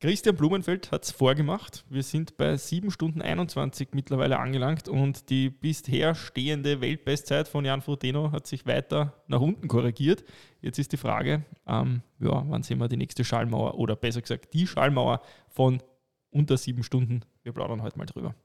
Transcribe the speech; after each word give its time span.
Christian 0.00 0.36
Blumenfeld 0.36 0.92
hat 0.92 1.02
es 1.02 1.10
vorgemacht. 1.10 1.84
Wir 1.90 2.04
sind 2.04 2.36
bei 2.36 2.56
7 2.56 2.92
Stunden 2.92 3.20
21 3.20 3.88
mittlerweile 3.94 4.38
angelangt 4.38 4.88
und 4.88 5.28
die 5.28 5.50
bisher 5.50 6.14
stehende 6.14 6.80
Weltbestzeit 6.80 7.48
von 7.48 7.64
Jan 7.64 7.82
Frodeno 7.82 8.30
hat 8.30 8.46
sich 8.46 8.64
weiter 8.64 9.14
nach 9.26 9.40
unten 9.40 9.66
korrigiert. 9.66 10.22
Jetzt 10.60 10.78
ist 10.78 10.92
die 10.92 10.98
Frage, 10.98 11.44
ähm, 11.66 12.02
ja, 12.20 12.44
wann 12.48 12.62
sehen 12.62 12.78
wir 12.78 12.86
die 12.86 12.96
nächste 12.96 13.24
Schallmauer 13.24 13.76
oder 13.76 13.96
besser 13.96 14.20
gesagt 14.20 14.54
die 14.54 14.68
Schallmauer 14.68 15.20
von 15.48 15.82
unter 16.30 16.56
7 16.56 16.84
Stunden. 16.84 17.22
Wir 17.42 17.52
plaudern 17.52 17.82
heute 17.82 17.98
mal 17.98 18.06
drüber. 18.06 18.36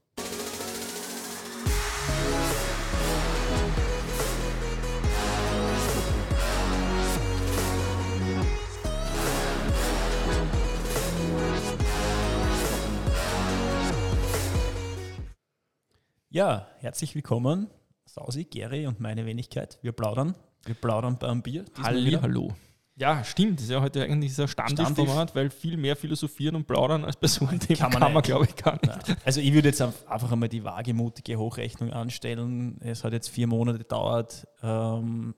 Ja, 16.33 16.65
herzlich 16.79 17.13
willkommen, 17.13 17.69
Sausi, 18.05 18.45
Gary 18.45 18.87
und 18.87 18.99
meine 18.99 19.23
Wenigkeit. 19.27 19.77
Wir 19.83 19.91
plaudern. 19.91 20.33
Wir 20.65 20.73
plaudern 20.73 21.19
beim 21.19 21.43
Bier. 21.43 21.63
Halli, 21.79 22.13
hallo. 22.13 22.55
Ja, 22.95 23.23
stimmt. 23.23 23.59
Das 23.59 23.65
ist 23.65 23.69
ja 23.69 23.79
heute 23.81 24.01
eigentlich 24.01 24.35
ein 24.39 24.47
Standardformat, 24.47 25.35
weil 25.35 25.51
viel 25.51 25.77
mehr 25.77 25.95
philosophieren 25.95 26.55
und 26.55 26.65
plaudern 26.65 27.05
als 27.05 27.17
bei 27.17 27.27
so 27.27 27.45
einem 27.45 27.59
Thema 27.59 27.87
Kann 27.87 27.99
man 27.99 28.13
man, 28.13 28.23
glaube 28.23 28.45
ich, 28.45 28.55
gar 28.55 28.79
nicht. 28.81 29.07
Nein. 29.07 29.17
Also 29.23 29.41
ich 29.41 29.53
würde 29.53 29.67
jetzt 29.67 29.79
einfach 29.79 30.31
einmal 30.31 30.49
die 30.49 30.63
wagemutige 30.63 31.37
Hochrechnung 31.37 31.93
anstellen. 31.93 32.79
Es 32.81 33.03
hat 33.03 33.13
jetzt 33.13 33.29
vier 33.29 33.45
Monate 33.45 33.77
gedauert, 33.77 34.47
ähm, 34.63 35.35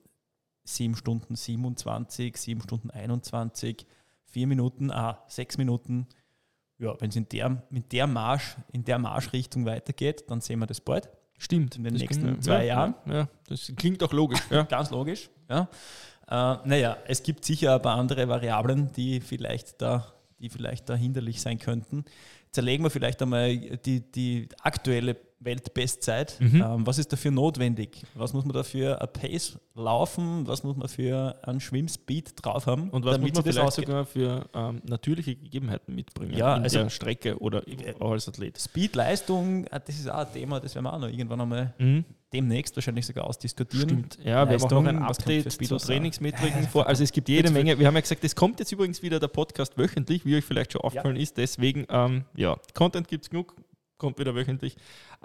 sieben 0.64 0.96
Stunden 0.96 1.36
27, 1.36 2.38
sieben 2.38 2.62
Stunden 2.62 2.88
21, 2.90 3.86
vier 4.24 4.46
Minuten, 4.46 4.90
ah, 4.90 5.22
sechs 5.28 5.58
Minuten. 5.58 6.06
Ja, 6.78 6.94
wenn 7.00 7.08
es 7.08 7.16
in 7.16 7.28
der, 7.28 7.62
mit 7.70 7.92
der 7.92 8.06
Marsch, 8.06 8.56
in 8.72 8.84
der 8.84 8.98
Marschrichtung 8.98 9.64
weitergeht, 9.64 10.24
dann 10.28 10.40
sehen 10.40 10.58
wir 10.58 10.66
das 10.66 10.80
bald. 10.80 11.08
Stimmt. 11.38 11.76
In 11.76 11.84
den 11.84 11.94
nächsten 11.94 12.22
klingt- 12.22 12.44
zwei 12.44 12.64
ja, 12.64 12.74
Jahren. 12.74 12.94
Ja, 13.06 13.14
ja, 13.14 13.28
das 13.48 13.72
klingt 13.76 14.02
auch 14.02 14.12
logisch. 14.12 14.40
Ja. 14.50 14.62
Ganz 14.68 14.90
logisch. 14.90 15.30
Ja. 15.48 15.68
Äh, 16.28 16.56
naja, 16.68 16.96
es 17.06 17.22
gibt 17.22 17.44
sicher 17.44 17.74
ein 17.76 17.82
paar 17.82 17.96
andere 17.96 18.28
Variablen, 18.28 18.90
die 18.92 19.20
vielleicht 19.20 19.80
da, 19.80 20.06
die 20.38 20.48
vielleicht 20.50 20.88
da 20.88 20.94
hinderlich 20.94 21.40
sein 21.40 21.58
könnten. 21.58 22.04
Zerlegen 22.52 22.84
wir 22.84 22.90
vielleicht 22.90 23.20
einmal 23.22 23.56
die, 23.56 24.00
die 24.00 24.48
aktuelle 24.62 25.16
Weltbestzeit. 25.40 26.36
Mhm. 26.40 26.62
Ähm, 26.62 26.86
was 26.86 26.98
ist 26.98 27.12
dafür 27.12 27.30
notwendig? 27.30 28.04
Was 28.14 28.32
muss 28.32 28.44
man 28.44 28.54
dafür 28.54 29.00
ein 29.02 29.08
Pace 29.12 29.58
laufen? 29.74 30.46
Was 30.46 30.62
muss 30.64 30.76
man 30.76 30.88
für 30.88 31.36
einen 31.42 31.60
Schwimmspeed 31.60 32.32
drauf 32.42 32.66
haben? 32.66 32.88
Und 32.90 33.04
was 33.04 33.18
muss 33.18 33.32
man 33.34 33.44
vielleicht 33.44 33.72
sogar 33.72 34.04
für 34.06 34.48
ähm, 34.54 34.80
natürliche 34.86 35.36
Gegebenheiten 35.36 35.94
mitbringen 35.94 36.34
Ja, 36.36 36.56
in 36.56 36.62
also- 36.62 36.78
der 36.78 36.90
Strecke 36.90 37.38
oder 37.38 37.62
auch 38.00 38.12
als 38.12 38.28
Athlet? 38.28 38.58
Speed, 38.58 38.96
Leistung, 38.96 39.64
äh, 39.66 39.80
das 39.84 39.96
ist 39.96 40.08
auch 40.10 40.26
ein 40.26 40.32
Thema, 40.32 40.60
das 40.60 40.74
werden 40.74 40.84
wir 40.84 40.92
auch 40.94 40.98
noch 41.00 41.08
irgendwann 41.08 41.40
einmal 41.40 41.74
Mhm. 41.78 42.04
Demnächst 42.36 42.76
wahrscheinlich 42.76 43.06
sogar 43.06 43.24
ausdiskutieren. 43.24 43.88
Stimmt. 43.88 44.18
Ja, 44.22 44.48
wir 44.48 44.58
haben 44.58 44.64
auch 44.64 44.70
noch 44.70 44.86
ein 44.86 45.02
Update 45.02 45.50
zu? 45.50 45.76
Trainingsmetriken 45.76 46.68
vor. 46.68 46.86
Also 46.86 47.02
es 47.02 47.12
gibt 47.12 47.28
jede 47.28 47.50
Menge. 47.50 47.78
Wir 47.78 47.86
haben 47.86 47.94
ja 47.94 48.00
gesagt, 48.00 48.24
es 48.24 48.36
kommt 48.36 48.60
jetzt 48.60 48.72
übrigens 48.72 49.02
wieder 49.02 49.18
der 49.18 49.28
Podcast 49.28 49.78
wöchentlich, 49.78 50.24
wie 50.24 50.36
euch 50.36 50.44
vielleicht 50.44 50.72
schon 50.72 50.82
aufgefallen 50.82 51.16
ist. 51.16 51.36
Deswegen, 51.38 51.86
ähm, 51.88 52.24
ja, 52.36 52.56
Content 52.74 53.08
gibt 53.08 53.24
es 53.24 53.30
genug, 53.30 53.54
kommt 53.96 54.18
wieder 54.18 54.34
wöchentlich. 54.34 54.76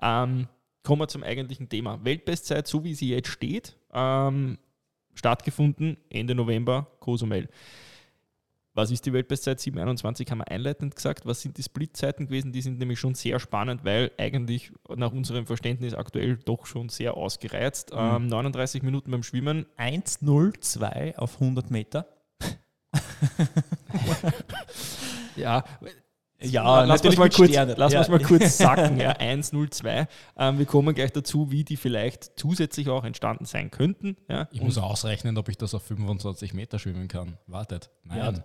Ähm, 0.01 0.47
kommen 0.83 1.01
wir 1.01 1.07
zum 1.07 1.23
eigentlichen 1.23 1.69
Thema. 1.69 2.03
Weltbestzeit, 2.03 2.67
so 2.67 2.83
wie 2.83 2.93
sie 2.93 3.09
jetzt 3.09 3.27
steht, 3.27 3.77
ähm, 3.93 4.57
stattgefunden 5.13 5.97
Ende 6.09 6.33
November, 6.35 6.87
Cozumel. 6.99 7.49
Was 8.73 8.91
ist 8.91 9.05
die 9.05 9.13
Weltbestzeit? 9.13 9.59
721 9.59 10.29
haben 10.31 10.39
wir 10.39 10.49
einleitend 10.49 10.95
gesagt. 10.95 11.25
Was 11.25 11.41
sind 11.41 11.57
die 11.57 11.63
Splitzeiten 11.63 12.27
gewesen? 12.27 12.51
Die 12.51 12.61
sind 12.61 12.79
nämlich 12.79 12.99
schon 12.99 13.15
sehr 13.15 13.39
spannend, 13.39 13.83
weil 13.83 14.11
eigentlich 14.17 14.71
nach 14.95 15.11
unserem 15.11 15.45
Verständnis 15.45 15.93
aktuell 15.93 16.37
doch 16.37 16.65
schon 16.65 16.89
sehr 16.89 17.15
ausgereizt. 17.15 17.91
Ähm, 17.93 18.27
39 18.27 18.83
Minuten 18.83 19.11
beim 19.11 19.23
Schwimmen, 19.23 19.65
1,02 19.77 21.17
auf 21.17 21.41
100 21.41 21.69
Meter. 21.69 22.07
Ja, 25.35 25.63
Ja, 26.43 26.83
lass 26.85 27.01
uns 27.01 27.17
mal 27.17 27.29
kurz, 27.29 27.51
lass 27.77 27.93
Ja. 27.93 28.07
mal 28.09 28.19
kurz 28.23 28.57
sacken. 28.57 28.99
Ja, 28.99 29.11
102. 29.11 30.07
Ähm, 30.37 30.57
wir 30.59 30.65
kommen 30.65 30.95
gleich 30.95 31.11
dazu, 31.11 31.51
wie 31.51 31.63
die 31.63 31.77
vielleicht 31.77 32.31
zusätzlich 32.39 32.89
auch 32.89 33.03
entstanden 33.03 33.45
sein 33.45 33.69
könnten. 33.69 34.17
Ja, 34.27 34.47
Ich 34.51 34.61
muss 34.61 34.77
ausrechnen, 34.77 35.37
ob 35.37 35.49
ich 35.49 35.57
das 35.57 35.73
auf 35.75 35.83
25 35.83 36.53
Meter 36.53 36.79
schwimmen 36.79 37.07
kann. 37.07 37.37
Wartet. 37.47 37.89
Nein. 38.03 38.43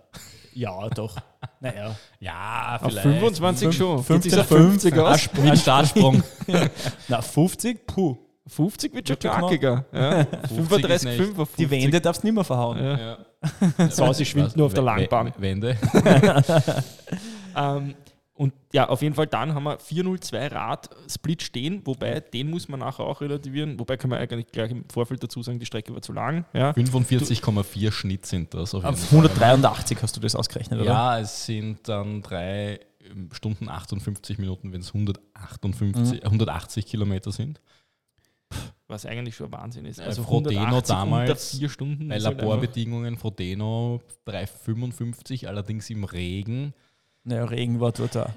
Ja, 0.53 0.89
doch. 0.89 1.15
Naja. 1.59 1.95
Ja, 2.19 2.79
auf 2.81 2.93
25 2.93 3.75
schon. 3.75 4.03
15, 4.03 4.15
Jetzt 4.15 4.25
ist 4.27 4.37
er 4.37 4.43
50 4.57 4.93
15, 4.93 4.99
aus. 4.99 5.29
Ein 5.51 5.57
Startsprung. 5.57 6.23
Na, 7.07 7.21
50? 7.21 7.87
Puh. 7.87 8.17
50 8.45 8.93
wird 8.93 9.07
schon 9.07 9.17
knackiger. 9.19 9.85
Ja. 9.91 10.21
35,5 10.21 10.87
ist 10.89 11.03
nicht. 11.05 11.19
auf 11.21 11.49
50. 11.49 11.55
Die 11.57 11.69
Wände 11.71 11.99
darfst 11.99 12.21
du 12.23 12.27
nicht 12.27 12.35
mehr 12.35 12.43
verhauen. 12.43 12.77
Ja. 12.77 13.17
Ja. 13.79 13.89
So, 13.89 14.13
sie 14.13 14.25
schwimmt 14.25 14.55
nur 14.55 14.67
auf 14.67 14.73
der 14.73 14.83
Langbahn. 14.83 15.33
Wände. 15.37 15.77
Ähm, 17.57 17.95
und 18.37 18.53
ja, 18.71 18.87
auf 18.87 19.01
jeden 19.01 19.15
Fall 19.15 19.25
dann 19.25 19.55
haben 19.55 19.63
wir 19.63 19.79
402 19.79 20.47
Rad 20.47 20.89
Split 21.09 21.41
stehen, 21.41 21.81
wobei 21.85 22.19
den 22.19 22.51
muss 22.51 22.67
man 22.67 22.81
nachher 22.81 23.03
auch 23.03 23.19
relativieren. 23.19 23.79
Wobei 23.79 23.97
kann 23.97 24.11
man 24.11 24.19
eigentlich 24.19 24.51
gleich 24.51 24.69
im 24.69 24.87
Vorfeld 24.89 25.23
dazu 25.23 25.41
sagen, 25.41 25.57
die 25.57 25.65
Strecke 25.65 25.91
war 25.91 26.03
zu 26.03 26.13
lang. 26.13 26.45
Ja. 26.53 26.71
45,4 26.71 27.91
Schnitt 27.91 28.27
sind 28.27 28.53
das. 28.53 28.75
Auf 28.75 28.83
jeden 28.83 28.93
Auf 28.93 28.99
Fall. 29.09 29.19
183 29.19 29.97
hast 30.03 30.15
du 30.15 30.21
das 30.21 30.35
ausgerechnet, 30.35 30.79
oder? 30.79 30.87
Ja, 30.89 31.19
es 31.19 31.47
sind 31.47 31.89
dann 31.89 32.21
drei 32.21 32.79
ähm, 33.09 33.29
Stunden 33.31 33.69
58 33.69 34.37
Minuten, 34.37 34.71
wenn 34.71 34.81
es 34.81 34.89
158, 34.89 36.23
180 36.23 36.85
Kilometer 36.85 37.31
sind. 37.31 37.59
Was 38.87 39.07
eigentlich 39.07 39.35
schon 39.35 39.51
Wahnsinn 39.51 39.85
ist. 39.85 39.97
Bei 39.97 40.05
Also 40.05 40.23
Frodeno 40.23 40.61
180 40.61 40.95
damals 40.95 41.57
vier 41.57 41.69
Stunden. 41.69 42.07
Bei 42.07 42.15
halt 42.15 42.23
Laborbedingungen 42.23 43.17
Frodeno 43.17 44.01
3,55, 44.27 45.47
allerdings 45.47 45.89
im 45.89 46.03
Regen. 46.03 46.75
Naja, 47.29 47.43
Regen 47.43 47.81
war 47.81 47.91
dort 47.91 48.15
da. 48.15 48.33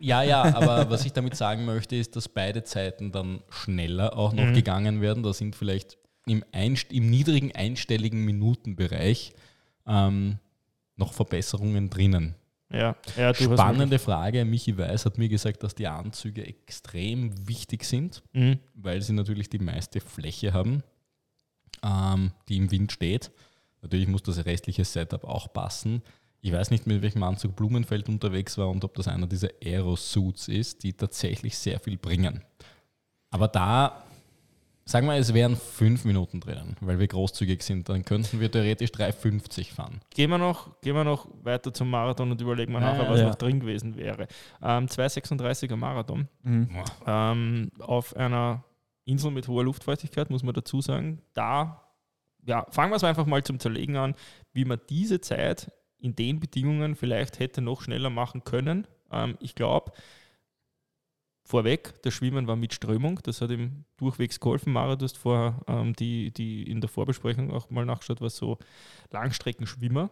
Ja. 0.00 0.22
ja, 0.24 0.42
aber 0.56 0.90
was 0.90 1.06
ich 1.06 1.12
damit 1.12 1.36
sagen 1.36 1.64
möchte, 1.64 1.94
ist, 1.94 2.16
dass 2.16 2.28
beide 2.28 2.64
Zeiten 2.64 3.12
dann 3.12 3.42
schneller 3.48 4.16
auch 4.18 4.32
noch 4.32 4.42
Mhm. 4.46 4.54
gegangen 4.54 5.00
werden. 5.00 5.22
Da 5.22 5.32
sind 5.32 5.54
vielleicht 5.54 5.96
im, 6.26 6.44
einst 6.50 6.92
im 6.92 7.08
niedrigen 7.08 7.52
einstelligen 7.54 8.24
Minutenbereich 8.24 9.34
ähm, 9.86 10.38
noch 10.96 11.12
Verbesserungen 11.12 11.88
drinnen. 11.88 12.34
Ja, 12.72 12.96
ja 13.16 13.32
Spannende 13.32 14.00
Frage. 14.00 14.44
Michi 14.44 14.76
Weiß 14.76 15.06
hat 15.06 15.16
mir 15.18 15.28
gesagt, 15.28 15.62
dass 15.62 15.76
die 15.76 15.86
Anzüge 15.86 16.44
extrem 16.44 17.46
wichtig 17.46 17.84
sind, 17.84 18.24
Mhm. 18.32 18.58
weil 18.74 19.00
sie 19.00 19.12
natürlich 19.12 19.48
die 19.48 19.60
meiste 19.60 20.00
Fläche 20.00 20.52
haben, 20.52 20.82
ähm, 21.84 22.32
die 22.48 22.56
im 22.56 22.72
Wind 22.72 22.90
steht. 22.90 23.30
Natürlich 23.82 24.08
muss 24.08 24.24
das 24.24 24.44
restliche 24.44 24.84
Setup 24.84 25.22
auch 25.22 25.52
passen. 25.52 26.02
Ich 26.46 26.52
weiß 26.52 26.70
nicht, 26.70 26.86
mit 26.86 27.02
welchem 27.02 27.24
Anzug 27.24 27.56
Blumenfeld 27.56 28.08
unterwegs 28.08 28.56
war 28.56 28.68
und 28.68 28.84
ob 28.84 28.94
das 28.94 29.08
einer 29.08 29.26
dieser 29.26 29.48
Aerosuits 29.64 30.46
ist, 30.46 30.84
die 30.84 30.92
tatsächlich 30.92 31.58
sehr 31.58 31.80
viel 31.80 31.98
bringen. 31.98 32.40
Aber 33.30 33.48
da, 33.48 34.04
sagen 34.84 35.08
wir, 35.08 35.14
es 35.16 35.34
wären 35.34 35.56
fünf 35.56 36.04
Minuten 36.04 36.38
drinnen, 36.38 36.76
weil 36.80 37.00
wir 37.00 37.08
großzügig 37.08 37.64
sind, 37.64 37.88
dann 37.88 38.04
könnten 38.04 38.38
wir 38.38 38.48
theoretisch 38.48 38.90
3,50 38.90 39.72
fahren. 39.72 40.00
Gehen, 40.10 40.30
wir 40.30 40.38
noch, 40.38 40.80
gehen 40.82 40.94
wir 40.94 41.02
noch 41.02 41.26
weiter 41.42 41.74
zum 41.74 41.90
Marathon 41.90 42.30
und 42.30 42.40
überlegen 42.40 42.72
wir 42.72 42.78
nachher, 42.78 43.02
ja, 43.02 43.10
was 43.10 43.18
ja. 43.18 43.26
noch 43.26 43.34
drin 43.34 43.58
gewesen 43.58 43.96
wäre. 43.96 44.28
Ähm, 44.62 44.86
2,36er 44.86 45.74
Marathon 45.74 46.28
Mhm. 46.44 46.68
ähm, 47.08 47.70
auf 47.80 48.14
einer 48.14 48.62
Insel 49.04 49.32
mit 49.32 49.48
hoher 49.48 49.64
Luftfeuchtigkeit, 49.64 50.30
muss 50.30 50.44
man 50.44 50.54
dazu 50.54 50.80
sagen. 50.80 51.22
Da, 51.34 51.82
ja, 52.44 52.64
fangen 52.70 52.92
wir 52.92 52.96
es 52.98 53.04
einfach 53.04 53.26
mal 53.26 53.42
zum 53.42 53.58
Zerlegen 53.58 53.96
an, 53.96 54.14
wie 54.52 54.64
man 54.64 54.78
diese 54.88 55.20
Zeit 55.20 55.72
in 56.06 56.14
den 56.14 56.40
Bedingungen 56.40 56.94
vielleicht 56.94 57.38
hätte 57.40 57.60
noch 57.60 57.82
schneller 57.82 58.10
machen 58.10 58.44
können. 58.44 58.86
Ähm, 59.10 59.36
ich 59.40 59.54
glaube, 59.54 59.92
vorweg, 61.44 61.94
das 62.02 62.14
Schwimmen 62.14 62.46
war 62.46 62.56
mit 62.56 62.72
Strömung, 62.74 63.20
das 63.22 63.40
hat 63.40 63.50
ihm 63.50 63.84
durchwegs 63.96 64.40
geholfen. 64.40 64.72
Mara, 64.72 64.96
du 64.96 65.04
hast 65.04 65.18
vorher 65.18 65.60
ähm, 65.68 65.94
die, 65.94 66.30
die 66.32 66.62
in 66.70 66.80
der 66.80 66.88
Vorbesprechung 66.88 67.52
auch 67.52 67.70
mal 67.70 67.84
nachgeschaut, 67.84 68.20
was 68.20 68.36
so 68.36 68.58
Langstreckenschwimmer, 69.10 70.10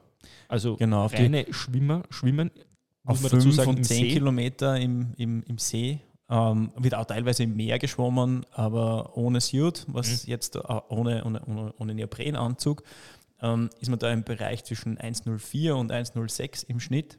also 0.48 0.76
Genau, 0.76 1.04
auf, 1.04 1.12
reine 1.14 1.46
Schwimmer, 1.50 2.02
Schwimmen, 2.10 2.50
muss 3.04 3.16
auf 3.16 3.22
man 3.22 3.30
dazu 3.32 3.42
5 3.50 3.54
sagen, 3.54 3.70
und 3.70 3.84
10 3.84 3.96
See. 3.96 4.08
Kilometer 4.12 4.78
im, 4.78 5.12
im, 5.16 5.42
im 5.44 5.58
See. 5.58 6.00
Ähm, 6.30 6.72
wird 6.76 6.94
auch 6.94 7.04
teilweise 7.04 7.42
im 7.42 7.54
Meer 7.54 7.78
geschwommen, 7.78 8.46
aber 8.52 9.14
ohne 9.16 9.42
Suit, 9.42 9.84
was 9.88 10.24
Mhm. 10.24 10.30
jetzt 10.30 10.56
äh, 10.56 10.60
ohne, 10.88 11.22
ohne, 11.24 11.44
ohne, 11.44 11.74
ohne 11.76 11.94
Neoprenanzug, 11.94 12.82
ähm, 13.42 13.70
ist 13.80 13.88
man 13.90 13.98
da 13.98 14.10
im 14.12 14.24
Bereich 14.24 14.64
zwischen 14.64 14.98
1,04 14.98 15.72
und 15.72 15.92
1,06 15.92 16.64
im 16.68 16.80
Schnitt. 16.80 17.18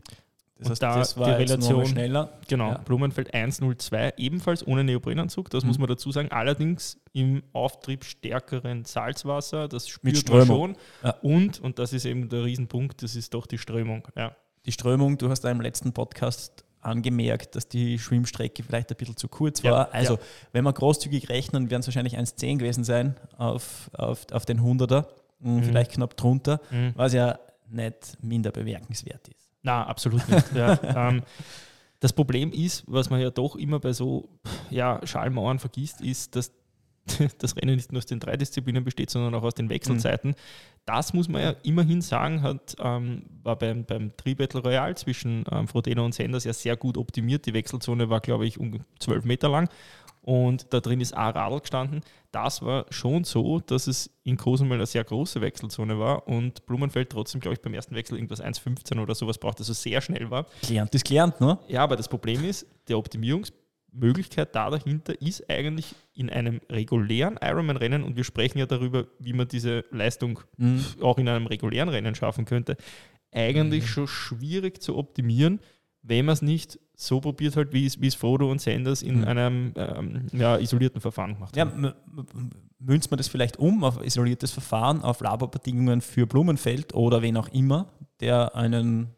Das 0.57 0.67
Und 0.67 0.71
heißt, 0.71 0.83
da 0.83 0.95
das 0.99 1.13
die 1.15 1.19
war 1.19 1.27
mal 1.27 1.35
Relation- 1.35 1.85
schneller. 1.85 2.31
Genau, 2.47 2.69
Ja. 2.71 2.77
Blumenfeld 2.77 3.33
102, 3.33 4.13
ebenfalls 4.15 4.65
ohne 4.65 4.85
Neoprenanzug, 4.85 5.49
das 5.49 5.63
Mhm. 5.63 5.67
muss 5.67 5.79
man 5.79 5.89
dazu 5.89 6.11
sagen. 6.13 6.29
Allerdings 6.31 6.97
im 7.11 7.43
Auftrieb 7.51 8.05
stärkeren 8.05 8.85
Salzwasser, 8.85 9.67
das 9.67 9.89
spürt 9.89 10.29
man 10.29 10.45
schon. 10.47 10.77
Ja. 11.03 11.11
Und, 11.21 11.59
und 11.59 11.77
das 11.77 11.91
ist 11.91 12.05
eben 12.05 12.29
der 12.29 12.45
Riesenpunkt, 12.45 13.03
das 13.03 13.15
ist 13.17 13.33
doch 13.33 13.47
die 13.47 13.57
Strömung. 13.57 14.07
Ja. 14.15 14.35
die 14.65 14.71
Strömung, 14.71 15.17
du 15.19 15.29
hast 15.29 15.41
da 15.41 15.51
im 15.51 15.61
letzten 15.61 15.93
Podcast 15.93 16.63
angemerkt, 16.81 17.55
dass 17.55 17.67
die 17.67 17.99
Schwimmstrecke 17.99 18.63
vielleicht 18.63 18.89
ein 18.89 18.95
bisschen 18.97 19.15
zu 19.17 19.27
kurz 19.27 19.63
war. 19.63 19.71
Ja, 19.71 19.89
also, 19.91 20.13
ja. 20.15 20.19
wenn 20.53 20.63
wir 20.63 20.73
großzügig 20.73 21.29
rechnen, 21.29 21.69
werden 21.69 21.81
es 21.81 21.87
wahrscheinlich 21.87 22.17
1,10 22.17 22.57
gewesen 22.57 22.83
sein 22.83 23.15
auf, 23.37 23.91
auf, 23.93 24.25
auf 24.31 24.45
den 24.45 24.61
100er, 24.61 25.05
mhm. 25.45 25.63
vielleicht 25.63 25.91
knapp 25.91 26.17
drunter, 26.17 26.59
Mhm. 26.71 26.93
was 26.95 27.13
ja 27.13 27.39
nicht 27.69 28.17
minder 28.21 28.51
bemerkenswert 28.51 29.27
ist. 29.27 29.49
Na, 29.61 29.85
absolut 29.85 30.27
nicht. 30.29 30.53
ja, 30.53 30.79
ähm, 31.09 31.23
das 31.99 32.13
Problem 32.13 32.51
ist, 32.51 32.83
was 32.87 33.09
man 33.09 33.19
ja 33.19 33.31
doch 33.31 33.55
immer 33.55 33.79
bei 33.79 33.93
so 33.93 34.29
ja, 34.69 34.99
Schallmauern 35.03 35.59
vergisst, 35.59 36.01
ist, 36.01 36.35
dass 36.35 36.51
das 37.37 37.55
Rennen 37.55 37.75
nicht 37.75 37.91
nur 37.91 37.99
aus 37.99 38.05
den 38.05 38.19
drei 38.19 38.35
Disziplinen 38.35 38.83
besteht, 38.83 39.09
sondern 39.09 39.33
auch 39.35 39.43
aus 39.43 39.53
den 39.53 39.69
Wechselzeiten. 39.69 40.35
Das 40.85 41.13
muss 41.13 41.29
man 41.29 41.41
ja 41.41 41.55
immerhin 41.63 42.01
sagen, 42.01 42.41
hat, 42.41 42.75
ähm, 42.79 43.23
war 43.43 43.57
beim, 43.57 43.85
beim 43.85 44.15
Tri-Battle 44.17 44.61
Royale 44.61 44.95
zwischen 44.95 45.45
ähm, 45.51 45.67
Frodeno 45.67 46.03
und 46.03 46.13
Sanders 46.13 46.43
ja 46.43 46.53
sehr 46.53 46.75
gut 46.75 46.97
optimiert. 46.97 47.45
Die 47.45 47.53
Wechselzone 47.53 48.09
war, 48.09 48.21
glaube 48.21 48.47
ich, 48.47 48.59
um 48.59 48.79
12 48.99 49.25
Meter 49.25 49.49
lang 49.49 49.69
und 50.25 50.73
da 50.73 50.79
drin 50.79 51.01
ist 51.01 51.13
ein 51.13 51.31
Radl 51.31 51.59
gestanden. 51.59 52.01
Das 52.35 52.61
war 52.61 52.85
schon 52.89 53.23
so, 53.23 53.61
dass 53.61 53.87
es 53.87 54.09
in 54.23 54.35
Cozumel 54.35 54.73
eine 54.77 54.85
sehr 54.85 55.05
große 55.05 55.39
Wechselzone 55.39 55.97
war 55.97 56.27
und 56.27 56.65
Blumenfeld 56.65 57.09
trotzdem, 57.09 57.39
glaube 57.39 57.53
ich, 57.53 57.61
beim 57.61 57.73
ersten 57.73 57.95
Wechsel 57.95 58.17
irgendwas 58.17 58.41
1,15 58.43 58.99
oder 58.99 59.15
sowas 59.15 59.37
braucht, 59.37 59.59
also 59.59 59.71
sehr 59.71 60.01
schnell 60.01 60.29
war. 60.29 60.45
Gelernt 60.67 60.93
ist 60.93 61.05
gelernt, 61.05 61.39
ne? 61.39 61.57
Ja, 61.69 61.81
aber 61.85 61.95
das 61.95 62.09
Problem 62.09 62.43
ist, 62.43 62.65
die 62.89 62.93
Optimierungsmöglichkeit 62.93 64.53
da 64.53 64.69
dahinter 64.69 65.13
ist 65.21 65.49
eigentlich 65.49 65.95
in 66.13 66.29
einem 66.29 66.59
regulären 66.69 67.39
Ironman-Rennen 67.41 68.03
und 68.03 68.17
wir 68.17 68.25
sprechen 68.25 68.57
ja 68.57 68.65
darüber, 68.65 69.07
wie 69.19 69.31
man 69.31 69.47
diese 69.47 69.85
Leistung 69.91 70.41
Mhm. 70.57 70.83
auch 71.01 71.17
in 71.17 71.29
einem 71.29 71.47
regulären 71.47 71.87
Rennen 71.87 72.15
schaffen 72.15 72.43
könnte, 72.43 72.75
eigentlich 73.31 73.83
Mhm. 73.83 73.87
schon 73.87 74.07
schwierig 74.09 74.81
zu 74.81 74.97
optimieren, 74.97 75.61
wenn 76.07 76.25
man 76.25 76.33
es 76.33 76.41
nicht 76.41 76.79
so 76.95 77.19
probiert 77.19 77.55
halt, 77.57 77.73
wie 77.73 77.85
es, 77.85 77.99
wie 77.99 78.07
es 78.07 78.15
Frodo 78.15 78.49
und 78.49 78.61
Sanders 78.61 79.01
in 79.01 79.19
Mhm. 79.19 79.23
einem 79.27 79.73
ähm, 79.75 80.27
ja, 80.31 80.57
isolierten 80.57 81.01
Verfahren 81.01 81.33
gemacht 81.33 81.55
Ja, 81.57 81.65
haben. 81.65 81.83
m- 81.85 82.49
münzt 82.79 83.11
man 83.11 83.17
das 83.17 83.27
vielleicht 83.27 83.57
um 83.57 83.83
auf 83.83 84.03
isoliertes 84.03 84.51
Verfahren, 84.51 85.01
auf 85.01 85.19
Laborbedingungen 85.19 86.01
für 86.01 86.25
Blumenfeld 86.27 86.93
oder 86.93 87.21
wen 87.21 87.35
auch 87.37 87.47
immer, 87.49 87.87
der 88.21 88.55
einen 88.55 89.09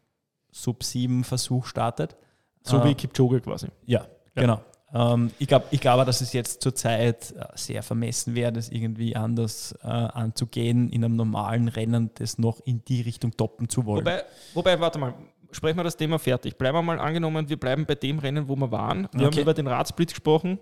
Sub-7-Versuch 0.52 1.66
startet. 1.66 2.16
So 2.62 2.78
Äh, 2.78 2.84
wie 2.84 2.94
Kipchoge 2.94 3.40
quasi. 3.40 3.68
Ja, 3.86 4.06
Ja. 4.34 4.42
genau. 4.42 4.60
Ähm, 4.94 5.30
ich, 5.38 5.46
glaub, 5.46 5.66
ich 5.70 5.80
glaube, 5.82 6.04
dass 6.06 6.22
es 6.22 6.32
jetzt 6.32 6.62
zurzeit 6.62 7.32
äh, 7.32 7.44
sehr 7.54 7.82
vermessen 7.82 8.34
wäre, 8.34 8.52
das 8.52 8.70
irgendwie 8.70 9.14
anders 9.14 9.74
äh, 9.82 9.86
anzugehen, 9.86 10.88
in 10.90 11.04
einem 11.04 11.14
normalen 11.14 11.68
Rennen 11.68 12.10
das 12.14 12.38
noch 12.38 12.60
in 12.64 12.82
die 12.86 13.02
Richtung 13.02 13.36
toppen 13.36 13.68
zu 13.68 13.84
wollen. 13.84 14.00
Wobei, 14.06 14.24
wobei, 14.54 14.80
warte 14.80 14.98
mal, 14.98 15.12
sprechen 15.50 15.76
wir 15.78 15.84
das 15.84 15.96
Thema 15.96 16.18
fertig. 16.18 16.56
Bleiben 16.58 16.76
wir 16.78 16.82
mal 16.82 16.98
angenommen, 16.98 17.48
wir 17.48 17.58
bleiben 17.58 17.86
bei 17.86 17.94
dem 17.94 18.18
Rennen, 18.18 18.48
wo 18.48 18.56
wir 18.56 18.70
waren. 18.70 19.08
Wir 19.12 19.20
haben 19.26 19.28
Okay. 19.28 19.42
über 19.42 19.54
den 19.54 19.66
Radsplit 19.66 20.10
gesprochen. 20.10 20.58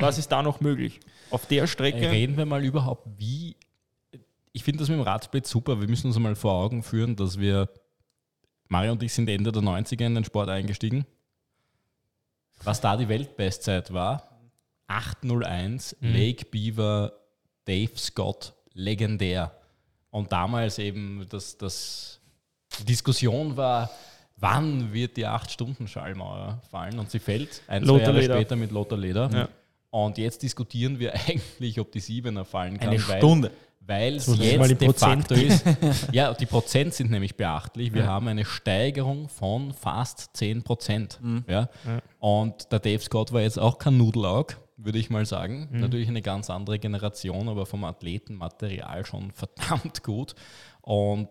Was 0.00 0.18
ist 0.18 0.28
da 0.28 0.42
noch 0.42 0.60
möglich? 0.60 1.00
Auf 1.30 1.46
der 1.46 1.66
Strecke. 1.66 2.10
Reden 2.10 2.36
wir 2.36 2.46
mal 2.46 2.64
überhaupt, 2.64 3.06
wie. 3.18 3.56
Ich 4.52 4.64
finde 4.64 4.80
das 4.80 4.88
mit 4.88 4.98
dem 4.98 5.02
Radsplit 5.02 5.46
super. 5.46 5.80
Wir 5.80 5.88
müssen 5.88 6.08
uns 6.08 6.18
mal 6.18 6.34
vor 6.34 6.52
Augen 6.54 6.82
führen, 6.82 7.16
dass 7.16 7.38
wir. 7.38 7.68
Mario 8.70 8.92
und 8.92 9.02
ich 9.02 9.14
sind 9.14 9.28
Ende 9.30 9.50
der 9.50 9.62
90er 9.62 10.04
in 10.04 10.14
den 10.14 10.24
Sport 10.24 10.50
eingestiegen. 10.50 11.06
Was 12.64 12.80
da 12.80 12.96
die 12.96 13.08
Weltbestzeit 13.08 13.92
war, 13.92 14.40
801, 14.88 15.96
Mhm. 16.00 16.12
Lake 16.14 16.44
Beaver, 16.46 17.12
Dave 17.64 17.96
Scott, 17.96 18.54
legendär. 18.72 19.52
Und 20.10 20.32
damals 20.32 20.78
eben 20.78 21.24
das, 21.30 21.56
das 21.56 22.17
die 22.80 22.84
Diskussion 22.84 23.56
war, 23.56 23.90
wann 24.36 24.92
wird 24.92 25.16
die 25.16 25.26
8-Stunden-Schallmauer 25.26 26.60
fallen? 26.70 26.98
Und 26.98 27.10
sie 27.10 27.18
fällt 27.18 27.62
ein, 27.66 27.82
zwei 27.82 27.88
Lothar 27.92 28.06
Jahre 28.08 28.20
Leder. 28.20 28.34
später 28.36 28.56
mit 28.56 28.70
Lothar 28.70 28.98
Leder. 28.98 29.30
Ja. 29.32 29.48
Und 29.90 30.18
jetzt 30.18 30.42
diskutieren 30.42 30.98
wir 30.98 31.14
eigentlich, 31.28 31.80
ob 31.80 31.90
die 31.92 32.00
Siebener 32.00 32.44
fallen 32.44 32.78
kann. 32.78 32.90
Eine 32.90 33.08
weil, 33.08 33.18
Stunde. 33.18 33.50
Weil 33.80 34.16
es 34.16 34.26
jetzt 34.38 34.80
de 34.82 34.92
facto 34.92 35.34
ist. 35.34 35.64
Ja, 36.12 36.34
die 36.34 36.44
Prozent 36.44 36.92
sind 36.92 37.10
nämlich 37.10 37.36
beachtlich. 37.36 37.94
Wir 37.94 38.02
Ja. 38.02 38.08
haben 38.08 38.28
eine 38.28 38.44
Steigerung 38.44 39.28
von 39.30 39.72
fast 39.72 40.36
10 40.36 40.62
Prozent. 40.62 41.18
Mhm. 41.22 41.44
Ja? 41.48 41.70
Ja. 41.86 42.00
Und 42.18 42.70
der 42.70 42.80
Dave 42.80 43.00
Scott 43.02 43.32
war 43.32 43.40
jetzt 43.40 43.58
auch 43.58 43.78
kein 43.78 43.96
Nudelaug, 43.96 44.58
würde 44.76 44.98
ich 44.98 45.08
mal 45.08 45.24
sagen. 45.24 45.68
Mhm. 45.72 45.80
Natürlich 45.80 46.08
eine 46.08 46.20
ganz 46.20 46.50
andere 46.50 46.78
Generation, 46.78 47.48
aber 47.48 47.64
vom 47.64 47.82
Athletenmaterial 47.84 49.06
schon 49.06 49.30
verdammt 49.32 50.02
gut. 50.02 50.34
Und 50.82 51.28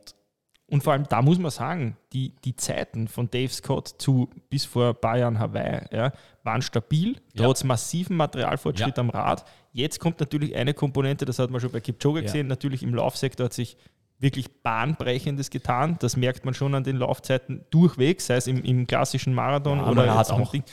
Und 0.70 0.84
vor 0.84 0.92
allem, 0.94 1.08
da 1.08 1.22
muss 1.22 1.40
man 1.40 1.50
sagen, 1.50 1.96
die, 2.12 2.36
die 2.44 2.56
Zeiten 2.56 3.08
von 3.08 3.30
Dave 3.32 3.52
Scott 3.54 3.88
zu 4.00 4.30
bis 4.50 4.66
vor 4.66 4.90
ein 4.90 4.96
paar 5.00 5.18
Jahren 5.18 5.40
Hawaii 5.40 5.86
ja, 5.92 6.12
waren 6.44 6.62
stabil, 6.62 7.16
Ja. 7.34 7.46
trotz 7.46 7.64
massiven 7.64 8.18
Materialfortschritt 8.18 8.98
Ja. 8.98 9.02
am 9.02 9.10
Rad. 9.10 9.46
Jetzt 9.72 10.00
kommt 10.00 10.20
natürlich 10.20 10.56
eine 10.56 10.74
Komponente, 10.74 11.24
das 11.24 11.40
hat 11.40 11.52
man 11.52 11.62
schon 11.62 11.72
bei 11.72 11.80
Kipchoge 11.80 12.20
Ja. 12.20 12.24
gesehen, 12.26 12.48
natürlich 12.48 12.84
im 12.84 12.94
Laufsektor 12.94 13.46
hat 13.46 13.54
sich 13.54 13.78
wirklich 14.20 14.62
Bahnbrechendes 14.64 15.52
getan. 15.52 15.96
Das 16.00 16.18
merkt 16.18 16.44
man 16.44 16.54
schon 16.54 16.76
an 16.76 16.84
den 16.84 16.98
Laufzeiten 16.98 17.64
durchwegs, 17.70 18.26
sei 18.28 18.36
es 18.36 18.48
im, 18.48 18.62
im 18.64 18.88
klassischen 18.88 19.34
Marathon 19.34 19.78
Ja, 19.78 19.86
am 19.86 19.92
oder 19.92 20.08
Rad 20.08 20.30
am 20.32 20.42
auch. 20.42 20.52
Ding. 20.52 20.64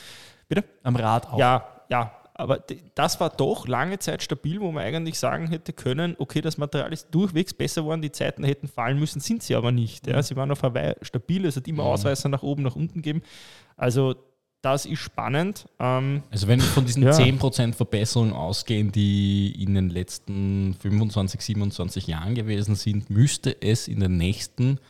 Am 0.82 0.96
Rad 0.96 1.28
auch. 1.28 1.38
Ja, 1.38 1.66
ja, 1.88 2.10
aber 2.36 2.64
das 2.96 3.20
war 3.20 3.30
doch 3.30 3.68
lange 3.68 4.00
Zeit 4.00 4.22
stabil, 4.22 4.60
wo 4.60 4.72
man 4.72 4.82
eigentlich 4.82 5.18
sagen 5.18 5.48
hätte 5.48 5.72
können, 5.72 6.16
okay, 6.18 6.40
das 6.40 6.58
Material 6.58 6.92
ist 6.92 7.08
durchwegs 7.12 7.54
besser 7.54 7.82
geworden, 7.82 8.02
die 8.02 8.10
Zeiten 8.10 8.42
hätten 8.42 8.66
fallen 8.66 8.98
müssen, 8.98 9.20
sind 9.20 9.42
sie 9.44 9.54
aber 9.54 9.70
nicht. 9.70 10.06
Ja. 10.08 10.20
Sie 10.22 10.34
waren 10.34 10.50
auf 10.50 10.62
Hawaii 10.62 10.94
stabil, 11.02 11.44
es 11.46 11.54
hat 11.56 11.68
immer 11.68 11.84
Mhm. 11.84 11.88
Ausreißer 11.90 12.28
nach 12.28 12.42
oben, 12.42 12.64
nach 12.64 12.74
unten 12.76 13.02
gegeben. 13.02 13.22
Also 13.76 14.16
das 14.62 14.86
ist 14.86 14.98
spannend. 14.98 15.66
Ähm, 15.78 16.22
also 16.30 16.48
wenn 16.48 16.58
wir 16.60 16.66
von 16.66 16.84
diesen 16.86 17.02
Ja. 17.04 17.12
10% 17.12 17.74
Verbesserung 17.74 18.32
ausgehen, 18.32 18.90
die 18.90 19.62
in 19.62 19.74
den 19.74 19.90
letzten 19.90 20.74
25, 20.80 21.40
27 21.40 22.06
Jahren 22.08 22.34
gewesen 22.34 22.74
sind, 22.74 23.10
müsste 23.10 23.60
es 23.62 23.86
in 23.86 24.00
den 24.00 24.16
nächsten, 24.16 24.80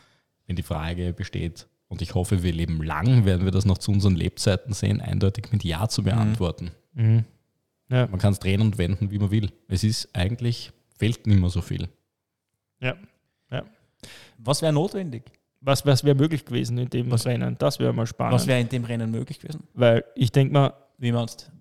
wenn 0.47 0.55
die 0.55 0.63
Frage 0.63 1.13
besteht, 1.13 1.67
und 1.89 2.01
ich 2.01 2.15
hoffe, 2.15 2.41
wir 2.41 2.53
leben 2.53 2.81
lang, 2.81 3.25
werden 3.25 3.45
wir 3.45 3.51
das 3.51 3.65
noch 3.65 3.77
zu 3.77 3.91
unseren 3.91 4.15
Lebzeiten 4.15 4.73
sehen, 4.73 4.99
eindeutig 5.01 5.51
mit 5.51 5.63
Ja 5.63 5.87
zu 5.87 6.01
beantworten. 6.01 6.71
Ja. 7.89 8.07
Man 8.07 8.19
kann 8.19 8.33
es 8.33 8.39
drehen 8.39 8.61
und 8.61 8.77
wenden, 8.77 9.11
wie 9.11 9.19
man 9.19 9.29
will. 9.31 9.51
Es 9.67 9.83
ist 9.83 10.09
eigentlich, 10.15 10.71
fehlt 10.97 11.27
nicht 11.27 11.39
mehr 11.39 11.49
so 11.49 11.61
viel. 11.61 11.87
ja. 12.81 12.95
Was 14.37 14.61
wäre 14.61 14.73
notwendig? 14.73 15.23
Was, 15.61 15.85
was 15.85 16.03
wäre 16.03 16.15
möglich 16.15 16.45
gewesen 16.45 16.77
in 16.77 16.89
dem 16.89 17.09
Was- 17.09 17.25
Rennen? 17.25 17.57
Das 17.57 17.79
wäre 17.79 17.91
mal 17.93 18.05
spannend. 18.05 18.33
Was 18.35 18.45
wäre 18.45 18.59
in 18.59 18.69
dem 18.69 18.83
Rennen 18.85 19.09
möglich 19.09 19.39
gewesen? 19.39 19.63
Weil 19.73 20.03
ich 20.15 20.31
denke 20.31 20.53
mal, 20.53 20.73
Wie 20.97 21.11
meinst 21.11 21.51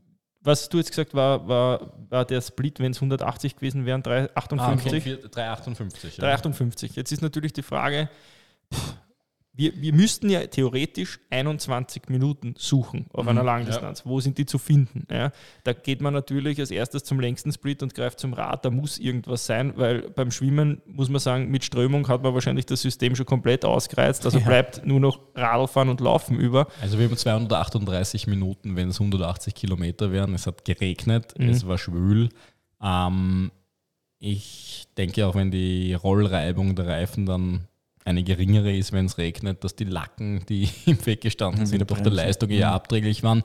was 0.42 0.68
du 0.68 0.76
jetzt 0.76 0.90
gesagt 0.90 1.14
war, 1.14 1.48
war, 1.48 1.94
war 2.10 2.26
der 2.26 2.42
Split, 2.42 2.78
wenn 2.78 2.92
es 2.92 2.98
180 2.98 3.56
gewesen 3.56 3.86
wären, 3.86 4.02
358. 4.02 5.30
358. 5.30 6.16
358. 6.18 6.96
Jetzt 6.96 7.12
ist 7.12 7.22
natürlich 7.22 7.54
die 7.54 7.62
Frage, 7.62 8.10
pff, 8.72 8.94
wir, 9.56 9.72
wir 9.80 9.92
müssten 9.92 10.28
ja 10.30 10.44
theoretisch 10.48 11.20
21 11.30 12.08
Minuten 12.08 12.54
suchen 12.58 13.06
auf 13.12 13.22
Mhm, 13.22 13.28
einer 13.28 13.44
Langdistanz. 13.44 14.04
Wo 14.04 14.18
sind 14.18 14.36
die 14.36 14.46
zu 14.46 14.58
finden? 14.58 15.06
Ja, 15.10 15.30
da 15.62 15.72
geht 15.72 16.00
man 16.00 16.12
natürlich 16.12 16.58
als 16.58 16.72
erstes 16.72 17.04
zum 17.04 17.20
längsten 17.20 17.52
Split 17.52 17.82
und 17.84 17.94
greift 17.94 18.18
zum 18.18 18.32
Rad. 18.32 18.64
Da 18.64 18.70
muss 18.70 18.98
irgendwas 18.98 19.46
sein, 19.46 19.72
weil 19.76 20.10
beim 20.10 20.32
Schwimmen 20.32 20.82
muss 20.86 21.08
man 21.08 21.20
sagen, 21.20 21.50
mit 21.52 21.62
Strömung 21.64 22.08
hat 22.08 22.22
man 22.24 22.34
wahrscheinlich 22.34 22.66
das 22.66 22.82
System 22.82 23.14
schon 23.14 23.26
komplett 23.26 23.64
ausgereizt. 23.64 24.24
Also 24.24 24.38
Ja. 24.40 24.44
bleibt 24.44 24.84
nur 24.84 24.98
noch 24.98 25.20
Radlfahren 25.36 25.88
und 25.88 26.00
Laufen 26.00 26.36
über. 26.38 26.66
Also 26.80 26.98
wir 26.98 27.06
haben 27.06 27.16
238 27.16 28.26
Minuten, 28.26 28.74
wenn 28.74 28.88
es 28.88 28.98
180 28.98 29.54
Kilometer 29.54 30.10
wären. 30.10 30.34
Es 30.34 30.48
hat 30.48 30.64
geregnet, 30.64 31.34
Mhm. 31.38 31.48
es 31.50 31.64
war 31.66 31.78
schwül. 31.78 32.28
Ähm, 32.82 33.52
ich 34.18 34.86
denke 34.96 35.26
auch, 35.26 35.34
wenn 35.34 35.50
die 35.50 35.94
Rollreibung 35.94 36.74
der 36.74 36.86
Reifen 36.86 37.26
dann 37.26 37.68
eine 38.06 38.22
geringere 38.22 38.76
ist, 38.76 38.92
wenn 38.92 39.06
es 39.06 39.16
regnet, 39.16 39.64
dass 39.64 39.76
die 39.76 39.84
Lacken, 39.84 40.44
die 40.46 40.68
im 40.86 41.04
Weg 41.06 41.22
gestanden 41.22 41.62
Mhm, 41.62 41.66
sind, 41.66 41.90
durch 41.90 42.00
der. 42.02 42.12
Leistung 42.12 42.50
eher 42.50 42.68
Mhm. 42.68 42.74
abträglich 42.74 43.22
waren. 43.22 43.42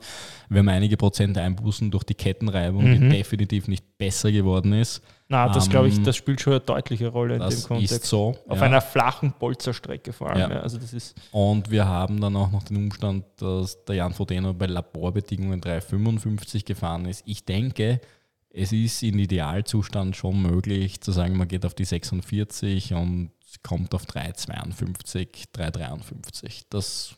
Wir 0.50 0.58
haben 0.58 0.68
einige 0.68 0.96
Prozent 0.98 1.38
Einbußen 1.38 1.90
durch 1.90 2.04
die 2.04 2.14
Kettenreibung, 2.14 2.84
die 2.84 2.98
Mhm. 2.98 3.10
definitiv 3.10 3.68
nicht 3.68 3.96
besser 3.96 4.30
geworden 4.30 4.72
ist. 4.74 5.00
Na, 5.28 5.48
das 5.48 5.66
Ähm, 5.66 5.70
glaube 5.70 5.88
ich, 5.88 6.02
das 6.02 6.16
spielt 6.16 6.40
schon 6.40 6.54
eine 6.54 6.60
deutliche 6.60 7.08
Rolle 7.08 7.34
in 7.36 7.40
dem 7.40 7.48
Das 7.50 7.68
Kontext. 7.68 7.92
ist 7.94 8.04
so. 8.06 8.36
Auf 8.48 8.58
ja. 8.58 8.64
einer 8.64 8.80
flachen 8.80 9.32
Bolzerstrecke 9.38 10.12
vor 10.12 10.28
allem. 10.30 10.50
Ja. 10.50 10.56
Ja. 10.56 10.60
Also 10.60 10.76
das 10.76 10.92
ist 10.92 11.16
Und 11.30 11.70
wir 11.70 11.86
haben 11.86 12.20
dann 12.20 12.34
auch 12.36 12.50
noch 12.50 12.64
den 12.64 12.76
Umstand, 12.78 13.24
dass 13.36 13.82
der 13.84 13.94
Jan 13.94 14.12
Frodeno 14.12 14.52
bei 14.52 14.66
Laborbedingungen 14.66 15.60
3,55 15.60 16.64
gefahren 16.64 17.06
ist. 17.06 17.22
Ich 17.26 17.44
denke, 17.44 18.00
es 18.52 18.72
ist 18.72 19.02
in 19.04 19.18
Idealzustand 19.20 20.16
schon 20.16 20.42
möglich 20.42 21.00
zu 21.00 21.12
sagen, 21.12 21.36
man 21.36 21.46
geht 21.48 21.64
auf 21.64 21.74
die 21.74 21.84
46 21.84 22.92
und 22.94 23.30
kommt 23.62 23.94
auf 23.94 24.04
3,52, 24.06 25.46
3,53. 25.54 26.64
Das 26.70 27.16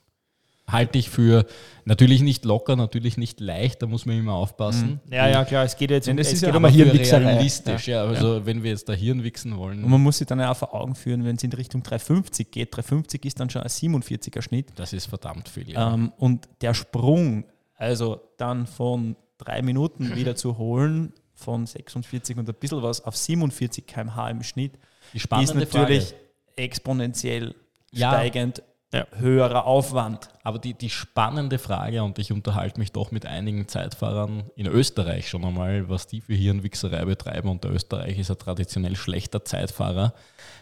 halte 0.68 0.98
ich 0.98 1.10
für 1.10 1.44
natürlich 1.84 2.22
nicht 2.22 2.44
locker, 2.44 2.76
natürlich 2.76 3.16
nicht 3.16 3.40
leicht, 3.40 3.82
da 3.82 3.86
muss 3.86 4.06
man 4.06 4.16
immer 4.16 4.34
aufpassen. 4.34 5.00
Mhm. 5.06 5.12
Ja, 5.12 5.28
ja, 5.28 5.44
klar, 5.44 5.64
es 5.64 5.76
geht 5.76 5.90
jetzt 5.90 6.08
das 6.08 6.14
es 6.16 6.32
ist 6.34 6.40
geht 6.40 6.50
ja 6.50 6.56
um 6.56 6.62
für 6.62 6.70
Hirnwichserei. 6.70 7.32
realistisch, 7.34 7.88
ja. 7.88 8.04
Also 8.04 8.46
wenn 8.46 8.62
wir 8.62 8.70
jetzt 8.70 8.88
da 8.88 8.92
Hirnwichsen 8.92 9.56
wollen, 9.56 9.84
Und 9.84 9.90
man 9.90 10.00
muss 10.00 10.18
sich 10.18 10.26
dann 10.26 10.38
ja 10.40 10.50
auch 10.50 10.56
vor 10.56 10.72
Augen 10.74 10.94
führen, 10.94 11.24
wenn 11.24 11.36
es 11.36 11.42
in 11.42 11.52
Richtung 11.52 11.82
350 11.82 12.50
geht. 12.50 12.74
350 12.74 13.24
ist 13.24 13.40
dann 13.40 13.50
schon 13.50 13.62
ein 13.62 13.68
47er 13.68 14.40
Schnitt. 14.40 14.68
das 14.76 14.92
ist 14.92 15.06
verdammt 15.06 15.48
viel. 15.48 15.70
Ja. 15.70 15.94
Ähm, 15.94 16.12
und 16.16 16.48
der 16.60 16.74
Sprung, 16.74 17.44
also 17.74 18.20
dann 18.38 18.66
von 18.66 19.16
drei 19.38 19.62
Minuten 19.62 20.14
wieder 20.16 20.36
zu 20.36 20.58
holen, 20.58 21.12
von 21.34 21.66
46 21.66 22.36
und 22.36 22.48
ein 22.48 22.54
bisschen 22.54 22.82
was 22.82 23.00
auf 23.04 23.16
47 23.16 23.84
km/h 23.86 24.30
im 24.30 24.42
Schnitt, 24.42 24.78
Die 25.12 25.18
ist 25.18 25.54
natürlich 25.54 26.04
Frage. 26.04 26.21
Exponentiell 26.56 27.54
Ja. 27.92 28.10
steigend 28.10 28.62
Ja. 28.92 29.06
höherer 29.16 29.64
Aufwand. 29.64 30.28
Aber 30.44 30.58
die, 30.58 30.74
die 30.74 30.90
spannende 30.90 31.58
Frage, 31.58 32.02
und 32.02 32.18
ich 32.18 32.30
unterhalte 32.32 32.78
mich 32.78 32.92
doch 32.92 33.10
mit 33.10 33.24
einigen 33.24 33.66
Zeitfahrern 33.68 34.44
in 34.54 34.66
Österreich 34.66 35.28
schon 35.30 35.44
einmal, 35.44 35.88
was 35.88 36.06
die 36.06 36.20
für 36.20 36.34
Hirnwichserei 36.34 37.04
betreiben. 37.06 37.48
Und 37.48 37.64
der 37.64 37.70
Österreich 37.72 38.18
ist 38.18 38.30
ein 38.30 38.38
traditionell 38.38 38.96
schlechter 38.96 39.44
Zeitfahrer. 39.44 40.12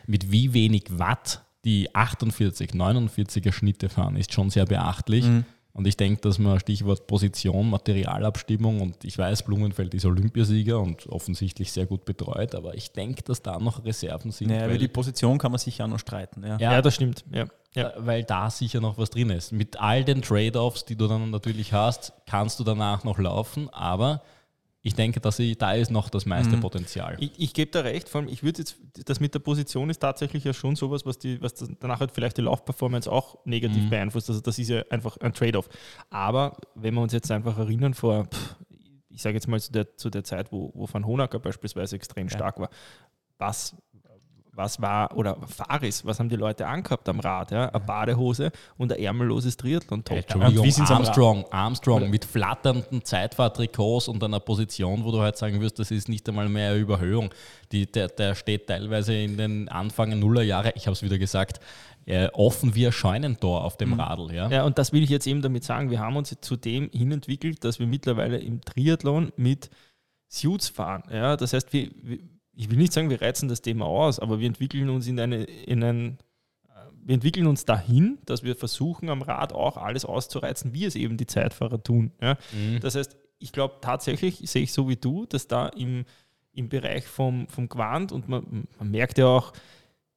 Mit 0.06 0.30
wie 0.30 0.52
wenig 0.54 0.84
Watt 0.90 1.40
die 1.64 1.94
48, 1.94 2.70
49er 2.72 3.52
Schnitte 3.52 3.88
fahren, 3.88 4.16
ist 4.16 4.32
schon 4.32 4.48
sehr 4.50 4.64
beachtlich. 4.64 5.24
Und 5.72 5.86
ich 5.86 5.96
denke, 5.96 6.20
dass 6.22 6.38
man 6.38 6.58
Stichwort 6.58 7.06
Position, 7.06 7.70
Materialabstimmung 7.70 8.80
und 8.80 9.04
ich 9.04 9.16
weiß, 9.16 9.44
Blumenfeld 9.44 9.94
ist 9.94 10.04
Olympiasieger 10.04 10.80
und 10.80 11.06
offensichtlich 11.06 11.70
sehr 11.72 11.86
gut 11.86 12.04
betreut, 12.04 12.54
aber 12.54 12.74
ich 12.74 12.92
denke, 12.92 13.22
dass 13.22 13.42
da 13.42 13.58
noch 13.58 13.84
Reserven 13.84 14.32
sind. 14.32 14.48
Naja, 14.48 14.62
über 14.64 14.72
weil- 14.72 14.78
die 14.78 14.88
Position 14.88 15.38
kann 15.38 15.52
man 15.52 15.58
sicher 15.58 15.84
auch 15.84 15.88
noch 15.88 15.98
streiten. 16.00 16.44
Ja. 16.44 16.58
Ja, 16.58 16.82
das 16.82 16.94
stimmt. 16.94 17.24
Ja. 17.32 17.46
Ja. 17.72 17.92
weil 17.98 18.24
da 18.24 18.50
sicher 18.50 18.80
noch 18.80 18.98
was 18.98 19.10
drin 19.10 19.30
ist. 19.30 19.52
Mit 19.52 19.80
all 19.80 20.02
den 20.04 20.22
Trade-offs, 20.22 20.84
die 20.86 20.96
du 20.96 21.06
dann 21.06 21.30
natürlich 21.30 21.72
hast, 21.72 22.12
kannst 22.26 22.58
du 22.58 22.64
danach 22.64 23.04
noch 23.04 23.18
laufen, 23.20 23.68
aber 23.70 24.22
ich 24.82 24.94
denke, 24.94 25.20
dass 25.20 25.38
ich, 25.38 25.58
da 25.58 25.72
ist 25.72 25.90
noch 25.90 26.08
das 26.08 26.24
meiste 26.24 26.56
Mhm. 26.56 26.60
Potenzial. 26.60 27.16
Ich, 27.20 27.32
ich 27.36 27.52
gebe 27.54 27.70
da 27.70 27.80
recht, 27.80 28.08
vor 28.08 28.20
allem, 28.22 28.30
ich 28.30 28.42
würde 28.42 28.60
jetzt, 28.60 28.76
das 29.04 29.20
mit 29.20 29.34
der 29.34 29.40
Position 29.40 29.90
ist 29.90 29.98
tatsächlich 29.98 30.44
ja 30.44 30.52
schon 30.54 30.74
sowas, 30.76 31.04
was, 31.04 31.18
die, 31.18 31.40
was 31.42 31.54
das 31.54 31.68
danach 31.80 32.00
halt 32.00 32.12
vielleicht 32.12 32.38
die 32.38 32.42
Laufperformance 32.42 33.10
auch 33.10 33.44
negativ 33.44 33.84
Mhm. 33.84 33.90
beeinflusst. 33.90 34.30
Also 34.30 34.40
das 34.40 34.58
ist 34.58 34.68
ja 34.68 34.82
einfach 34.90 35.16
ein 35.18 35.34
Trade-off. 35.34 35.68
Aber 36.08 36.56
wenn 36.74 36.94
wir 36.94 37.02
uns 37.02 37.12
jetzt 37.12 37.30
einfach 37.30 37.58
erinnern, 37.58 37.92
vor, 37.94 38.26
ich 39.10 39.20
sage 39.20 39.34
jetzt 39.34 39.48
mal 39.48 39.60
zu 39.60 39.70
der, 39.72 39.96
zu 39.96 40.08
der 40.08 40.24
Zeit, 40.24 40.50
wo, 40.50 40.70
wo 40.74 40.88
Van 40.90 41.04
Honacker 41.06 41.38
beispielsweise 41.40 41.96
extrem 41.96 42.28
stark 42.30 42.58
war, 42.58 42.70
was, 43.38 43.74
was 44.60 44.80
war, 44.80 45.16
oder 45.16 45.38
Faris, 45.46 46.04
was 46.04 46.20
haben 46.20 46.28
die 46.28 46.36
Leute 46.36 46.66
angehabt 46.66 47.08
am 47.08 47.18
Rad? 47.18 47.50
Ja? 47.50 47.70
Eine 47.70 47.80
Badehose 47.80 48.52
und 48.76 48.92
ein 48.92 48.98
ärmelloses 48.98 49.56
Triathlon-Top. 49.56 50.18
Entschuldigung, 50.18 50.64
wie 50.64 50.70
sind's 50.70 50.90
am 50.90 50.98
Armstrong, 50.98 51.46
Armstrong 51.50 52.10
mit 52.10 52.26
flatternden 52.26 53.02
Zeitfahrtrikots 53.02 54.08
und 54.08 54.22
einer 54.22 54.40
Position, 54.40 55.02
wo 55.04 55.12
du 55.12 55.20
halt 55.20 55.38
sagen 55.38 55.60
wirst, 55.60 55.78
das 55.78 55.90
ist 55.90 56.08
nicht 56.08 56.28
einmal 56.28 56.48
mehr 56.48 56.72
eine 56.72 56.78
Überhöhung. 56.78 57.30
Die, 57.72 57.90
der, 57.90 58.08
der 58.08 58.34
steht 58.34 58.66
teilweise 58.66 59.14
in 59.14 59.38
den 59.38 59.68
Anfang 59.70 60.18
Nullerjahre, 60.18 60.72
ich 60.76 60.86
habe 60.86 60.92
es 60.92 61.02
wieder 61.02 61.16
gesagt, 61.18 61.60
äh, 62.04 62.28
offen 62.32 62.74
wie 62.74 62.86
ein 62.86 62.92
Scheunentor 62.92 63.64
auf 63.64 63.76
dem 63.78 63.94
Radl. 63.94 64.34
Ja? 64.34 64.50
Ja, 64.50 64.64
und 64.64 64.78
das 64.78 64.92
will 64.92 65.02
ich 65.02 65.10
jetzt 65.10 65.26
eben 65.26 65.40
damit 65.42 65.64
sagen. 65.64 65.90
Wir 65.90 66.00
haben 66.00 66.16
uns 66.16 66.30
jetzt 66.30 66.44
zu 66.44 66.56
dem 66.56 66.90
hinentwickelt, 66.92 67.64
dass 67.64 67.78
wir 67.78 67.86
mittlerweile 67.86 68.38
im 68.38 68.60
Triathlon 68.60 69.32
mit 69.36 69.70
Suits 70.28 70.68
fahren. 70.68 71.02
Ja, 71.10 71.36
das 71.36 71.52
heißt, 71.52 71.72
wir, 71.72 71.90
wir, 72.02 72.18
ich 72.60 72.68
will 72.68 72.76
nicht 72.76 72.92
sagen, 72.92 73.08
wir 73.08 73.22
reizen 73.22 73.48
das 73.48 73.62
Thema 73.62 73.86
aus, 73.86 74.18
aber 74.18 74.38
wir 74.38 74.46
entwickeln 74.46 74.90
uns 74.90 75.06
in, 75.06 75.18
eine, 75.18 75.44
in 75.44 75.82
ein, 75.82 76.18
äh, 76.68 76.90
wir 77.02 77.14
entwickeln 77.14 77.46
uns 77.46 77.64
dahin, 77.64 78.18
dass 78.26 78.42
wir 78.42 78.54
versuchen, 78.54 79.08
am 79.08 79.22
Rad 79.22 79.54
auch 79.54 79.78
alles 79.78 80.04
auszureizen, 80.04 80.74
wie 80.74 80.84
es 80.84 80.94
eben 80.94 81.16
die 81.16 81.26
Zeitfahrer 81.26 81.82
tun. 81.82 82.12
Ja. 82.20 82.36
Mhm. 82.52 82.80
Das 82.80 82.96
heißt, 82.96 83.16
ich 83.38 83.52
glaube 83.52 83.76
tatsächlich, 83.80 84.42
sehe 84.44 84.62
ich 84.62 84.74
so 84.74 84.90
wie 84.90 84.96
du, 84.96 85.24
dass 85.24 85.48
da 85.48 85.68
im, 85.68 86.04
im 86.52 86.68
Bereich 86.68 87.06
vom, 87.06 87.48
vom 87.48 87.66
Quant 87.70 88.12
und 88.12 88.28
man, 88.28 88.68
man 88.78 88.90
merkt 88.90 89.16
ja 89.16 89.26
auch, 89.26 89.54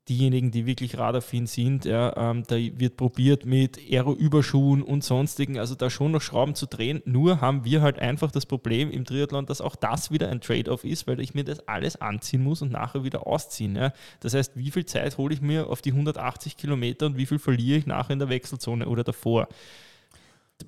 diejenigen, 0.09 0.51
die 0.51 0.65
wirklich 0.65 0.97
radaffin 0.97 1.47
sind, 1.47 1.85
ja, 1.85 2.15
ähm, 2.17 2.43
da 2.47 2.55
wird 2.55 2.97
probiert 2.97 3.45
mit 3.45 3.77
Aero-Überschuhen 3.77 4.81
und 4.81 5.03
sonstigen, 5.03 5.57
also 5.57 5.75
da 5.75 5.89
schon 5.89 6.11
noch 6.11 6.21
Schrauben 6.21 6.55
zu 6.55 6.65
drehen. 6.65 7.01
Nur 7.05 7.39
haben 7.39 7.63
wir 7.63 7.81
halt 7.81 7.99
einfach 7.99 8.31
das 8.31 8.45
Problem 8.45 8.91
im 8.91 9.05
Triathlon, 9.05 9.45
dass 9.45 9.61
auch 9.61 9.75
das 9.75 10.11
wieder 10.11 10.29
ein 10.29 10.41
Trade-off 10.41 10.83
ist, 10.83 11.07
weil 11.07 11.19
ich 11.19 11.33
mir 11.33 11.43
das 11.45 11.67
alles 11.67 12.01
anziehen 12.01 12.43
muss 12.43 12.61
und 12.61 12.71
nachher 12.71 13.03
wieder 13.03 13.25
ausziehen. 13.25 13.75
Ja. 13.75 13.93
Das 14.19 14.33
heißt, 14.33 14.57
wie 14.57 14.71
viel 14.71 14.85
Zeit 14.85 15.17
hole 15.17 15.33
ich 15.33 15.41
mir 15.41 15.67
auf 15.67 15.81
die 15.81 15.91
180 15.91 16.57
Kilometer 16.57 17.05
und 17.05 17.17
wie 17.17 17.25
viel 17.25 17.39
verliere 17.39 17.77
ich 17.77 17.85
nachher 17.85 18.13
in 18.13 18.19
der 18.19 18.29
Wechselzone 18.29 18.87
oder 18.87 19.03
davor? 19.03 19.47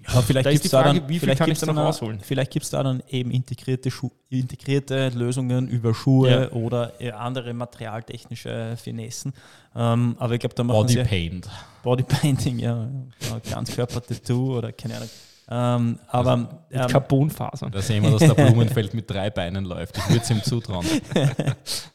Aber 0.08 0.22
vielleicht 0.22 0.50
gibt 0.50 0.66
es 0.66 0.72
da 0.72 0.84
dann, 0.84 1.08
wie 1.08 1.14
viel 1.14 1.20
vielleicht 1.22 1.40
kann 1.40 1.46
gibt's 1.48 1.62
ich 1.62 1.68
da 1.68 1.74
noch 1.74 1.84
rausholen? 1.84 2.20
Vielleicht 2.20 2.52
gibt 2.52 2.66
es 2.66 2.70
da 2.72 2.84
dann 2.84 3.02
eben 3.10 3.32
integrierte, 3.32 3.90
Schu 3.90 4.12
integrierte 4.30 5.10
Lösungen 5.10 5.68
über 5.68 5.94
Schuhe 5.94 6.30
Ja. 6.30 6.52
oder 6.52 7.00
äh, 7.00 7.12
andere 7.12 7.54
materialtechnische 7.54 8.76
Finessen. 8.78 9.34
Ähm, 9.76 10.16
aber 10.20 10.34
ich 10.34 10.40
glaube, 10.40 10.56
da 10.56 10.64
machen 10.64 10.78
Body 10.78 10.94
sie 10.94 11.04
Paint. 11.04 11.50
Bodypainting, 11.84 12.60
ja, 12.60 12.88
ja 13.22 13.40
Ganzkörper-Tattoo 13.52 14.58
oder 14.58 14.72
keine 14.72 14.96
Ahnung. 14.98 15.10
Ähm, 15.48 16.00
aber 16.08 16.38
Mit 16.38 16.50
ähm, 16.72 16.88
Carbonfasern. 16.88 17.72
Da 17.72 17.82
sehen 17.82 18.04
wir, 18.04 18.12
dass 18.12 18.20
der 18.20 18.34
Blumenfeld 18.46 18.94
mit 18.94 19.10
drei 19.10 19.30
Beinen 19.30 19.66
läuft. 19.66 19.98
Ich 19.98 20.10
würde 20.10 20.22
es 20.24 20.30
ihm 20.32 20.44
zutrauen. 20.44 20.86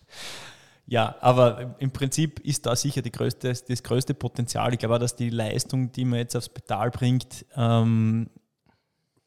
Ja, 0.90 1.14
aber 1.20 1.76
im 1.78 1.92
Prinzip 1.92 2.40
ist 2.40 2.66
da 2.66 2.74
sicher 2.74 3.00
die 3.00 3.12
größte, 3.12 3.54
das 3.68 3.82
größte 3.84 4.12
Potenzial. 4.12 4.72
Ich 4.72 4.80
glaube 4.80 4.96
auch, 4.96 4.98
dass 4.98 5.14
die 5.14 5.30
Leistung, 5.30 5.92
die 5.92 6.04
man 6.04 6.18
jetzt 6.18 6.34
aufs 6.34 6.48
Pedal 6.48 6.90
bringt, 6.90 7.46
ähm, 7.54 8.28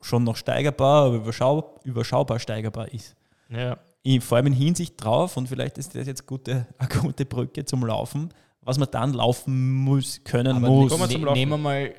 schon 0.01 0.25
noch 0.25 0.36
steigerbar, 0.36 1.05
aber 1.05 1.15
überschau 1.15 1.79
überschaubar 1.86 2.39
steigerbar 2.39 2.93
ist. 2.93 3.15
Ja. 3.48 3.77
Ich, 4.01 4.22
vor 4.22 4.36
allem 4.36 4.48
in 4.48 4.53
Hinsicht 4.53 5.01
drauf, 5.01 5.38
und 5.38 5.48
vielleicht 5.48 5.77
ist 5.77 5.96
das 5.96 6.05
jetzt 6.05 6.27
gute, 6.27 6.67
eine 6.77 6.89
gute 6.89 7.24
Brücke 7.24 7.63
zum 7.63 7.86
Laufen, 7.86 8.34
was 8.60 8.77
man 8.77 8.91
dann 8.91 9.13
laufen 9.13 9.72
muss, 9.72 10.22
können 10.25 10.58
Aber 10.58 10.67
muss. 10.67 10.91
Wir 10.91 11.08
zum 11.08 11.22
ne, 11.22 11.32
nehmen 11.32 11.51
wir 11.53 11.58
mal 11.58 11.96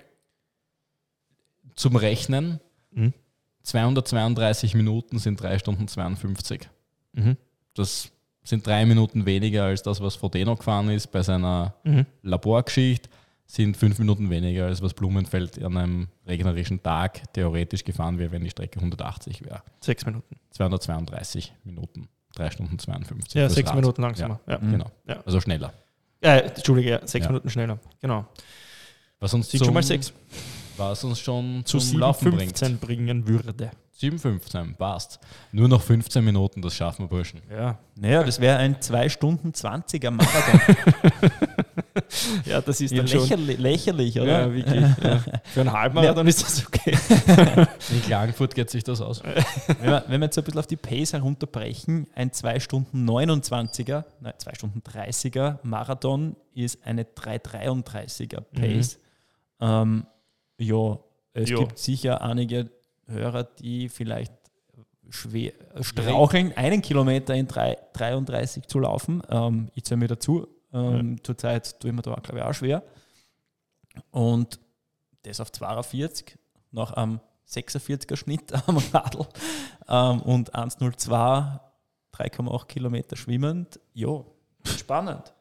zum 1.74 1.96
Rechnen. 1.96 2.60
Mhm. 2.90 3.14
232 3.62 4.74
Minuten 4.74 5.18
sind 5.18 5.40
3 5.40 5.58
Stunden 5.58 5.88
52. 5.88 6.68
Mhm. 7.14 7.38
Das 7.72 8.10
sind 8.44 8.66
drei 8.66 8.84
Minuten 8.86 9.26
weniger 9.26 9.64
als 9.64 9.82
das, 9.82 10.00
was 10.00 10.14
Frodeno 10.16 10.54
gefahren 10.56 10.90
ist 10.90 11.08
bei 11.10 11.22
seiner 11.22 11.74
Mhm. 11.84 12.06
Laborgeschichte, 12.22 13.08
sind 13.46 13.76
fünf 13.76 13.98
Minuten 13.98 14.30
weniger 14.30 14.66
als 14.66 14.80
was 14.82 14.94
Blumenfeld 14.94 15.62
an 15.62 15.76
einem 15.76 16.08
regnerischen 16.26 16.82
Tag 16.82 17.32
theoretisch 17.32 17.84
gefahren 17.84 18.18
wäre, 18.18 18.32
wenn 18.32 18.44
die 18.44 18.50
Strecke 18.50 18.80
180 18.80 19.44
wäre. 19.44 19.62
Sechs 19.80 20.04
Minuten. 20.06 20.36
232 20.50 21.52
Minuten, 21.64 22.08
3 22.36 22.50
Stunden 22.50 22.78
52. 22.78 23.34
Ja, 23.34 23.48
sechs 23.48 23.68
Rad. 23.68 23.76
Minuten 23.76 24.02
langsamer. 24.02 24.40
Ja. 24.46 24.52
Ja, 24.54 24.58
genau. 24.58 24.90
Ja. 25.06 25.22
Also 25.24 25.40
schneller. 25.40 25.72
Äh, 26.20 26.40
Entschuldige, 26.40 26.90
ja, 26.90 27.06
sechs. 27.06 27.26
Minuten 27.26 27.50
schneller. 27.50 27.78
Genau. 28.00 28.24
Was 29.20 29.34
uns 29.34 29.48
zum, 29.50 29.58
schon 29.64 29.74
mal 29.74 29.82
sechs. 29.82 30.12
Was 30.76 31.04
uns 31.04 31.20
schon 31.20 31.62
Zu 31.64 31.78
zum 31.78 32.00
Laufen 32.00 32.32
bringt. 32.32 32.56
7,15 32.56 32.78
bringen 32.78 33.28
würde. 33.28 33.70
7,15, 34.00 34.74
passt. 34.76 35.20
Nur 35.52 35.68
noch 35.68 35.80
15 35.80 36.24
Minuten, 36.24 36.60
das 36.62 36.74
schaffen 36.74 37.04
wir, 37.04 37.08
Burschen. 37.08 37.40
Ja. 37.50 37.78
Naja, 37.94 38.24
das 38.24 38.40
wäre 38.40 38.56
ein 38.58 38.80
2 38.80 39.08
Stunden 39.08 39.50
20er 39.52 40.10
Marathon. 40.10 40.60
ja, 42.44 42.60
das 42.60 42.80
ist 42.80 42.90
Ja, 42.90 42.98
dann 42.98 43.08
schon. 43.08 43.20
lächerlich, 43.20 43.58
lächerlich, 43.58 44.20
oder? 44.20 44.40
Ja, 44.48 44.52
wirklich. 44.54 44.80
Ja. 45.02 45.24
Für 45.44 45.60
einen 45.60 45.72
Halbmarathon 45.72 46.26
ist 46.26 46.42
das 46.42 46.66
okay. 46.66 46.90
In 47.92 48.02
Klagenfurt 48.02 48.54
geht 48.54 48.68
sich 48.70 48.82
das 48.82 49.00
aus. 49.00 49.22
Wenn 49.22 49.90
wir, 49.90 50.04
wenn 50.08 50.20
wir 50.20 50.24
jetzt 50.26 50.34
so 50.34 50.40
ein 50.40 50.44
bisschen 50.44 50.58
auf 50.58 50.66
die 50.66 50.76
Pace 50.76 51.12
herunterbrechen, 51.12 52.08
ein 52.16 52.32
2 52.32 52.58
Stunden 52.60 53.08
29er, 53.08 54.04
nein, 54.20 54.34
2 54.36 54.54
Stunden 54.54 54.80
30er 54.80 55.58
Marathon 55.62 56.34
ist 56.54 56.84
eine 56.84 57.04
333er 57.04 58.40
Pace. 58.40 58.98
Ähm, 59.60 60.06
ja, 60.58 60.98
es 61.32 61.50
Ja. 61.50 61.58
gibt 61.58 61.78
sicher 61.78 62.22
einige 62.22 62.70
Hörer, 63.06 63.44
die 63.44 63.88
vielleicht 63.88 64.32
schwer 65.10 65.52
straucheln, 65.80 66.56
einen 66.56 66.82
Kilometer 66.82 67.34
in 67.34 67.46
3, 67.46 67.76
33 67.92 68.66
zu 68.66 68.78
laufen. 68.78 69.22
Ähm, 69.28 69.70
ich 69.74 69.84
zähle 69.84 69.98
mir 69.98 70.08
dazu. 70.08 70.48
Ähm, 70.72 71.22
Zurzeit 71.22 71.78
tue 71.80 71.90
ich 71.90 71.96
mir 71.96 72.02
da, 72.02 72.14
glaube 72.14 72.38
ich, 72.38 72.44
auch 72.44 72.54
schwer. 72.54 72.82
Und 74.10 74.58
das 75.22 75.40
auf 75.40 75.52
42 75.52 76.36
nach 76.72 76.92
einem 76.92 77.20
46er 77.48 78.16
Schnitt 78.16 78.52
am 78.68 78.78
Radl 78.92 79.26
ähm, 79.88 80.22
und 80.22 80.54
1,02, 80.54 81.60
3,8 82.14 82.66
Kilometer 82.66 83.16
schwimmend. 83.16 83.78
Ja, 83.92 84.24
spannend. 84.64 85.33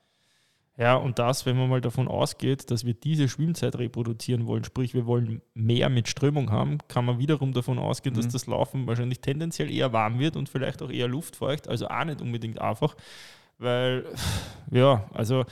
Ja, 0.76 0.96
und 0.96 1.20
das, 1.20 1.46
wenn 1.46 1.56
man 1.56 1.70
mal 1.70 1.82
davon 1.82 2.08
ausgeht, 2.08 2.72
dass 2.72 2.84
wir 2.84 2.96
diese 2.96 3.30
Schwimmzeit 3.30 3.78
reproduzieren 3.78 4.48
wollen, 4.48 4.64
sprich 4.64 4.96
wir 4.96 5.06
wollen 5.06 5.44
mehr 5.54 5.88
mit 5.90 6.08
Strömung 6.08 6.50
haben, 6.52 6.80
kann 6.88 7.06
man 7.06 7.20
wiederum 7.20 7.54
davon 7.54 7.78
ausgehen, 7.78 8.16
dass 8.16 8.26
Mhm. 8.26 8.32
das 8.32 8.48
Laufen 8.48 8.88
wahrscheinlich 8.88 9.20
tendenziell 9.20 9.70
eher 9.70 9.94
warm 9.94 10.18
wird 10.18 10.36
und 10.36 10.50
vielleicht 10.50 10.82
auch 10.82 10.90
eher 10.90 11.08
luftfeucht, 11.08 11.68
also 11.68 11.88
auch 11.90 12.04
nicht 12.06 12.22
unbedingt 12.22 12.60
einfach, 12.60 12.96
weil, 13.60 14.06
ja, 14.72 15.08
also 15.14 15.46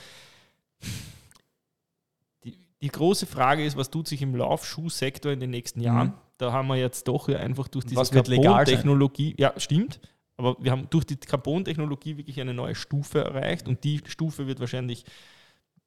die, 2.44 2.58
die 2.80 2.88
große 2.88 3.26
Frage 3.26 3.64
ist, 3.64 3.76
was 3.76 3.90
tut 3.90 4.08
sich 4.08 4.22
im 4.22 4.34
Laufschuhsektor 4.34 5.30
in 5.32 5.40
den 5.40 5.50
nächsten 5.50 5.80
Jahren? 5.80 6.08
Mhm. 6.08 6.14
Da 6.38 6.52
haben 6.52 6.66
wir 6.66 6.76
jetzt 6.76 7.06
doch 7.06 7.28
einfach 7.28 7.68
durch 7.68 7.84
diese 7.84 8.02
Carbon-Technologie, 8.02 9.36
ja, 9.38 9.52
stimmt, 9.56 10.00
aber 10.44 10.62
wir 10.62 10.72
haben 10.72 10.88
durch 10.90 11.04
die 11.04 11.16
Carbon-Technologie 11.16 12.16
wirklich 12.16 12.40
eine 12.40 12.54
neue 12.54 12.74
Stufe 12.74 13.20
erreicht 13.20 13.68
und 13.68 13.84
die 13.84 14.00
Stufe 14.06 14.46
wird 14.46 14.60
wahrscheinlich 14.60 15.04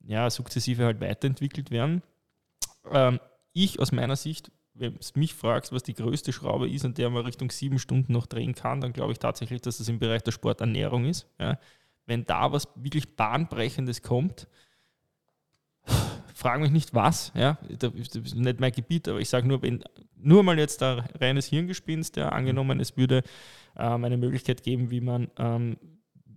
ja, 0.08 0.30
sukzessive 0.30 0.86
halt 0.86 1.02
weiterentwickelt 1.02 1.72
werden. 1.72 2.02
Ähm, 2.92 3.20
ich 3.54 3.80
aus 3.80 3.92
meiner 3.92 4.16
Sicht, 4.16 4.52
wenn 4.74 4.96
du 4.96 5.20
mich 5.20 5.34
fragst, 5.34 5.72
was 5.72 5.84
die 5.84 5.94
größte 5.94 6.34
Schraube 6.34 6.70
ist, 6.70 6.86
an 6.86 6.94
der 6.94 7.10
man 7.10 7.26
Richtung 7.26 7.50
sieben 7.50 7.80
Stunden 7.80 8.14
noch 8.14 8.26
drehen 8.26 8.54
kann, 8.54 8.82
dann 8.82 8.94
glaube 8.94 9.14
ich 9.14 9.20
tatsächlich, 9.20 9.62
dass 9.62 9.78
das 9.78 9.90
im 9.90 10.00
Bereich 10.00 10.22
der 10.24 10.32
Sporternährung 10.32 11.06
ist. 11.06 11.28
Ja. 11.40 11.60
Wenn 12.06 12.26
da 12.26 12.52
was 12.52 12.68
wirklich 12.76 13.16
Bahnbrechendes 13.16 14.02
kommt, 14.02 14.48
frage 16.36 16.62
mich 16.62 16.72
nicht 16.72 16.94
was, 16.94 17.32
ja, 17.34 17.58
das 17.80 17.94
ist 17.94 18.36
nicht 18.36 18.60
mein 18.60 18.72
Gebiet, 18.72 19.08
aber 19.08 19.20
ich 19.20 19.30
sage 19.30 19.48
nur, 19.48 19.62
wenn 19.62 19.84
nur 20.18 20.44
mal 20.44 20.60
jetzt 20.60 20.84
ein 20.84 21.00
reines 21.20 21.48
Hirngespinst, 21.48 22.18
ja, 22.18 22.30
angenommen, 22.30 22.80
es 22.80 22.98
würde 22.98 23.24
ähm, 23.78 24.04
eine 24.04 24.18
Möglichkeit 24.18 24.62
geben, 24.62 24.92
wie 24.92 25.02
man 25.02 25.30
ähm, 25.38 25.78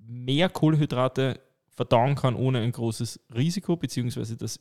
mehr 0.07 0.49
Kohlenhydrate 0.49 1.41
verdauen 1.69 2.15
kann 2.15 2.35
ohne 2.35 2.61
ein 2.61 2.73
großes 2.73 3.21
Risiko, 3.35 3.77
beziehungsweise 3.77 4.37
das 4.37 4.61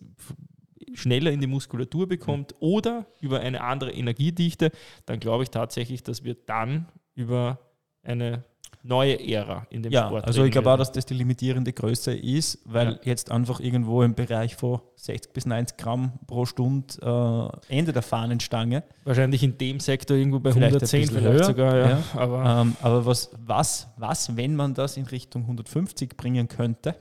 schneller 0.93 1.31
in 1.31 1.41
die 1.41 1.47
Muskulatur 1.47 2.07
bekommt 2.07 2.53
mhm. 2.53 2.57
oder 2.59 3.05
über 3.21 3.39
eine 3.39 3.61
andere 3.61 3.91
Energiedichte, 3.91 4.71
dann 5.05 5.19
glaube 5.19 5.43
ich 5.43 5.49
tatsächlich, 5.49 6.03
dass 6.03 6.23
wir 6.23 6.35
dann 6.35 6.87
über 7.13 7.59
eine 8.01 8.43
neue 8.83 9.19
Ära 9.19 9.67
in 9.69 9.83
dem 9.83 9.91
ja, 9.91 10.07
Sport. 10.07 10.25
Also 10.25 10.43
ich 10.43 10.51
glaube 10.51 10.71
auch, 10.71 10.77
dass 10.77 10.91
das 10.91 11.05
die 11.05 11.13
limitierende 11.13 11.73
Größe 11.73 12.13
ist, 12.13 12.59
weil 12.65 12.93
ja. 12.93 12.99
jetzt 13.03 13.31
einfach 13.31 13.59
irgendwo 13.59 14.03
im 14.03 14.15
Bereich 14.15 14.55
von 14.55 14.81
60 14.95 15.33
bis 15.33 15.45
90 15.45 15.77
Gramm 15.77 16.13
pro 16.25 16.45
Stunde 16.45 17.61
äh, 17.69 17.77
Ende 17.77 17.93
der 17.93 18.01
Fahnenstange. 18.01 18.83
Wahrscheinlich 19.03 19.43
in 19.43 19.57
dem 19.57 19.79
Sektor 19.79 20.17
irgendwo 20.17 20.39
bei 20.39 20.51
vielleicht 20.51 20.75
110 20.75 21.07
vielleicht 21.07 21.25
höher, 21.25 21.43
sogar. 21.43 21.77
Ja. 21.77 21.89
ja. 21.89 22.03
Aber, 22.15 22.61
ähm, 22.61 22.75
aber 22.81 23.05
was, 23.05 23.31
was, 23.37 23.87
was, 23.97 24.35
wenn 24.35 24.55
man 24.55 24.73
das 24.73 24.97
in 24.97 25.05
Richtung 25.05 25.43
150 25.43 26.15
bringen 26.15 26.47
könnte, 26.47 26.95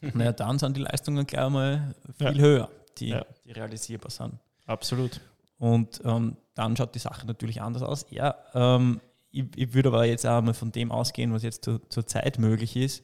naja, 0.14 0.32
dann 0.32 0.58
sind 0.58 0.76
die 0.76 0.82
Leistungen 0.82 1.26
gleich 1.26 1.48
mal 1.48 1.94
viel 2.18 2.40
höher, 2.40 2.68
die, 2.98 3.16
die 3.46 3.52
realisierbar 3.52 4.10
sind. 4.10 4.34
Absolut. 4.66 5.20
Und 5.58 6.00
ähm, 6.04 6.36
dann 6.54 6.76
schaut 6.76 6.94
die 6.94 6.98
Sache 6.98 7.26
natürlich 7.26 7.62
anders 7.62 7.82
aus. 7.82 8.06
Ja, 8.10 8.34
ähm, 8.54 9.00
ich, 9.32 9.44
ich 9.56 9.74
würde 9.74 9.88
aber 9.88 10.04
jetzt 10.04 10.26
auch 10.26 10.42
mal 10.42 10.54
von 10.54 10.70
dem 10.70 10.92
ausgehen, 10.92 11.32
was 11.32 11.42
jetzt 11.42 11.64
zur, 11.64 11.80
zur 11.88 12.06
Zeit 12.06 12.38
möglich 12.38 12.76
ist. 12.76 13.02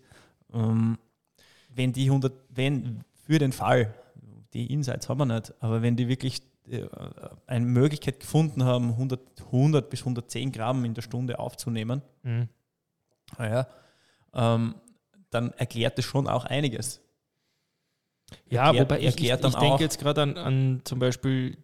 Ähm, 0.52 0.98
wenn 1.74 1.92
die 1.92 2.04
100, 2.04 2.32
wenn 2.50 3.04
für 3.26 3.38
den 3.38 3.52
Fall, 3.52 3.94
die 4.52 4.72
Insights 4.72 5.08
haben 5.08 5.18
wir 5.18 5.26
nicht, 5.26 5.52
aber 5.60 5.82
wenn 5.82 5.96
die 5.96 6.08
wirklich 6.08 6.42
äh, 6.70 6.86
eine 7.46 7.66
Möglichkeit 7.66 8.20
gefunden 8.20 8.64
haben, 8.64 8.90
100, 8.90 9.20
100 9.46 9.90
bis 9.90 10.00
110 10.00 10.52
Gramm 10.52 10.84
in 10.84 10.94
der 10.94 11.02
Stunde 11.02 11.38
aufzunehmen, 11.38 12.02
mhm. 12.22 12.48
naja, 13.38 13.66
ähm, 14.34 14.74
dann 15.30 15.52
erklärt 15.52 15.98
das 15.98 16.04
schon 16.04 16.26
auch 16.26 16.44
einiges. 16.44 17.00
Ja, 18.50 18.66
erklärt, 18.66 18.90
wobei 18.90 18.98
ich, 19.00 19.18
ich, 19.18 19.30
ich 19.30 19.54
denke 19.56 19.82
jetzt 19.82 19.98
gerade 19.98 20.22
an, 20.22 20.36
an 20.36 20.80
zum 20.84 20.98
Beispiel 20.98 21.56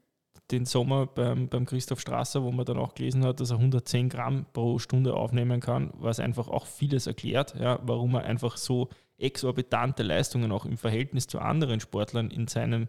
den 0.50 0.66
Sommer 0.66 1.06
beim, 1.06 1.48
beim 1.48 1.64
Christoph 1.64 2.00
Strasser, 2.00 2.42
wo 2.42 2.52
man 2.52 2.66
dann 2.66 2.76
auch 2.76 2.94
gelesen 2.94 3.24
hat, 3.24 3.40
dass 3.40 3.50
er 3.50 3.56
110 3.56 4.08
Gramm 4.10 4.46
pro 4.52 4.78
Stunde 4.78 5.14
aufnehmen 5.14 5.60
kann, 5.60 5.90
was 5.94 6.20
einfach 6.20 6.48
auch 6.48 6.66
vieles 6.66 7.06
erklärt, 7.06 7.54
ja, 7.58 7.78
warum 7.82 8.14
er 8.14 8.24
einfach 8.24 8.56
so 8.56 8.88
exorbitante 9.18 10.02
Leistungen 10.02 10.52
auch 10.52 10.66
im 10.66 10.76
Verhältnis 10.76 11.26
zu 11.26 11.38
anderen 11.38 11.80
Sportlern 11.80 12.30
in 12.30 12.46
seinem, 12.46 12.88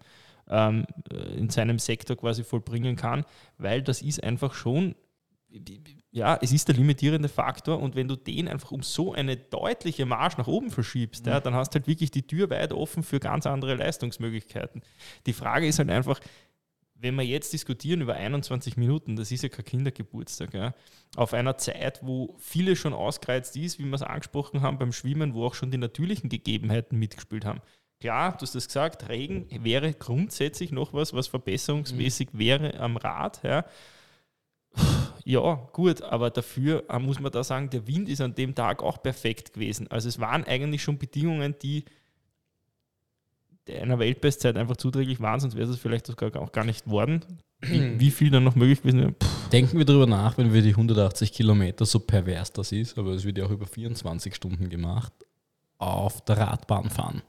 ähm, 0.49 0.85
äh, 1.11 1.37
in 1.37 1.49
seinem 1.49 1.79
Sektor 1.79 2.17
quasi 2.17 2.43
vollbringen 2.43 2.95
kann, 2.95 3.25
weil 3.57 3.81
das 3.81 4.01
ist 4.01 4.23
einfach 4.23 4.53
schon, 4.53 4.95
ja, 6.11 6.37
es 6.41 6.51
ist 6.51 6.67
der 6.67 6.75
limitierende 6.75 7.29
Faktor 7.29 7.79
und 7.79 7.95
wenn 7.95 8.07
du 8.07 8.15
den 8.15 8.47
einfach 8.47 8.71
um 8.71 8.83
so 8.83 9.13
eine 9.13 9.37
deutliche 9.37 10.05
Marsch 10.05 10.37
nach 10.37 10.47
oben 10.47 10.71
verschiebst, 10.71 11.25
mhm. 11.25 11.31
ja, 11.31 11.39
dann 11.39 11.53
hast 11.53 11.73
du 11.73 11.79
halt 11.79 11.87
wirklich 11.87 12.11
die 12.11 12.27
Tür 12.27 12.49
weit 12.49 12.73
offen 12.73 13.03
für 13.03 13.19
ganz 13.19 13.45
andere 13.45 13.75
Leistungsmöglichkeiten. 13.75 14.81
Die 15.25 15.33
Frage 15.33 15.67
ist 15.67 15.79
halt 15.79 15.89
einfach, 15.89 16.19
wenn 17.05 17.15
wir 17.15 17.23
jetzt 17.23 17.53
diskutieren 17.53 18.01
über 18.01 18.15
21 18.15 18.77
Minuten, 18.77 19.15
das 19.15 19.31
ist 19.31 19.43
ja 19.43 19.49
kein 19.49 19.63
Kindergeburtstag, 19.63 20.55
ja, 20.55 20.73
auf 21.15 21.33
einer 21.33 21.57
Zeit, 21.57 21.99
wo 22.01 22.35
viele 22.39 22.75
schon 22.75 22.93
ausgereizt 22.93 23.55
ist, 23.57 23.77
wie 23.77 23.85
wir 23.85 23.93
es 23.93 24.01
angesprochen 24.01 24.61
haben 24.61 24.79
beim 24.79 24.91
Schwimmen, 24.91 25.35
wo 25.35 25.45
auch 25.45 25.53
schon 25.53 25.69
die 25.69 25.77
natürlichen 25.77 26.29
Gegebenheiten 26.29 26.97
mitgespielt 26.97 27.45
haben. 27.45 27.61
Klar, 28.01 28.31
du 28.31 28.41
hast 28.41 28.55
das 28.55 28.67
gesagt, 28.67 29.07
Regen 29.07 29.47
wäre 29.63 29.93
grundsätzlich 29.93 30.71
noch 30.71 30.93
was, 30.93 31.13
was 31.13 31.27
verbesserungsmäßig 31.27 32.33
mhm. 32.33 32.39
wäre 32.39 32.79
am 32.79 32.97
Rad. 32.97 33.41
Ja. 33.43 33.65
ja, 35.23 35.69
gut, 35.73 36.01
aber 36.01 36.31
dafür 36.31 36.85
äh, 36.89 36.97
muss 36.97 37.19
man 37.19 37.31
da 37.31 37.43
sagen, 37.43 37.69
der 37.69 37.87
Wind 37.87 38.09
ist 38.09 38.19
an 38.19 38.33
dem 38.33 38.55
Tag 38.55 38.81
auch 38.81 39.01
perfekt 39.01 39.53
gewesen. 39.53 39.89
Also 39.91 40.09
es 40.09 40.19
waren 40.19 40.43
eigentlich 40.43 40.81
schon 40.81 40.97
Bedingungen, 40.97 41.55
die 41.61 41.85
einer 43.69 43.99
Weltbestzeit 43.99 44.57
einfach 44.57 44.77
zuträglich 44.77 45.19
waren, 45.19 45.39
sonst 45.39 45.55
wäre 45.55 45.69
es 45.69 45.79
vielleicht 45.79 46.07
sogar 46.07 46.35
auch 46.41 46.51
gar 46.51 46.65
nicht 46.65 46.87
worden. 46.87 47.23
Wie 47.61 48.11
viel 48.11 48.29
dann 48.29 48.43
noch 48.43 48.55
möglich 48.55 48.81
gewesen 48.81 48.99
wäre. 48.99 49.15
Denken 49.51 49.77
wir 49.77 49.85
darüber 49.85 50.07
nach, 50.07 50.37
wenn 50.37 50.53
wir 50.53 50.61
die 50.61 50.71
180 50.71 51.31
Kilometer, 51.31 51.85
so 51.85 51.99
pervers 51.99 52.51
das 52.51 52.71
ist, 52.71 52.97
aber 52.97 53.11
es 53.11 53.23
wird 53.23 53.37
ja 53.37 53.45
auch 53.45 53.51
über 53.51 53.65
24 53.65 54.35
Stunden 54.35 54.69
gemacht, 54.69 55.13
auf 55.77 56.23
der 56.25 56.37
Radbahn 56.37 56.89
fahren. 56.89 57.21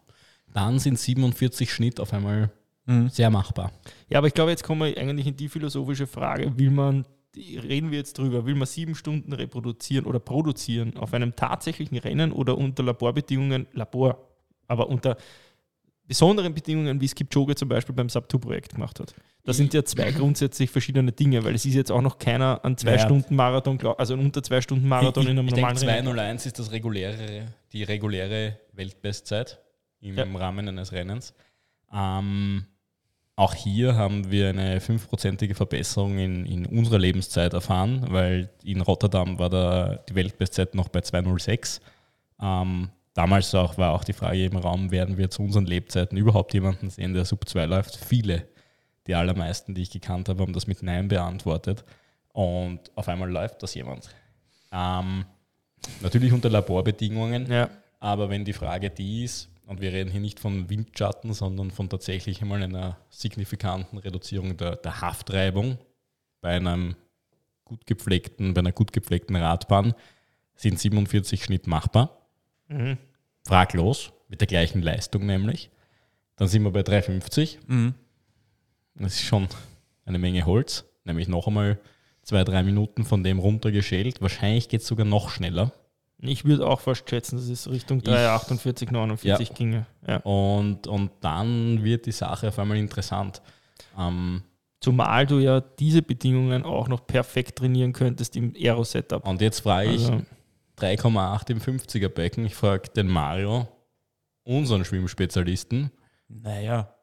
Dann 0.53 0.79
sind 0.79 0.99
47 0.99 1.72
Schnitt 1.72 2.01
auf 2.01 2.12
einmal 2.12 2.51
mhm. 2.87 3.09
sehr 3.09 3.31
machbar. 3.31 3.72
Ja, 4.09 4.18
aber 4.18 4.27
ich 4.27 4.35
glaube, 4.35 4.51
jetzt 4.51 4.64
kommen 4.64 4.81
wir 4.81 4.99
eigentlich 4.99 5.27
in 5.27 5.37
die 5.37 5.49
philosophische 5.49 6.07
Frage, 6.07 6.59
will 6.59 6.70
man, 6.70 7.07
reden 7.37 7.90
wir 7.90 7.99
jetzt 7.99 8.18
drüber, 8.18 8.46
will 8.46 8.55
man 8.55 8.66
sieben 8.66 8.94
Stunden 8.94 9.33
reproduzieren 9.33 10.07
oder 10.07 10.18
produzieren 10.18 10.96
auf 10.96 11.14
einem 11.14 11.37
tatsächlichen 11.37 11.99
Rennen 11.99 12.33
oder 12.33 12.57
unter 12.57 12.83
Laborbedingungen, 12.83 13.66
Labor, 13.72 14.18
aber 14.66 14.88
unter 14.88 15.16
besonderen 16.07 16.55
Bedingungen, 16.55 17.01
wie 17.01 17.05
es 17.05 17.14
Kipchoge 17.14 17.55
zum 17.55 17.69
Beispiel 17.69 17.95
beim 17.95 18.09
Sub-2-Projekt 18.09 18.75
gemacht 18.75 19.01
hat. 19.01 19.14
Das 19.45 19.57
sind 19.57 19.73
ja 19.75 19.85
zwei 19.85 20.11
grundsätzlich 20.11 20.71
verschiedene 20.71 21.12
Dinge, 21.12 21.45
weil 21.45 21.55
es 21.55 21.64
ist 21.64 21.75
jetzt 21.75 21.92
auch 21.92 22.01
noch 22.01 22.19
keiner 22.19 22.64
an 22.64 22.77
zwei 22.77 22.95
ja. 22.95 22.99
Stunden 22.99 23.37
Marathon, 23.37 23.79
also 23.97 24.14
an 24.14 24.21
unter 24.21 24.42
zwei 24.42 24.61
Stunden 24.61 24.88
Marathon 24.88 25.23
ich, 25.23 25.31
in 25.31 25.38
einem 25.38 25.47
ich 25.47 25.55
normalen 25.55 25.77
denke, 25.77 26.03
201 26.03 26.47
ist 26.47 26.59
das 26.59 26.73
reguläre, 26.73 27.47
die 27.73 27.85
reguläre 27.85 28.59
Weltbestzeit 28.73 29.61
im 30.01 30.16
ja. 30.16 30.25
Rahmen 30.25 30.69
eines 30.69 30.92
Rennens. 30.92 31.33
Ähm, 31.92 32.66
auch 33.37 33.55
hier 33.55 33.95
haben 33.95 34.31
wir 34.31 34.49
eine 34.49 34.81
fünfprozentige 34.81 35.55
Verbesserung 35.55 36.19
in, 36.19 36.47
in 36.47 36.66
unserer 36.66 36.99
Lebenszeit 36.99 37.53
erfahren, 37.53 38.07
weil 38.09 38.51
in 38.64 38.81
Rotterdam 38.81 39.38
war 39.38 39.51
da 39.51 39.97
die 40.09 40.14
Weltbestzeit 40.14 40.75
noch 40.75 40.88
bei 40.88 41.03
206. 41.03 41.81
Ähm, 42.40 42.90
damals 43.16 43.55
auch, 43.55 43.79
war 43.79 43.92
auch 43.92 44.05
die 44.05 44.12
Frage 44.12 44.44
im 44.44 44.57
Raum, 44.57 44.90
werden 44.90 45.16
wir 45.16 45.31
zu 45.31 45.42
unseren 45.42 45.66
Lebzeiten 45.66 46.16
überhaupt 46.16 46.52
jemanden 46.55 46.90
sehen, 46.90 47.14
der 47.14 47.24
Sub 47.24 47.48
2 47.48 47.64
läuft? 47.66 47.96
Viele, 47.96 48.46
die 49.07 49.14
allermeisten, 49.14 49.74
die 49.74 49.83
ich 49.83 49.90
gekannt 49.90 50.29
habe, 50.29 50.42
haben 50.42 50.52
das 50.52 50.66
mit 50.66 50.83
Nein 50.83 51.09
beantwortet. 51.09 51.85
Und 52.33 52.81
auf 52.94 53.09
einmal 53.09 53.31
läuft 53.31 53.62
das 53.62 53.74
jemand. 53.74 54.11
Ähm, 54.70 55.24
natürlich 56.02 56.33
unter 56.33 56.50
Laborbedingungen, 56.50 57.50
ja. 57.50 57.70
aber 57.98 58.29
wenn 58.29 58.44
die 58.44 58.52
Frage 58.52 58.90
die 58.90 59.24
ist, 59.24 59.48
und 59.66 59.81
wir 59.81 59.92
reden 59.92 60.11
hier 60.11 60.20
nicht 60.20 60.38
von 60.38 60.70
Windschatten, 60.70 61.33
sondern 61.33 61.72
von 61.72 61.88
tatsächlich 61.88 62.40
einmal 62.40 62.62
einer 62.62 62.98
signifikanten 63.11 63.98
Reduzierung 63.98 64.57
der, 64.57 64.76
der 64.76 65.00
Haftreibung 65.00 65.79
bei 66.40 66.50
einem 66.50 66.94
gut 67.64 67.85
gepflegten, 67.85 68.55
bei 68.55 68.61
einer 68.61 68.70
gut 68.70 68.92
gepflegten 68.92 69.35
Radbahn, 69.35 69.94
sind 70.55 70.79
47 70.79 71.42
Schnitt 71.42 71.66
machbar. 71.66 72.25
Mhm. 72.68 72.98
Fraglos, 73.46 74.12
mit 74.29 74.40
der 74.40 74.48
gleichen 74.48 74.83
Leistung 74.83 75.26
nämlich. 75.26 75.70
Dann 76.37 76.48
sind 76.48 76.62
wir 76.64 76.70
bei 76.70 76.83
350. 76.83 77.61
Mhm. 77.66 77.94
Das 78.94 79.14
ist 79.14 79.24
schon 79.24 79.48
eine 80.05 80.18
Menge 80.18 80.44
Holz, 80.46 80.85
nämlich 81.05 81.29
noch 81.29 81.46
einmal 81.46 81.79
zwei, 82.22 82.44
drei 82.44 82.62
Minuten 82.62 83.05
von 83.05 83.22
dem 83.22 83.38
runtergeschält. 83.38 84.20
Wahrscheinlich 84.20 84.68
geht 84.68 84.81
es 84.81 84.87
sogar 84.87 85.07
noch 85.07 85.31
schneller. 85.31 85.72
Ich 86.18 86.44
würde 86.44 86.66
auch 86.66 86.81
fast 86.81 87.09
schätzen, 87.09 87.37
dass 87.37 87.48
es 87.48 87.70
Richtung 87.70 88.02
348, 88.02 88.90
49 88.90 89.48
ja. 89.48 89.55
ginge. 89.55 89.87
Ja. 90.07 90.16
Und, 90.18 90.87
und 90.87 91.11
dann 91.20 91.85
wird 91.85 92.07
die 92.07 92.12
Sache 92.12 92.48
auf 92.48 92.59
einmal 92.59 92.79
interessant. 92.79 93.42
Ähm, 93.98 94.42
Zumal 94.81 95.26
du 95.26 95.38
ja 95.38 95.61
diese 95.61 96.02
Bedingungen 96.02 96.62
auch 96.62 96.88
noch 96.88 97.07
perfekt 97.07 97.59
trainieren 97.59 97.92
könntest 97.92 98.37
im 98.37 98.55
Aero-Setup. 98.55 99.26
Und 99.26 99.40
jetzt 99.40 99.61
frage 99.61 99.90
ich, 99.90 100.05
also, 100.05 100.22
3,8 100.78 101.50
im 101.50 101.60
50er 101.60 102.08
Becken. 102.08 102.44
Ich 102.44 102.54
frage 102.54 102.90
den 102.90 103.08
Mario, 103.08 103.68
unseren 104.44 104.84
Schwimmspezialisten. 104.84 105.90
Naja. 106.28 106.94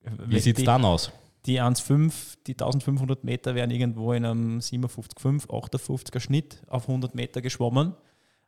Wie 0.00 0.38
sieht 0.38 0.58
es 0.58 0.64
dann 0.64 0.84
aus? 0.84 1.12
Die 1.46 1.60
1,5, 1.60 2.38
die 2.46 2.52
1500 2.52 3.24
Meter 3.24 3.54
werden 3.54 3.70
irgendwo 3.70 4.12
in 4.12 4.24
einem 4.24 4.58
57,5, 4.58 5.46
58er 5.46 6.20
Schnitt 6.20 6.62
auf 6.68 6.88
100 6.88 7.14
Meter 7.14 7.40
geschwommen. 7.40 7.94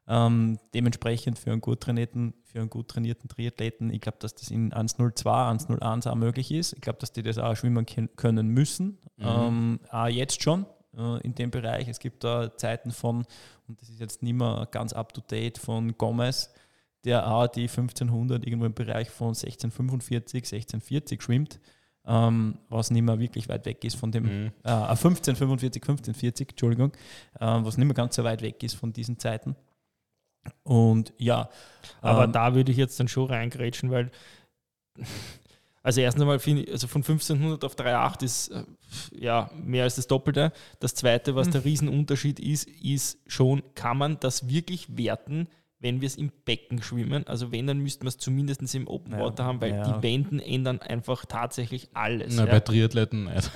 Ähm, 0.07 0.59
dementsprechend 0.75 1.39
für 1.39 1.53
einen 1.53 1.61
gut 1.61 1.81
trainierten, 1.81 2.35
für 2.43 2.59
einen 2.59 2.71
gut 2.71 2.89
trainierten 2.89 3.29
Triathleten, 3.29 3.91
ich 3.91 4.01
glaube, 4.01 4.19
dass 4.19 4.35
das 4.35 4.51
in 4.51 4.73
1.02, 4.73 5.23
1.01 5.25 6.11
auch 6.11 6.15
möglich 6.17 6.51
ist. 6.51 6.73
Ich 6.73 6.81
glaube, 6.81 6.99
dass 6.99 7.13
die 7.13 7.23
das 7.23 7.39
auch 7.39 7.55
schwimmen 7.55 7.87
können 8.17 8.49
müssen. 8.49 8.99
Mhm. 9.17 9.27
Ähm, 9.27 9.81
auch 9.91 10.09
jetzt 10.09 10.43
schon 10.43 10.67
in 10.93 11.35
dem 11.35 11.51
Bereich. 11.51 11.87
Es 11.89 12.01
gibt 12.01 12.25
da 12.25 12.57
Zeiten 12.57 12.91
von, 12.91 13.25
und 13.69 13.81
das 13.81 13.89
ist 13.89 14.01
jetzt 14.01 14.23
nicht 14.23 14.35
mehr 14.35 14.67
ganz 14.71 14.93
up 14.93 15.15
to 15.15 15.21
date, 15.21 15.59
von 15.59 15.97
Gomez, 15.97 16.53
der 17.05 17.31
auch 17.31 17.47
die 17.47 17.69
1500 17.69 18.45
irgendwo 18.45 18.67
im 18.67 18.75
Bereich 18.75 19.09
von 19.09 19.29
1645, 19.29 20.53
1640 20.53 21.23
schwimmt 21.23 21.61
ähm, 22.07 22.59
was 22.69 22.91
nicht 22.91 23.03
mehr 23.03 23.19
wirklich 23.19 23.49
weit 23.49 23.67
weg 23.67 23.85
ist 23.85 23.97
von 23.97 24.11
dem 24.11 24.25
mhm. 24.25 24.53
äh, 24.65 24.71
1545, 24.71 25.83
1540, 25.83 26.51
Entschuldigung, 26.51 26.93
äh, 27.39 27.47
was 27.47 27.77
nicht 27.77 27.87
mehr 27.87 27.95
ganz 27.95 28.17
so 28.17 28.25
weit 28.25 28.43
weg 28.43 28.63
ist 28.63 28.75
von 28.75 28.93
diesen 28.93 29.19
Zeiten. 29.19 29.57
Und 30.63 31.13
ja. 31.19 31.51
Aber 32.01 32.25
ähm, 32.25 32.33
da 32.33 32.55
würde 32.55 32.73
ich 32.73 32.79
jetzt 32.79 32.99
dann 32.99 33.09
schon 33.09 33.27
reingrätschen, 33.27 33.91
weil, 33.91 34.11
also 35.83 36.01
erstens 36.01 36.23
einmal 36.23 36.39
finde 36.39 36.63
ich, 36.63 36.73
also 36.73 36.87
von 36.89 37.03
1500 37.03 37.65
auf 37.65 37.75
3,8 37.75 38.25
ist 38.25 38.49
äh, 38.49 38.65
ja 39.13 39.51
mehr 39.55 39.85
als 39.85 39.97
das 39.97 40.07
Doppelte. 40.07 40.53
Das 40.79 40.95
zweite, 40.95 41.35
was 41.35 41.49
mhm. 41.49 41.53
der 41.53 41.65
Riesenunterschied 41.65 42.39
ist, 42.39 42.69
ist 42.69 43.19
schon, 43.27 43.63
kann 43.75 43.97
man 43.97 44.21
das 44.21 44.49
wirklich 44.49 44.97
werten, 44.97 45.49
wenn 45.81 46.03
wir 46.03 46.07
es 46.07 46.17
im 46.17 46.31
Becken 46.45 46.83
schwimmen. 46.83 47.27
Also 47.27 47.51
wenn, 47.53 47.67
dann 47.67 47.79
müssten 47.79 48.03
wir 48.03 48.09
es 48.09 48.19
zumindest 48.19 48.63
im 48.75 48.87
Open 48.87 49.19
Water 49.19 49.45
ja, 49.45 49.49
haben, 49.49 49.63
weil 49.63 49.73
ja. 49.73 49.91
die 49.91 50.03
Wenden 50.03 50.39
ändern 50.39 50.81
einfach 50.81 51.25
tatsächlich 51.25 51.89
alles. 51.95 52.37
Na, 52.37 52.45
ja. 52.45 52.51
bei 52.51 52.61
Triathleten 52.61 53.25
nicht. 53.25 53.51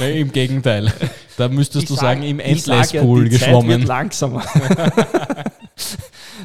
Im 0.00 0.32
Gegenteil. 0.32 0.92
Da 1.36 1.48
müsstest 1.48 1.84
ich 1.84 1.88
du 1.88 1.94
sag, 1.94 2.02
sagen, 2.02 2.22
im 2.22 2.40
Endless-Pool 2.40 3.28
geschwommen. 3.28 3.70
Zeit 3.70 3.78
wird 3.78 3.88
langsamer. 3.88 4.44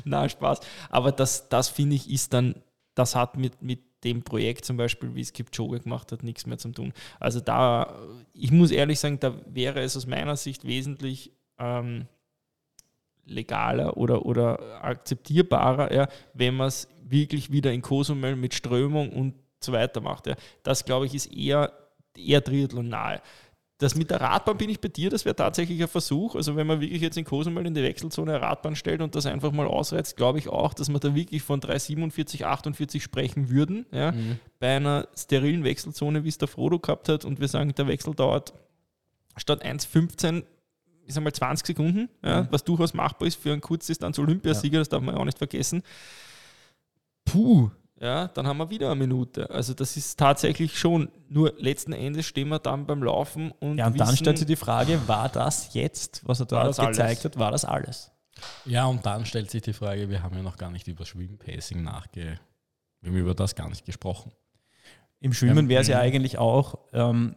Na, 0.06 0.28
Spaß. 0.28 0.60
Aber 0.90 1.12
das, 1.12 1.50
das 1.50 1.70
finde 1.70 1.96
ich 1.96 2.10
ist 2.10 2.34
dann, 2.34 2.56
das 2.96 3.16
hat 3.16 3.38
mit, 3.38 3.62
mit 3.62 3.80
dem 4.04 4.24
Projekt 4.24 4.66
zum 4.66 4.78
Beispiel, 4.78 5.16
wie 5.16 5.22
es 5.22 5.34
Kipchoge 5.34 5.80
gemacht 5.80 6.12
hat, 6.12 6.24
nichts 6.24 6.46
mehr 6.46 6.58
zu 6.58 6.70
tun. 6.70 6.94
Also 7.20 7.40
da, 7.40 7.96
ich 8.34 8.52
muss 8.52 8.72
ehrlich 8.72 9.00
sagen, 9.00 9.20
da 9.20 9.34
wäre 9.46 9.82
es 9.82 9.96
aus 9.96 10.08
meiner 10.08 10.36
Sicht 10.36 10.66
wesentlich 10.66 11.32
ähm, 11.58 12.08
legaler 13.26 13.98
oder, 13.98 14.26
oder 14.26 14.84
akzeptierbarer, 14.84 15.94
ja, 15.94 16.08
wenn 16.34 16.56
man 16.56 16.68
es 16.68 16.90
wirklich 17.04 17.52
wieder 17.52 17.72
in 17.72 17.82
Kosumel 17.82 18.36
mit 18.36 18.54
Strömung 18.54 19.12
und 19.12 19.36
so 19.60 19.72
weiter 19.72 20.02
macht. 20.02 20.28
Ja. 20.28 20.36
Das, 20.64 20.84
glaube 20.86 21.06
ich, 21.06 21.16
ist 21.16 21.34
eher, 21.34 21.72
eher 22.18 22.44
Triathlon 22.44 22.90
nahe. 22.90 23.22
Das 23.84 23.96
mit 23.96 24.10
der 24.10 24.22
Radbahn 24.22 24.58
bin 24.58 24.70
ich 24.70 24.80
bei 24.80 24.88
dir, 24.88 25.10
das 25.10 25.26
wäre 25.26 25.36
tatsächlich 25.36 25.82
ein 25.82 25.90
Versuch. 25.90 26.36
Also 26.36 26.56
wenn 26.56 26.66
man 26.66 26.80
wirklich 26.80 27.02
jetzt 27.02 27.18
in 27.18 27.26
Kosumel 27.26 27.66
in 27.66 27.74
die 27.74 27.84
Wechselzone 27.84 28.32
eine 28.32 28.42
Radbahn 28.42 28.78
stellt 28.78 29.02
und 29.02 29.14
das 29.14 29.26
einfach 29.26 29.52
mal 29.52 29.68
ausreizt, 29.68 30.16
glaube 30.16 30.40
ich 30.40 30.48
auch, 30.48 30.74
dass 30.74 30.88
wir 30.88 31.00
da 31.00 31.14
wirklich 31.14 31.42
von 31.42 31.60
347, 31.60 32.46
48 32.46 33.04
sprechen 33.04 33.50
würden. 33.50 33.86
Ja. 33.92 34.14
Mhm. 34.14 34.40
Bei 34.60 34.78
einer 34.78 35.10
sterilen 35.18 35.66
Wechselzone, 35.66 36.24
wie 36.24 36.30
es 36.30 36.38
der 36.38 36.48
Frodo 36.48 36.80
gehabt 36.80 37.10
hat 37.10 37.26
und 37.26 37.42
wir 37.42 37.50
sagen, 37.50 37.76
der 37.76 37.88
Wechsel 37.88 38.16
dauert 38.16 38.54
statt 39.36 39.66
1,15 39.66 40.44
ich 41.06 41.14
sag 41.14 41.22
mal 41.22 41.34
20 41.34 41.68
Sekunden, 41.68 42.08
ja, 42.24 42.44
mhm. 42.44 42.48
was 42.52 42.64
durchaus 42.64 42.94
machbar 42.94 43.28
ist 43.28 43.36
für 43.36 43.52
einen 43.52 43.60
Kurzdistanz-Olympiasieger, 43.60 44.76
ja. 44.76 44.80
das 44.80 44.88
darf 44.88 45.02
man 45.02 45.16
auch 45.16 45.26
nicht 45.26 45.38
vergessen. 45.38 45.84
Puh, 47.26 47.70
ja, 48.04 48.28
dann 48.28 48.46
haben 48.46 48.58
wir 48.58 48.70
wieder 48.70 48.92
eine 48.92 49.00
Minute. 49.00 49.50
Also 49.50 49.74
das 49.74 49.96
ist 49.96 50.20
tatsächlich 50.20 50.78
schon, 50.78 51.10
nur 51.30 51.54
letzten 51.58 51.94
Endes 51.94 52.26
stehen 52.26 52.50
wir 52.50 52.60
dann 52.60 52.86
beim 52.86 53.02
Laufen 53.02 53.52
und 53.60 53.78
Ja, 53.78 53.88
und 53.88 53.94
wissen, 53.94 54.06
dann 54.06 54.18
stellt 54.18 54.38
sich 54.38 54.48
die 54.48 54.58
Frage, 54.58 55.08
war 55.08 55.30
das 55.30 55.74
jetzt, 55.74 56.22
was 56.26 56.42
er 56.42 56.48
da 56.48 56.68
gezeigt 56.68 57.00
alles? 57.00 57.24
hat, 57.24 57.40
war 57.40 57.52
das 57.52 57.66
alles? 57.66 58.12
Ja, 58.66 58.86
und 58.88 59.06
dann 59.06 59.26
stellt 59.26 59.50
sich 59.50 59.62
die 59.62 59.74
Frage, 59.74 60.10
wir 60.10 60.22
haben 60.22 60.36
ja 60.36 60.44
noch 60.44 60.58
gar 60.58 60.70
nicht 60.70 60.88
über 60.88 61.06
Schwimmpacing 61.06 61.82
nachge... 61.82 62.40
Wir 63.00 63.12
haben 63.12 63.18
über 63.18 63.34
das 63.36 63.56
gar 63.56 63.70
nicht 63.70 63.86
gesprochen. 63.86 64.32
Im 65.20 65.34
Schwimmen 65.34 65.70
wäre 65.70 65.82
es 65.82 65.88
ja 65.88 66.00
eigentlich 66.00 66.38
auch, 66.38 66.80
ähm, 66.92 67.36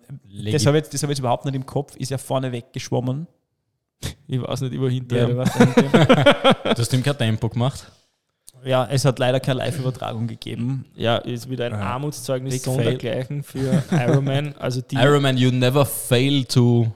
das 0.53 0.67
habe 0.67 0.79
ich, 0.79 0.85
jetzt, 0.85 0.95
hab 0.95 1.05
ich 1.05 1.11
jetzt 1.11 1.19
überhaupt 1.21 1.45
nicht 1.45 1.55
im 1.55 1.67
Kopf, 1.67 1.95
ist 1.97 2.11
ja 2.11 2.19
vorne 2.19 2.51
weggeschwommen 2.51 3.29
ich 4.27 4.41
weiß 4.43 4.63
nicht, 4.63 4.75
über 4.75 4.91
hinter. 4.91 5.29
Ja, 5.29 5.45
du 6.75 6.79
hast 6.79 6.93
ihm 6.93 7.03
kein 7.03 7.17
Tempo 7.17 7.49
gemacht? 7.49 7.91
Ja, 8.67 8.85
es 8.91 9.05
hat 9.05 9.21
leider 9.21 9.39
keine 9.39 9.59
Live-Übertragung 9.61 10.27
gegeben. 10.27 10.87
Ja, 10.97 11.19
ist 11.19 11.49
wieder 11.49 11.67
ein 11.67 11.73
ja. 11.73 11.79
Armutszeugnis 11.79 12.65
sondergleichen 12.65 13.45
für 13.45 13.85
Ironman. 13.93 14.57
Also 14.59 14.81
die 14.81 14.97
Ironman, 14.97 15.37
you 15.37 15.53
never 15.53 15.87
fail 15.87 16.45
to 16.45 16.89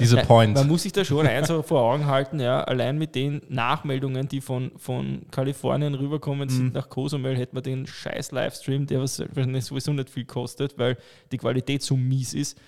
disappoint. 0.00 0.54
Man 0.54 0.68
muss 0.68 0.84
sich 0.84 0.92
da 0.92 1.04
schon 1.04 1.26
eins 1.26 1.50
vor 1.50 1.82
Augen 1.82 2.06
halten, 2.06 2.40
ja, 2.40 2.64
allein 2.64 2.96
mit 2.96 3.14
den 3.14 3.42
Nachmeldungen, 3.50 4.26
die 4.26 4.40
von, 4.40 4.72
von 4.78 5.26
Kalifornien 5.30 5.94
rüberkommen 5.94 6.48
sind 6.48 6.68
mhm. 6.68 6.72
nach 6.72 6.88
Cozumel, 6.88 7.36
hätte 7.36 7.54
man 7.54 7.62
den 7.62 7.86
scheiß 7.86 8.32
Livestream, 8.32 8.86
der 8.86 9.02
was 9.02 9.16
sowieso 9.16 9.92
nicht 9.92 10.08
viel 10.08 10.24
kostet, 10.24 10.78
weil 10.78 10.96
die 11.30 11.36
Qualität 11.36 11.82
so 11.82 11.94
mies 11.94 12.32
ist, 12.32 12.58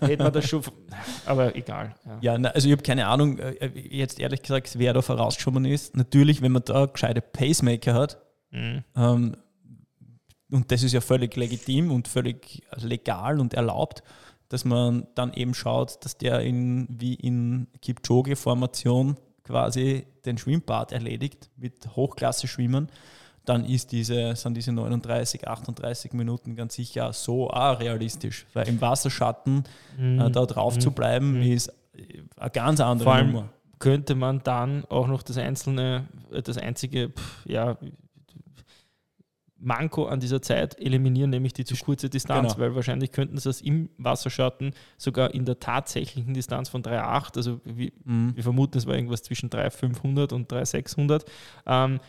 Hätte 0.00 0.22
man 0.22 0.32
das 0.32 0.48
schon, 0.48 0.62
aber 1.26 1.56
egal. 1.56 1.94
Ja, 2.20 2.36
ja 2.36 2.50
also 2.50 2.68
ich 2.68 2.72
habe 2.72 2.82
keine 2.82 3.06
Ahnung, 3.06 3.38
äh, 3.38 3.54
äh, 3.54 3.96
jetzt 3.96 4.20
ehrlich 4.20 4.42
gesagt, 4.42 4.78
wer 4.78 4.92
da 4.92 5.02
vorausgeschoben 5.02 5.64
ist. 5.64 5.96
Natürlich, 5.96 6.42
wenn 6.42 6.52
man 6.52 6.62
da 6.64 6.86
gescheite 6.86 7.20
Pacemaker 7.20 7.94
hat, 7.94 8.18
mhm. 8.50 8.84
ähm, 8.96 9.36
und 10.50 10.70
das 10.70 10.82
ist 10.82 10.92
ja 10.92 11.00
völlig 11.00 11.34
legitim 11.34 11.90
und 11.90 12.08
völlig 12.08 12.62
legal 12.76 13.40
und 13.40 13.54
erlaubt, 13.54 14.02
dass 14.48 14.66
man 14.66 15.06
dann 15.14 15.32
eben 15.32 15.54
schaut, 15.54 16.04
dass 16.04 16.18
der 16.18 16.40
in, 16.40 16.86
wie 16.90 17.14
in 17.14 17.68
Kipchoge-Formation 17.80 19.16
quasi 19.44 20.06
den 20.26 20.36
Schwimmbad 20.36 20.92
erledigt 20.92 21.50
mit 21.56 21.96
Hochklasse-Schwimmern 21.96 22.88
dann 23.44 23.64
ist 23.64 23.92
diese, 23.92 24.36
sind 24.36 24.56
diese 24.56 24.72
39, 24.72 25.48
38 25.48 26.12
Minuten 26.12 26.54
ganz 26.54 26.74
sicher 26.74 27.12
so 27.12 27.50
auch 27.50 27.80
realistisch. 27.80 28.46
Weil 28.52 28.68
im 28.68 28.80
Wasserschatten 28.80 29.64
mhm. 29.98 30.20
äh, 30.20 30.30
da 30.30 30.46
drauf 30.46 30.76
mhm. 30.76 30.80
zu 30.80 30.92
bleiben, 30.92 31.38
mhm. 31.38 31.52
ist 31.52 31.72
eine 32.36 32.50
ganz 32.50 32.80
andere 32.80 33.04
Vor 33.04 33.14
allem 33.14 33.32
Nummer. 33.32 33.48
Könnte 33.78 34.14
man 34.14 34.40
dann 34.44 34.84
auch 34.84 35.08
noch 35.08 35.24
das 35.24 35.38
einzelne, 35.38 36.06
das 36.44 36.56
einzige, 36.56 37.10
pff, 37.10 37.46
ja, 37.46 37.76
Manko 39.62 40.06
an 40.06 40.20
dieser 40.20 40.42
Zeit 40.42 40.78
eliminieren, 40.80 41.30
nämlich 41.30 41.52
die 41.52 41.64
zu 41.64 41.76
kurze 41.76 42.10
Distanz, 42.10 42.54
genau. 42.54 42.64
weil 42.64 42.74
wahrscheinlich 42.74 43.12
könnten 43.12 43.38
sie 43.38 43.48
das 43.48 43.60
im 43.60 43.90
Wasserschatten 43.96 44.74
sogar 44.98 45.32
in 45.34 45.44
der 45.44 45.60
tatsächlichen 45.60 46.34
Distanz 46.34 46.68
von 46.68 46.82
3,8, 46.82 47.36
also 47.36 47.60
wir, 47.64 47.92
mhm. 48.04 48.34
wir 48.34 48.42
vermuten, 48.42 48.78
es 48.78 48.86
war 48.86 48.96
irgendwas 48.96 49.22
zwischen 49.22 49.50
3,500 49.50 50.32
und 50.32 50.50
3,600, 50.50 51.24
ähm, 51.66 52.00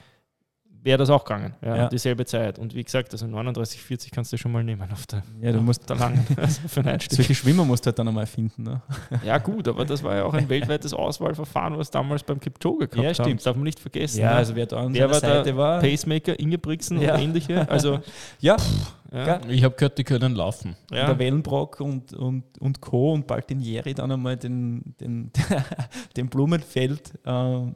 wäre 0.83 0.97
das 0.97 1.09
auch 1.09 1.23
gegangen. 1.23 1.53
Ja, 1.61 1.75
ja. 1.75 1.89
Dieselbe 1.89 2.25
Zeit. 2.25 2.59
Und 2.59 2.75
wie 2.75 2.83
gesagt, 2.83 3.11
also 3.13 3.25
39, 3.25 3.81
40 3.81 4.11
kannst 4.11 4.33
du 4.33 4.37
schon 4.37 4.51
mal 4.51 4.63
nehmen 4.63 4.91
auf 4.91 5.07
der, 5.07 5.23
ja, 5.41 5.51
du 5.51 5.61
musst 5.61 5.89
da 5.89 5.93
lang 5.93 6.25
also 6.35 6.67
für 6.67 6.81
einen 6.81 6.99
Solche 6.99 7.33
Schwimmer 7.33 7.63
musst 7.63 7.85
du 7.85 7.87
halt 7.87 7.99
dann 7.99 8.07
einmal 8.07 8.25
finden. 8.25 8.63
Ne? 8.63 8.81
Ja, 9.23 9.37
gut, 9.37 9.67
aber 9.67 9.85
das 9.85 10.03
war 10.03 10.15
ja 10.15 10.23
auch 10.25 10.33
ein 10.33 10.49
weltweites 10.49 10.93
Auswahlverfahren, 10.93 11.77
was 11.77 11.89
damals 11.89 12.23
beim 12.23 12.39
Kipchoge 12.39 12.87
gehabt 12.87 13.05
ja, 13.05 13.13
stimmt. 13.13 13.29
Haben. 13.29 13.43
darf 13.43 13.55
man 13.55 13.63
nicht 13.63 13.79
vergessen. 13.79 14.19
Ja, 14.19 14.31
ne? 14.31 14.35
also 14.37 14.55
wer 14.55 14.65
da 14.65 14.77
an 14.77 14.93
wer 14.93 15.09
war 15.09 15.19
Seite 15.19 15.55
war. 15.55 15.79
Pacemaker, 15.79 16.37
Ingebrigtsen 16.39 16.99
ja. 16.99 17.15
und 17.15 17.21
ähnliche. 17.21 17.69
Also, 17.69 17.99
ja. 18.39 18.57
ja. 19.11 19.39
Ich 19.47 19.63
habe 19.63 19.75
gehört, 19.75 19.97
die 19.97 20.03
können 20.03 20.35
laufen. 20.35 20.75
Ja. 20.91 21.07
Der 21.07 21.19
Wellenbrock 21.19 21.79
und, 21.79 22.13
und, 22.13 22.43
und 22.59 22.81
Co. 22.81 23.13
und 23.13 23.27
bald 23.27 23.49
den 23.49 23.61
Jerry 23.61 23.93
dann 23.93 24.11
einmal 24.11 24.35
den, 24.35 24.95
den, 24.99 25.31
den 26.17 26.27
Blumenfeld. 26.27 27.13
Äh, 27.25 27.71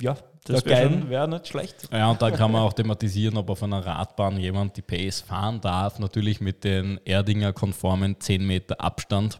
ja, 0.00 0.16
das 0.44 0.64
wäre 0.66 1.08
wär 1.08 1.26
nicht 1.26 1.48
schlecht. 1.48 1.88
Ja, 1.90 2.10
und 2.10 2.20
dann 2.20 2.34
kann 2.34 2.52
man 2.52 2.62
auch 2.62 2.72
thematisieren, 2.74 3.36
ob 3.38 3.48
auf 3.48 3.62
einer 3.62 3.84
Radbahn 3.84 4.38
jemand 4.38 4.76
die 4.76 4.82
Pace 4.82 5.22
fahren 5.22 5.60
darf. 5.60 5.98
Natürlich 5.98 6.40
mit 6.40 6.64
den 6.64 7.00
Erdinger 7.04 7.52
konformen 7.52 8.20
10 8.20 8.46
Meter 8.46 8.80
Abstand. 8.80 9.38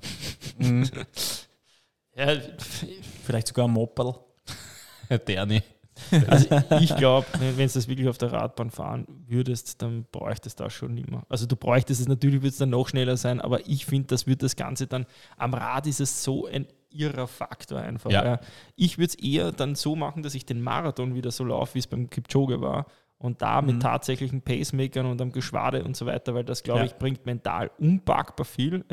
Mhm. 0.58 0.88
ja, 2.16 2.28
vielleicht 3.22 3.48
sogar 3.48 3.66
ein 3.66 3.72
Mopperl. 3.72 4.14
Derni. 5.28 5.62
Also 6.26 6.48
ich 6.80 6.96
glaube, 6.96 7.26
wenn, 7.38 7.56
wenn 7.56 7.68
du 7.68 7.74
das 7.74 7.86
wirklich 7.86 8.08
auf 8.08 8.18
der 8.18 8.32
Radbahn 8.32 8.70
fahren 8.70 9.06
würdest, 9.26 9.80
dann 9.82 10.06
bräuchtest 10.10 10.58
du 10.58 10.64
das 10.64 10.72
schon 10.72 10.94
nicht 10.94 11.10
mehr. 11.10 11.22
Also 11.28 11.46
du 11.46 11.54
bräuchtest 11.54 12.00
es, 12.00 12.08
natürlich 12.08 12.42
wird 12.42 12.52
es 12.52 12.58
dann 12.58 12.70
noch 12.70 12.88
schneller 12.88 13.16
sein, 13.16 13.40
aber 13.40 13.68
ich 13.68 13.86
finde, 13.86 14.08
das 14.08 14.26
wird 14.26 14.42
das 14.42 14.56
Ganze 14.56 14.86
dann, 14.86 15.06
am 15.36 15.54
Rad 15.54 15.86
ist 15.86 16.00
es 16.00 16.24
so 16.24 16.46
ein 16.46 16.66
irrer 16.94 17.26
Faktor 17.26 17.80
einfach. 17.80 18.10
Ja. 18.10 18.24
Ja. 18.24 18.40
Ich 18.76 18.98
würde 18.98 19.08
es 19.08 19.14
eher 19.16 19.52
dann 19.52 19.74
so 19.74 19.96
machen, 19.96 20.22
dass 20.22 20.34
ich 20.34 20.46
den 20.46 20.62
Marathon 20.62 21.14
wieder 21.14 21.30
so 21.30 21.44
laufe, 21.44 21.74
wie 21.74 21.80
es 21.80 21.86
beim 21.86 22.08
Kipchoge 22.08 22.60
war. 22.60 22.86
Und 23.18 23.42
da 23.42 23.62
mit 23.62 23.76
mhm. 23.76 23.80
tatsächlichen 23.80 24.42
Pacemakern 24.42 25.06
und 25.06 25.20
am 25.22 25.32
Geschwade 25.32 25.84
und 25.84 25.96
so 25.96 26.04
weiter, 26.04 26.34
weil 26.34 26.44
das, 26.44 26.62
glaube 26.62 26.80
ja. 26.80 26.86
ich, 26.86 26.96
bringt 26.96 27.24
mental 27.24 27.70
unpackbar 27.78 28.44
viel. 28.44 28.84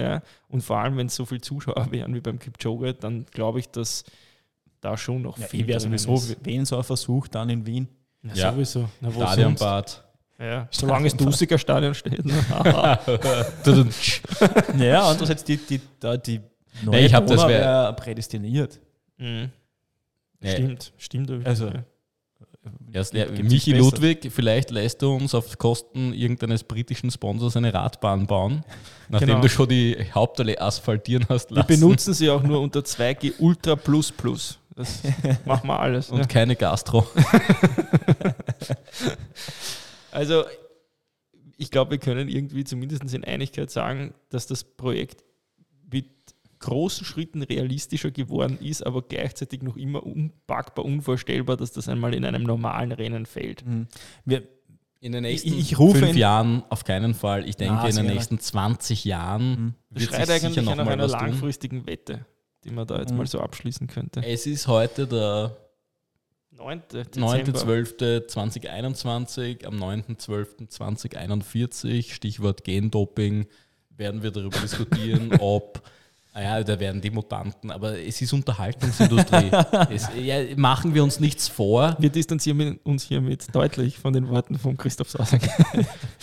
Und 0.48 0.62
vor 0.62 0.78
allem, 0.78 0.96
wenn 0.96 1.08
es 1.08 1.16
so 1.16 1.26
viele 1.26 1.42
Zuschauer 1.42 1.88
wären 1.92 2.14
wie 2.14 2.22
beim 2.22 2.40
Kipchoge, 2.40 2.94
dann 2.94 3.26
glaube 3.32 3.60
ich, 3.60 3.70
dass 3.70 4.06
da 4.80 4.98
schon 4.98 5.22
noch 5.22 5.38
viel 5.38 5.68
wäre 5.68 5.80
sowieso, 5.80 6.20
wen 6.44 6.66
so 6.66 6.78
ein 6.78 6.84
Versuch 6.84 7.28
dann 7.28 7.50
in 7.50 7.66
Wien. 7.66 7.88
Ja, 8.34 8.52
sowieso. 8.52 8.90
Na, 9.00 9.12
Stadionbad. 9.12 10.04
Ja, 10.40 10.68
solange 10.72 11.08
es 11.08 11.16
Dusiger 11.16 11.58
Stadion 11.58 11.94
steht. 11.94 12.26
Ne? 12.26 12.34
ja, 14.80 15.08
andererseits 15.08 15.44
die, 15.44 15.58
die, 15.58 15.80
die, 15.80 16.22
die 16.26 16.42
Neue 16.84 16.96
nee, 17.02 17.06
ich 17.06 17.14
habe 17.14 17.26
das 17.26 17.48
wäre 17.48 17.94
prädestiniert. 17.96 18.80
Mhm. 19.18 19.50
Ja, 20.42 20.52
Stimmt, 20.52 20.94
stimmt. 20.98 21.46
Also, 21.46 21.68
ja. 21.68 21.84
Erst, 22.94 23.14
ja, 23.14 23.26
gibt's 23.26 23.52
Michi 23.52 23.72
besser? 23.72 23.84
Ludwig, 23.86 24.32
vielleicht 24.32 24.70
lässt 24.72 25.02
du 25.02 25.14
uns 25.16 25.34
auf 25.34 25.58
Kosten 25.58 26.14
irgendeines 26.14 26.64
britischen 26.64 27.10
Sponsors 27.10 27.56
eine 27.58 27.74
Radbahn 27.74 28.28
bauen, 28.28 28.64
nachdem 29.10 29.30
Genau. 29.30 29.42
du 29.42 29.50
schon 29.50 29.70
die 29.70 29.98
Hauptallee 30.14 30.58
asphaltieren 30.58 31.26
hast 31.30 31.50
Wir 31.52 31.58
lassen. 31.58 31.68
benutzen 31.68 32.14
sie 32.14 32.30
auch 32.30 32.44
nur 32.44 32.60
unter 32.62 32.82
2G 32.82 33.34
Ultra 33.40 33.76
Plus 33.76 34.12
Plus. 34.12 34.60
Das 34.76 35.02
machen 35.46 35.68
wir 35.68 35.80
alles. 35.80 36.10
und 36.12 36.20
ja. 36.20 36.26
keine 36.26 36.56
Gastro. 36.56 37.08
Also, 40.12 40.44
ich 41.58 41.72
glaube, 41.72 41.92
wir 41.92 41.98
können 41.98 42.28
irgendwie 42.28 42.64
zumindest 42.64 43.14
in 43.14 43.24
Einigkeit 43.24 43.72
sagen, 43.72 44.14
dass 44.30 44.46
das 44.48 44.64
Projekt 44.64 45.24
großen 46.62 47.06
Schritten 47.06 47.42
realistischer 47.44 48.12
geworden 48.12 48.58
ist, 48.62 48.86
aber 48.86 49.02
gleichzeitig 49.02 49.62
noch 49.62 49.76
immer 49.78 50.04
unpackbar, 50.06 50.86
unvorstellbar, 50.86 51.58
dass 51.58 51.72
das 51.74 51.88
einmal 51.90 52.14
in 52.14 52.24
einem 52.26 52.44
normalen 52.44 52.92
Rennen 52.94 53.26
fällt. 53.26 53.66
Mhm. 53.66 53.88
Wir, 54.26 54.44
In 55.04 55.14
den 55.14 55.26
Ich- 55.26 55.44
nächsten 55.44 55.60
ich 55.60 55.80
rufe 55.80 55.98
fünf 55.98 56.16
Jahren 56.16 56.62
auf 56.70 56.84
keinen 56.84 57.16
Fall. 57.16 57.50
Ich 57.50 57.56
denke, 57.56 57.74
Na, 57.74 57.88
in 57.90 57.96
den 57.96 58.06
nächsten 58.06 58.38
20 58.40 59.04
Jahren 59.04 59.50
Mhm. 59.50 59.74
Wird 59.90 60.10
schreit 60.10 60.28
sich 60.28 60.36
eigentlich 60.36 60.54
sicher 60.54 60.62
noch 60.62 60.76
nach 60.76 60.86
einer 60.86 61.06
was 61.06 61.12
tun. 61.14 61.22
langfristigen 61.22 61.88
Wette, 61.88 62.24
die 62.64 62.70
man 62.70 62.86
da 62.86 63.00
jetzt 63.00 63.10
Mhm. 63.10 63.18
mal 63.18 63.26
so 63.26 63.40
abschließen 63.40 63.88
könnte. 63.88 64.22
Es 64.24 64.46
ist 64.46 64.68
heute 64.68 65.08
der 65.08 65.58
9. 66.52 66.84
Dezember. 66.94 67.30
9.12.2021, 67.30 69.66
am 69.66 69.80
9.12.2041, 69.80 72.14
Stichwort 72.14 72.64
Gendoping, 72.64 73.48
werden 73.90 74.24
wir 74.24 74.32
darüber 74.32 74.60
diskutieren, 74.60 75.32
ob, 75.40 75.82
naja, 76.34 76.64
da 76.64 76.80
werden 76.80 77.02
die 77.02 77.10
Mutanten, 77.10 77.72
aber 77.72 78.00
es 78.00 78.22
ist 78.22 78.32
Unterhaltungsindustrie. 78.32 79.52
es, 79.90 80.08
ja, 80.16 80.38
machen 80.56 80.94
wir 80.94 81.04
uns 81.04 81.20
nichts 81.20 81.50
vor. 81.50 81.98
Wir 82.00 82.10
distanzieren 82.10 82.80
uns 82.84 83.04
hiermit 83.04 83.54
deutlich 83.54 83.98
von 83.98 84.14
den 84.14 84.30
Worten 84.30 84.58
von 84.58 84.78
Christoph 84.78 85.10
Sasak. 85.10 85.42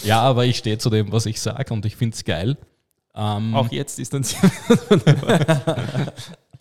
Ja, 0.04 0.22
aber 0.22 0.46
ich 0.46 0.58
stehe 0.58 0.78
zu 0.78 0.90
dem, 0.90 1.10
was 1.12 1.26
ich 1.26 1.40
sage 1.40 1.74
und 1.74 1.84
ich 1.84 1.96
finde 1.96 2.14
es 2.14 2.24
geil. 2.24 2.56
Ähm, 3.14 3.54
Auch 3.54 3.70
jetzt 3.70 3.98
distanzieren 3.98 4.50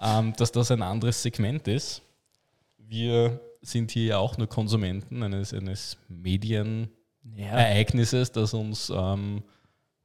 ähm, 0.02 0.34
dass 0.38 0.52
das 0.52 0.72
ein 0.72 0.82
anderes 0.82 1.22
Segment 1.22 1.68
ist. 1.68 2.02
Wir 2.78 3.40
sind 3.62 3.92
hier 3.92 4.06
ja 4.06 4.18
auch 4.18 4.38
nur 4.38 4.48
Konsumenten 4.48 5.22
eines, 5.24 5.54
eines 5.54 5.98
Medienereignisses, 6.10 8.32
das 8.32 8.54
uns 8.54 8.90
ähm, 8.94 9.44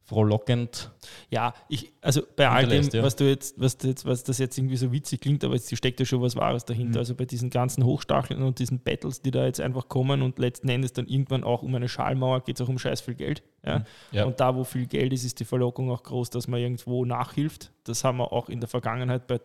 frohlockend 0.04 0.90
Ja, 1.30 1.54
ich, 1.68 1.92
also 2.00 2.22
bei 2.36 2.48
all 2.48 2.66
dem, 2.66 2.88
ja. 2.92 3.02
was 3.02 3.16
du 3.16 3.24
jetzt, 3.24 3.58
was 3.60 3.78
du 3.78 3.88
jetzt, 3.88 4.04
was 4.04 4.24
das 4.24 4.38
jetzt 4.38 4.58
irgendwie 4.58 4.76
so 4.76 4.92
witzig 4.92 5.20
klingt, 5.20 5.44
aber 5.44 5.54
es 5.54 5.70
steckt 5.76 6.00
ja 6.00 6.06
schon 6.06 6.20
was 6.20 6.36
Wahres 6.36 6.64
dahinter. 6.64 6.98
Mhm. 6.98 6.98
Also 6.98 7.14
bei 7.14 7.24
diesen 7.24 7.50
ganzen 7.50 7.84
Hochstacheln 7.84 8.42
und 8.42 8.58
diesen 8.58 8.80
Battles, 8.80 9.22
die 9.22 9.30
da 9.30 9.44
jetzt 9.44 9.60
einfach 9.60 9.88
kommen 9.88 10.22
und 10.22 10.38
letzten 10.38 10.68
Endes 10.68 10.92
dann 10.92 11.06
irgendwann 11.06 11.44
auch 11.44 11.62
um 11.62 11.74
eine 11.74 11.88
Schallmauer 11.88 12.42
geht 12.42 12.60
es 12.60 12.66
auch 12.66 12.68
um 12.68 12.78
scheiß 12.78 13.00
viel 13.00 13.14
Geld. 13.14 13.42
Ja? 13.64 13.80
Mhm. 13.80 13.84
Ja. 14.12 14.24
Und 14.24 14.40
da, 14.40 14.54
wo 14.56 14.64
viel 14.64 14.86
Geld 14.86 15.12
ist, 15.12 15.24
ist 15.24 15.40
die 15.40 15.44
Verlockung 15.44 15.90
auch 15.90 16.02
groß, 16.02 16.30
dass 16.30 16.48
man 16.48 16.60
irgendwo 16.60 17.04
nachhilft. 17.04 17.72
Das 17.84 18.04
haben 18.04 18.18
wir 18.18 18.32
auch 18.32 18.48
in 18.48 18.60
der 18.60 18.68
Vergangenheit 18.68 19.26
bei 19.26 19.40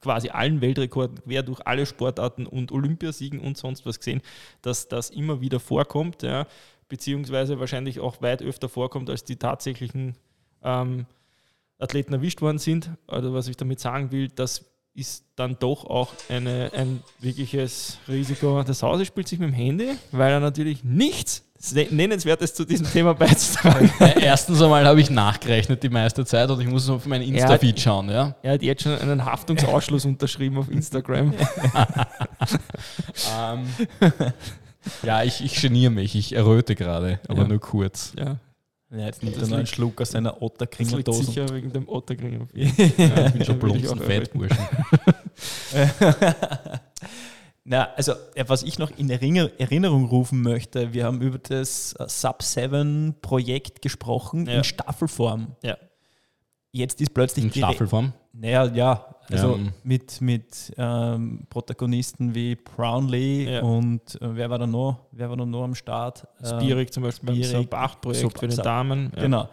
quasi 0.00 0.28
allen 0.28 0.60
Weltrekorden 0.60 1.22
quer 1.24 1.42
durch 1.42 1.60
alle 1.66 1.86
Sportarten 1.86 2.46
und 2.46 2.72
Olympiasiegen 2.72 3.40
und 3.40 3.56
sonst 3.56 3.86
was 3.86 3.98
gesehen, 3.98 4.20
dass 4.62 4.88
das 4.88 5.10
immer 5.10 5.40
wieder 5.40 5.60
vorkommt, 5.60 6.22
ja, 6.22 6.46
beziehungsweise 6.88 7.58
wahrscheinlich 7.60 8.00
auch 8.00 8.22
weit 8.22 8.42
öfter 8.42 8.68
vorkommt, 8.68 9.10
als 9.10 9.24
die 9.24 9.36
tatsächlichen 9.36 10.14
ähm, 10.62 11.06
Athleten 11.78 12.12
erwischt 12.12 12.40
worden 12.40 12.58
sind. 12.58 12.90
Also 13.06 13.34
was 13.34 13.48
ich 13.48 13.56
damit 13.56 13.80
sagen 13.80 14.12
will, 14.12 14.28
das 14.28 14.64
ist 14.94 15.24
dann 15.34 15.56
doch 15.58 15.84
auch 15.84 16.12
eine, 16.28 16.70
ein 16.72 17.02
wirkliches 17.18 17.98
Risiko. 18.08 18.62
Das 18.62 18.82
Hause 18.82 19.04
spielt 19.04 19.26
sich 19.26 19.40
mit 19.40 19.48
dem 19.48 19.54
Handy, 19.54 19.90
weil 20.12 20.32
er 20.32 20.40
natürlich 20.40 20.84
nichts 20.84 21.42
Nennenswertes 21.72 22.54
zu 22.54 22.64
diesem 22.64 22.86
Thema 22.86 23.14
beizutragen 23.14 23.90
hat. 23.98 24.16
Äh, 24.16 24.20
Erstens 24.24 24.60
einmal 24.60 24.84
habe 24.86 25.00
ich 25.00 25.10
nachgerechnet 25.10 25.82
die 25.82 25.88
meiste 25.88 26.24
Zeit 26.24 26.50
und 26.50 26.60
ich 26.60 26.68
muss 26.68 26.88
auf 26.90 27.06
meinen 27.06 27.22
Insta-Feed 27.22 27.80
schauen. 27.80 28.10
Ja? 28.10 28.36
Er 28.42 28.52
hat 28.52 28.62
jetzt 28.62 28.82
schon 28.82 28.92
einen 28.92 29.24
Haftungsausschluss 29.24 30.04
unterschrieben 30.04 30.58
auf 30.58 30.70
Instagram. 30.70 31.34
Ähm, 33.36 33.66
ja, 35.02 35.22
ich, 35.22 35.42
ich 35.44 35.60
geniere 35.60 35.90
mich, 35.90 36.14
ich 36.14 36.34
erröte 36.34 36.74
gerade, 36.74 37.20
aber 37.28 37.42
Ja. 37.42 37.48
nur 37.48 37.60
kurz. 37.60 38.12
Ja, 38.18 38.38
ja, 38.90 39.06
jetzt 39.06 39.22
nimmt 39.22 39.36
Das 39.36 39.44
er 39.44 39.48
noch 39.48 39.56
einen 39.58 39.66
Schluck 39.66 40.00
aus 40.00 40.10
seiner 40.12 40.32
das 40.32 40.42
Otterkringerdose. 40.42 41.24
sicher 41.24 41.48
wegen 41.54 41.72
dem 41.72 41.88
Otterkring. 41.88 42.48
Ja, 42.54 43.26
ich 43.26 43.32
bin 43.32 43.44
schon 43.44 43.58
plumpen 43.60 43.88
auch 43.88 44.02
Fettburschen. 44.04 44.58
Na, 47.66 47.88
also 47.96 48.12
was 48.46 48.62
ich 48.62 48.78
noch 48.78 48.90
in 48.98 49.08
Erinner 49.08 49.50
Erinnerung 49.58 50.04
rufen 50.04 50.42
möchte, 50.42 50.92
wir 50.92 51.04
haben 51.06 51.22
über 51.22 51.38
das 51.38 51.94
äh, 51.94 52.04
Sub-7-Projekt 52.06 53.80
gesprochen 53.80 54.44
Ja. 54.46 54.58
in 54.58 54.64
Staffelform. 54.64 55.56
Ja. 55.62 55.78
Jetzt 56.72 57.00
ist 57.00 57.14
plötzlich 57.14 57.46
In 57.46 57.52
Staffelform. 57.52 58.12
Naja, 58.36 58.64
ja, 58.66 59.14
also 59.30 59.56
Ja. 59.56 59.70
mit, 59.84 60.20
mit 60.20 60.72
ähm, 60.76 61.46
Protagonisten 61.48 62.34
wie 62.34 62.56
Brownlee 62.56 63.52
Ja. 63.54 63.62
und 63.62 64.20
äh, 64.20 64.34
wer 64.36 64.50
war 64.50 64.58
da 64.58 64.66
noch? 64.66 64.98
Wer 65.12 65.30
war 65.30 65.36
da 65.36 65.46
noch 65.46 65.62
am 65.62 65.74
Start? 65.76 66.26
Ähm, 66.42 66.60
Spierig 66.60 66.92
zum 66.92 67.04
Beispiel 67.04 67.26
beim 67.28 67.36
Spierig, 67.36 67.50
Sub 67.52 67.74
8 67.74 68.00
Projekt 68.00 68.20
Sub- 68.22 68.38
für 68.38 68.48
den 68.48 68.56
Sub- 68.56 68.64
Damen. 68.64 69.12
Ja. 69.14 69.22
Genau. 69.22 69.48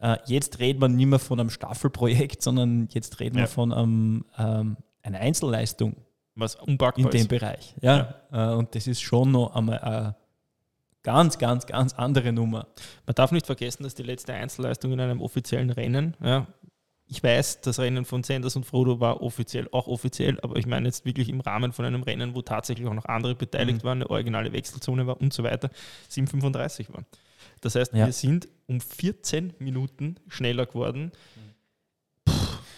Äh, 0.00 0.16
jetzt 0.26 0.58
redet 0.58 0.80
man 0.80 0.96
nicht 0.96 1.06
mehr 1.06 1.18
von 1.20 1.38
einem 1.40 1.50
Staffelprojekt, 1.50 2.42
sondern 2.42 2.88
jetzt 2.92 3.20
reden 3.20 3.36
Ja. 3.36 3.44
wir 3.44 3.48
von 3.48 3.72
einem, 3.72 4.24
ähm, 4.38 4.76
einer 5.02 5.20
Einzelleistung 5.20 5.94
Was 6.34 6.56
unpackbar 6.56 7.04
in 7.04 7.10
dem 7.10 7.20
ist. 7.20 7.28
Bereich. 7.28 7.74
Ja? 7.80 8.14
Äh, 8.32 8.54
und 8.54 8.74
das 8.74 8.88
ist 8.88 9.00
schon 9.02 9.30
noch 9.30 9.54
einmal 9.54 9.78
eine 9.78 10.16
ganz, 11.04 11.38
ganz, 11.38 11.64
ganz 11.66 11.94
andere 11.94 12.32
Nummer. 12.32 12.66
Man 13.06 13.14
darf 13.14 13.30
nicht 13.30 13.46
vergessen, 13.46 13.84
dass 13.84 13.94
die 13.94 14.02
letzte 14.02 14.34
Einzelleistung 14.34 14.92
in 14.92 15.00
einem 15.00 15.20
offiziellen 15.22 15.70
Rennen, 15.70 16.16
ja, 16.22 16.46
ich 17.08 17.22
weiß, 17.22 17.60
das 17.60 17.78
Rennen 17.78 18.04
von 18.04 18.22
Sanders 18.24 18.56
und 18.56 18.64
Frodo 18.66 18.98
war 19.00 19.22
offiziell, 19.22 19.68
auch 19.72 19.86
offiziell, 19.86 20.40
aber 20.40 20.56
ich 20.56 20.66
meine 20.66 20.88
jetzt 20.88 21.04
wirklich 21.04 21.28
im 21.28 21.40
Rahmen 21.40 21.72
von 21.72 21.84
einem 21.84 22.02
Rennen, 22.02 22.34
wo 22.34 22.42
tatsächlich 22.42 22.86
auch 22.88 22.94
noch 22.94 23.04
andere 23.04 23.34
beteiligt 23.34 23.82
Mhm. 23.82 23.86
waren, 23.86 23.98
eine 24.02 24.10
originale 24.10 24.52
Wechselzone 24.52 25.06
war 25.06 25.20
und 25.20 25.32
so 25.32 25.42
weiter, 25.44 25.70
7,35 26.08 26.92
war. 26.92 27.04
Das 27.60 27.74
heißt, 27.76 27.92
Ja. 27.94 28.06
wir 28.06 28.12
sind 28.12 28.48
um 28.66 28.80
14 28.80 29.52
Minuten 29.60 30.16
schneller 30.28 30.66
geworden. 30.66 31.12
Puh, 32.24 32.32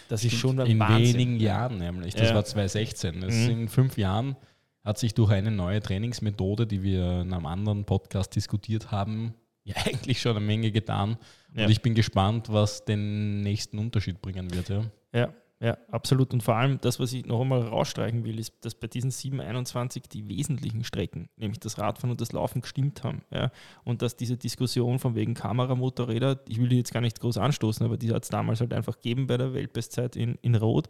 das 0.09 0.23
ist 0.23 0.35
schon 0.35 0.59
ein 0.59 0.67
In 0.67 0.79
Wahnsinn. 0.79 1.13
wenigen 1.15 1.39
Jahren 1.39 1.77
nämlich. 1.79 2.13
Das 2.15 2.29
Ja. 2.29 2.35
war 2.35 2.45
2016. 2.45 3.21
Das 3.21 3.33
Mhm. 3.33 3.49
In 3.49 3.67
fünf 3.67 3.97
Jahren 3.97 4.35
hat 4.83 4.97
sich 4.99 5.13
durch 5.13 5.31
eine 5.31 5.51
neue 5.51 5.81
Trainingsmethode, 5.81 6.65
die 6.67 6.83
wir 6.83 7.21
in 7.21 7.33
einem 7.33 7.45
anderen 7.45 7.85
Podcast 7.85 8.35
diskutiert 8.35 8.91
haben, 8.91 9.33
ja 9.69 9.75
eigentlich 9.85 10.19
schon 10.21 10.35
eine 10.35 10.45
Menge 10.45 10.71
getan. 10.71 11.17
Ja. 11.55 11.65
Und 11.65 11.71
ich 11.71 11.81
bin 11.81 11.95
gespannt, 11.95 12.47
was 12.49 12.85
den 12.85 13.41
nächsten 13.41 13.79
Unterschied 13.79 14.21
bringen 14.21 14.53
wird. 14.53 14.69
Ja. 14.69 14.83
Ja, 15.11 15.33
ja, 15.61 15.77
absolut. 15.91 16.31
Und 16.31 16.41
vor 16.41 16.55
allem 16.55 16.79
das, 16.79 16.99
was 16.99 17.11
ich 17.11 17.25
noch 17.25 17.41
einmal 17.41 17.61
rausstreichen 17.61 18.23
will, 18.23 18.39
ist, 18.39 18.53
dass 18.63 18.75
bei 18.75 18.87
diesen 18.87 19.11
721 19.11 20.03
die 20.03 20.29
wesentlichen 20.29 20.85
Strecken, 20.85 21.27
nämlich 21.35 21.59
das 21.59 21.77
Radfahren 21.77 22.11
und 22.11 22.21
das 22.21 22.31
Laufen, 22.31 22.61
gestimmt 22.61 23.03
haben. 23.03 23.23
Ja? 23.29 23.51
Und 23.83 24.01
dass 24.01 24.15
diese 24.15 24.37
Diskussion 24.37 24.99
von 24.99 25.15
wegen 25.15 25.33
Kameramotorräder, 25.33 26.39
ich 26.47 26.61
will 26.61 26.69
die 26.69 26.77
jetzt 26.77 26.93
gar 26.93 27.01
nicht 27.01 27.19
groß 27.19 27.37
anstoßen, 27.37 27.85
aber 27.85 27.97
die 27.97 28.13
hat 28.13 28.23
es 28.23 28.29
damals 28.29 28.61
halt 28.61 28.73
einfach 28.73 28.95
gegeben 28.95 29.27
bei 29.27 29.35
der 29.35 29.53
Weltbestzeit 29.53 30.15
in, 30.15 30.35
in 30.41 30.55
Rot, 30.55 30.87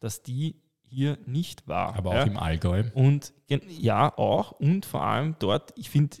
dass 0.00 0.22
die 0.22 0.56
hier 0.82 1.18
nicht 1.24 1.68
war. 1.68 1.94
Aber 1.94 2.14
ja? 2.14 2.22
auch 2.22 2.26
im 2.26 2.36
Allgäu. 2.36 2.82
Und 2.94 3.32
ja, 3.48 4.16
auch 4.18 4.52
und 4.52 4.86
vor 4.86 5.04
allem 5.04 5.36
dort, 5.38 5.72
ich 5.76 5.88
finde, 5.88 6.16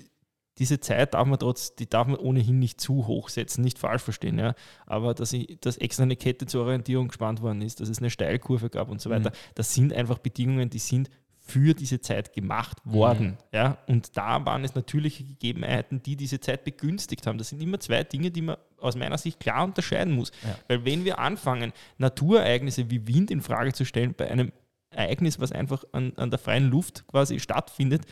diese 0.60 0.78
Zeit 0.78 1.14
darf 1.14 1.26
man 1.26 1.38
trotz, 1.38 1.74
die 1.74 1.88
darf 1.88 2.06
man 2.06 2.16
ohnehin 2.16 2.58
nicht 2.58 2.80
zu 2.80 3.06
hoch 3.06 3.30
setzen, 3.30 3.62
nicht 3.62 3.78
falsch 3.78 4.02
verstehen, 4.02 4.38
ja. 4.38 4.54
Aber 4.86 5.14
dass, 5.14 5.32
ich, 5.32 5.58
dass 5.60 5.78
extra 5.78 6.04
eine 6.04 6.16
Kette 6.16 6.46
zur 6.46 6.64
Orientierung 6.64 7.08
gespannt 7.08 7.40
worden 7.42 7.62
ist, 7.62 7.80
dass 7.80 7.88
es 7.88 7.98
eine 7.98 8.10
Steilkurve 8.10 8.70
gab 8.70 8.90
und 8.90 9.00
so 9.00 9.10
weiter, 9.10 9.32
das 9.54 9.74
sind 9.74 9.92
einfach 9.92 10.18
Bedingungen, 10.18 10.70
die 10.70 10.78
sind 10.78 11.10
für 11.38 11.74
diese 11.74 12.00
Zeit 12.00 12.32
gemacht 12.32 12.78
worden. 12.84 13.38
Ja? 13.52 13.78
Und 13.88 14.16
da 14.16 14.44
waren 14.44 14.62
es 14.62 14.74
natürliche 14.74 15.24
Gegebenheiten, 15.24 16.02
die 16.02 16.14
diese 16.14 16.38
Zeit 16.38 16.64
begünstigt 16.64 17.26
haben. 17.26 17.38
Das 17.38 17.48
sind 17.48 17.60
immer 17.62 17.80
zwei 17.80 18.04
Dinge, 18.04 18.30
die 18.30 18.42
man 18.42 18.56
aus 18.78 18.96
meiner 18.96 19.18
Sicht 19.18 19.40
klar 19.40 19.64
unterscheiden 19.64 20.14
muss. 20.14 20.30
Ja. 20.44 20.56
Weil 20.68 20.84
wenn 20.84 21.04
wir 21.04 21.18
anfangen, 21.18 21.72
Naturereignisse 21.98 22.90
wie 22.90 23.08
Wind 23.08 23.30
in 23.30 23.40
Frage 23.40 23.72
zu 23.72 23.84
stellen 23.84 24.14
bei 24.14 24.30
einem 24.30 24.52
Ereignis, 24.90 25.40
was 25.40 25.52
einfach 25.52 25.84
an, 25.92 26.12
an 26.16 26.30
der 26.30 26.38
freien 26.38 26.68
Luft 26.68 27.06
quasi 27.06 27.40
stattfindet, 27.40 28.02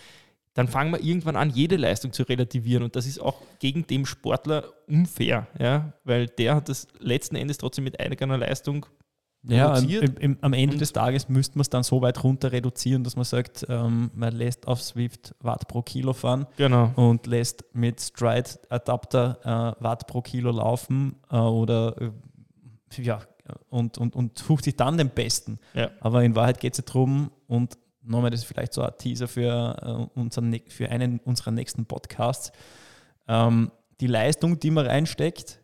dann 0.58 0.66
fangen 0.66 0.90
wir 0.92 1.00
irgendwann 1.00 1.36
an, 1.36 1.50
jede 1.50 1.76
Leistung 1.76 2.12
zu 2.12 2.24
relativieren. 2.24 2.82
Und 2.82 2.96
das 2.96 3.06
ist 3.06 3.20
auch 3.20 3.40
gegen 3.60 3.86
den 3.86 4.04
Sportler 4.06 4.64
unfair, 4.88 5.46
ja? 5.58 5.92
weil 6.02 6.26
der 6.26 6.56
hat 6.56 6.68
das 6.68 6.88
letzten 6.98 7.36
Endes 7.36 7.58
trotzdem 7.58 7.84
mit 7.84 8.00
eigener 8.00 8.36
Leistung 8.36 8.84
Ja, 9.44 9.74
produziert. 9.74 10.18
im, 10.18 10.36
am 10.40 10.52
Ende 10.52 10.76
des 10.76 10.92
Tages 10.92 11.28
müsste 11.28 11.56
man 11.58 11.60
es 11.62 11.70
dann 11.70 11.84
so 11.84 12.02
weit 12.02 12.24
runter 12.24 12.50
reduzieren, 12.50 13.04
dass 13.04 13.14
man 13.14 13.24
sagt, 13.24 13.66
ähm, 13.68 14.10
man 14.14 14.34
lässt 14.34 14.66
auf 14.66 14.82
Swift 14.82 15.32
Watt 15.38 15.68
pro 15.68 15.82
Kilo 15.82 16.12
fahren 16.12 16.46
Genau. 16.56 16.90
und 16.96 17.28
lässt 17.28 17.64
mit 17.72 18.00
Stride-Adapter 18.00 19.76
äh, 19.78 19.82
Watt 19.84 20.08
pro 20.08 20.22
Kilo 20.22 20.50
laufen 20.50 21.14
äh, 21.30 21.36
oder 21.36 21.94
äh, 22.00 22.10
ja, 23.02 23.20
und, 23.70 23.96
und, 23.98 24.16
und 24.16 24.38
sucht 24.38 24.64
sich 24.64 24.76
dann 24.76 24.98
den 24.98 25.10
besten. 25.10 25.58
Ja. 25.74 25.90
Aber 26.00 26.24
in 26.24 26.34
Wahrheit 26.34 26.58
geht 26.58 26.72
es 26.72 26.78
ja 26.78 26.84
darum, 26.84 27.30
und 27.46 27.78
nochmal 28.08 28.30
das 28.30 28.40
ist 28.40 28.46
vielleicht 28.46 28.72
so 28.72 28.82
ein 28.82 28.92
Teaser 28.98 29.28
für, 29.28 29.76
äh, 30.14 30.18
unseren, 30.18 30.58
für 30.68 30.88
einen 30.88 31.18
unserer 31.20 31.50
nächsten 31.50 31.86
Podcasts. 31.86 32.52
Ähm, 33.26 33.70
die 34.00 34.06
Leistung, 34.06 34.58
die 34.58 34.70
man 34.70 34.86
reinsteckt, 34.86 35.60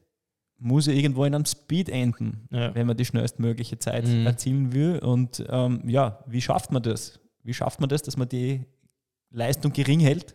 muss 0.59 0.87
ja 0.87 0.93
irgendwo 0.93 1.25
in 1.25 1.35
einem 1.35 1.45
Speed 1.45 1.89
enden, 1.89 2.49
ja. 2.51 2.75
wenn 2.75 2.87
man 2.87 2.97
die 2.97 3.05
schnellstmögliche 3.05 3.79
Zeit 3.79 4.07
mhm. 4.07 4.27
erzielen 4.27 4.73
will. 4.73 4.99
Und 4.99 5.45
ähm, 5.49 5.83
ja, 5.89 6.21
wie 6.27 6.41
schafft 6.41 6.73
man 6.73 6.83
das? 6.83 7.21
Wie 7.43 7.55
schafft 7.55 7.81
man 7.81 7.89
das, 7.89 8.03
dass 8.03 8.17
man 8.17 8.29
die 8.29 8.65
Leistung 9.31 9.73
gering 9.73 10.01
hält 10.01 10.35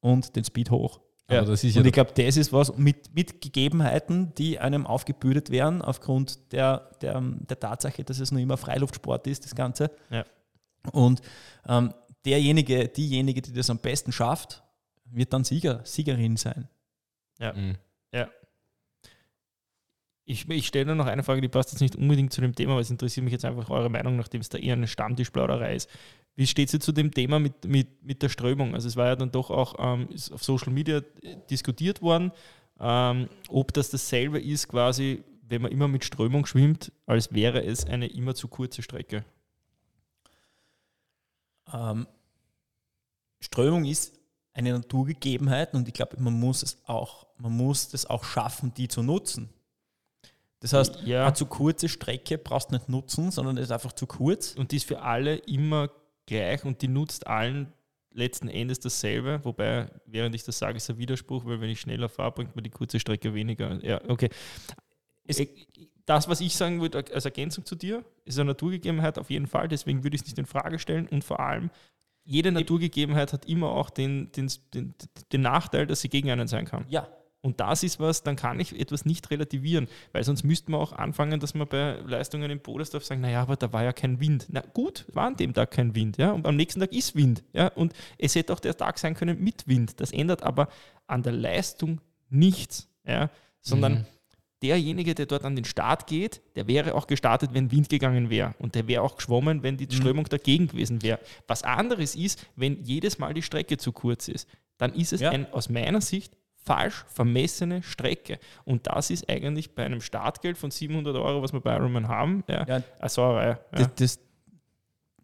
und 0.00 0.34
den 0.36 0.44
Speed 0.44 0.70
hoch? 0.70 1.00
Ja. 1.30 1.42
und 1.42 1.62
ich 1.62 1.92
glaube, 1.92 2.12
das 2.14 2.38
ist 2.38 2.54
was 2.54 2.74
mit, 2.78 3.14
mit 3.14 3.42
Gegebenheiten, 3.42 4.32
die 4.38 4.58
einem 4.58 4.86
aufgebürdet 4.86 5.50
werden, 5.50 5.82
aufgrund 5.82 6.52
der, 6.52 6.88
der, 7.02 7.20
der 7.20 7.60
Tatsache, 7.60 8.02
dass 8.02 8.18
es 8.18 8.32
nur 8.32 8.40
immer 8.40 8.56
Freiluftsport 8.56 9.26
ist, 9.26 9.44
das 9.44 9.54
Ganze. 9.54 9.90
Ja. 10.08 10.24
Und 10.92 11.20
ähm, 11.66 11.92
derjenige, 12.24 12.88
diejenige, 12.88 13.42
die 13.42 13.52
das 13.52 13.70
am 13.70 13.78
besten 13.78 14.12
schafft, 14.12 14.62
wird 15.04 15.32
dann 15.32 15.44
Sieger, 15.44 15.80
Siegerin 15.84 16.36
sein. 16.36 16.68
Ja. 17.38 17.52
Mhm. 17.52 17.76
ja. 18.12 18.28
Ich, 20.24 20.48
ich 20.48 20.66
stelle 20.66 20.86
nur 20.86 20.94
noch 20.94 21.06
eine 21.06 21.22
Frage, 21.22 21.40
die 21.40 21.48
passt 21.48 21.72
jetzt 21.72 21.80
nicht 21.80 21.96
unbedingt 21.96 22.32
zu 22.32 22.42
dem 22.42 22.54
Thema, 22.54 22.72
aber 22.72 22.82
es 22.82 22.90
interessiert 22.90 23.24
mich 23.24 23.32
jetzt 23.32 23.46
einfach 23.46 23.70
eure 23.70 23.88
Meinung, 23.88 24.16
nachdem 24.16 24.42
es 24.42 24.50
da 24.50 24.58
eher 24.58 24.74
eine 24.74 24.86
Stammtischplauderei 24.86 25.74
ist. 25.74 25.88
Wie 26.36 26.46
steht 26.46 26.68
sie 26.68 26.78
zu 26.78 26.92
dem 26.92 27.12
Thema 27.12 27.38
mit, 27.38 27.64
mit, 27.64 28.04
mit 28.04 28.22
der 28.22 28.28
Strömung? 28.28 28.74
Also 28.74 28.88
es 28.88 28.96
war 28.96 29.06
ja 29.06 29.16
dann 29.16 29.30
doch 29.30 29.50
auch 29.50 29.74
ähm, 29.78 30.08
auf 30.32 30.44
Social 30.44 30.72
Media 30.72 31.00
diskutiert 31.50 32.02
worden, 32.02 32.30
ähm, 32.78 33.28
ob 33.48 33.72
das 33.72 33.90
dasselbe 33.90 34.38
ist 34.38 34.68
quasi, 34.68 35.24
wenn 35.48 35.62
man 35.62 35.72
immer 35.72 35.88
mit 35.88 36.04
Strömung 36.04 36.46
schwimmt, 36.46 36.92
als 37.06 37.32
wäre 37.32 37.64
es 37.64 37.86
eine 37.86 38.06
immer 38.06 38.34
zu 38.34 38.48
kurze 38.48 38.82
Strecke. 38.82 39.24
Ähm, 41.72 42.06
Strömung 43.40 43.84
ist 43.84 44.18
eine 44.52 44.72
Naturgegebenheit 44.72 45.74
und 45.74 45.86
ich 45.86 45.94
glaube, 45.94 46.20
man 46.20 46.38
muss 46.38 46.62
es 46.62 46.82
auch, 46.86 47.26
man 47.38 47.52
muss 47.52 47.94
es 47.94 48.06
auch 48.06 48.24
schaffen, 48.24 48.74
die 48.74 48.88
zu 48.88 49.02
nutzen. 49.02 49.48
Das 50.60 50.72
heißt, 50.72 51.02
ja. 51.04 51.24
eine 51.24 51.34
zu 51.34 51.46
kurze 51.46 51.88
Strecke 51.88 52.36
brauchst 52.36 52.70
du 52.70 52.74
nicht 52.74 52.88
nutzen, 52.88 53.30
sondern 53.30 53.56
es 53.58 53.64
ist 53.64 53.70
einfach 53.70 53.92
zu 53.92 54.06
kurz. 54.06 54.54
Und 54.54 54.72
die 54.72 54.76
ist 54.76 54.86
für 54.88 55.00
alle 55.00 55.36
immer 55.36 55.88
gleich 56.26 56.64
und 56.64 56.82
die 56.82 56.88
nutzt 56.88 57.26
allen 57.28 57.72
letzten 58.12 58.48
Endes 58.48 58.80
dasselbe, 58.80 59.40
wobei, 59.44 59.88
während 60.06 60.34
ich 60.34 60.42
das 60.42 60.58
sage, 60.58 60.78
ist 60.78 60.90
ein 60.90 60.98
Widerspruch, 60.98 61.44
weil 61.44 61.60
wenn 61.60 61.70
ich 61.70 61.80
schneller 61.80 62.08
fahre, 62.08 62.32
bringt 62.32 62.56
mir 62.56 62.62
die 62.62 62.70
kurze 62.70 62.98
Strecke 62.98 63.32
weniger. 63.32 63.82
Ja, 63.84 64.00
okay. 64.08 64.28
Es, 65.24 65.40
das, 66.08 66.28
was 66.28 66.40
ich 66.40 66.56
sagen 66.56 66.80
würde 66.80 67.04
als 67.12 67.24
Ergänzung 67.24 67.66
zu 67.66 67.74
dir, 67.74 68.04
ist 68.24 68.38
eine 68.38 68.46
Naturgegebenheit 68.46 69.18
auf 69.18 69.30
jeden 69.30 69.46
Fall, 69.46 69.68
deswegen 69.68 70.04
würde 70.04 70.16
ich 70.16 70.22
es 70.22 70.26
nicht 70.26 70.38
in 70.38 70.46
Frage 70.46 70.78
stellen 70.78 71.06
und 71.08 71.22
vor 71.22 71.40
allem, 71.40 71.70
jede 72.24 72.52
Naturgegebenheit 72.52 73.32
hat 73.32 73.46
immer 73.46 73.70
auch 73.70 73.90
den, 73.90 74.32
den, 74.32 74.50
den, 74.74 74.94
den 75.32 75.40
Nachteil, 75.40 75.86
dass 75.86 76.00
sie 76.00 76.08
gegen 76.08 76.30
einen 76.30 76.48
sein 76.48 76.66
kann. 76.66 76.84
Ja, 76.88 77.08
und 77.40 77.60
das 77.60 77.82
ist 77.82 78.00
was, 78.00 78.22
dann 78.22 78.36
kann 78.36 78.58
ich 78.58 78.78
etwas 78.78 79.04
nicht 79.04 79.30
relativieren, 79.30 79.86
weil 80.12 80.24
sonst 80.24 80.44
müsste 80.44 80.70
man 80.70 80.80
auch 80.80 80.92
anfangen, 80.92 81.40
dass 81.40 81.54
man 81.54 81.68
bei 81.68 81.98
Leistungen 82.06 82.50
im 82.50 82.60
Bodersdorf 82.60 83.04
sagen, 83.04 83.20
naja, 83.20 83.42
aber 83.42 83.56
da 83.56 83.72
war 83.72 83.84
ja 83.84 83.92
kein 83.92 84.18
Wind. 84.18 84.46
Na 84.50 84.60
gut, 84.60 85.06
war 85.12 85.26
an 85.26 85.36
dem 85.36 85.54
Tag 85.54 85.70
kein 85.70 85.94
Wind, 85.94 86.16
ja, 86.16 86.32
und 86.32 86.46
am 86.46 86.56
nächsten 86.56 86.80
Tag 86.80 86.92
ist 86.92 87.14
Wind, 87.16 87.44
ja, 87.52 87.68
und 87.68 87.92
es 88.18 88.34
hätte 88.34 88.52
auch 88.52 88.60
der 88.60 88.76
Tag 88.76 88.98
sein 88.98 89.14
können 89.14 89.42
mit 89.42 89.68
Wind. 89.68 90.00
Das 90.00 90.12
ändert 90.12 90.42
aber 90.42 90.68
an 91.06 91.22
der 91.22 91.32
Leistung 91.32 92.00
nichts, 92.28 92.88
ja, 93.06 93.30
sondern 93.60 93.92
mhm. 93.92 94.06
Derjenige, 94.62 95.14
der 95.14 95.26
dort 95.26 95.44
an 95.44 95.56
den 95.56 95.64
Start 95.64 96.06
geht, 96.06 96.40
der 96.56 96.66
wäre 96.66 96.94
auch 96.94 97.06
gestartet, 97.06 97.50
wenn 97.52 97.70
Wind 97.70 97.88
gegangen 97.88 98.30
wäre 98.30 98.54
und 98.58 98.74
der 98.74 98.88
wäre 98.88 99.02
auch 99.02 99.16
geschwommen, 99.16 99.62
wenn 99.62 99.76
die 99.76 99.86
mhm. 99.86 99.92
Strömung 99.92 100.24
mhm. 100.24 100.30
dagegen 100.30 100.66
gewesen 100.68 101.02
wäre. 101.02 101.20
Was 101.46 101.62
anderes 101.62 102.14
ist, 102.14 102.46
wenn 102.56 102.82
jedes 102.82 103.18
Mal 103.18 103.34
die 103.34 103.42
Strecke 103.42 103.76
zu 103.76 103.92
kurz 103.92 104.28
ist, 104.28 104.48
dann 104.78 104.92
ist 104.94 105.12
es 105.12 105.20
ja. 105.20 105.30
ein, 105.30 105.52
aus 105.52 105.68
meiner 105.68 106.00
Sicht 106.00 106.36
falsch 106.64 107.04
vermessene 107.08 107.82
Strecke. 107.82 108.38
Und 108.64 108.86
das 108.86 109.10
ist 109.10 109.28
eigentlich 109.28 109.74
bei 109.74 109.84
einem 109.84 110.00
Startgeld 110.00 110.58
von 110.58 110.70
700 110.70 111.16
Euro, 111.16 111.42
was 111.42 111.52
wir 111.52 111.60
bei 111.60 111.74
Ironman 111.74 112.08
haben, 112.08 112.44
ja, 112.48 112.66
ja, 112.66 112.82
eine 112.98 113.08
Sauerei. 113.08 113.48
Ja. 113.48 113.58
Das, 113.72 113.94
das, 113.94 114.18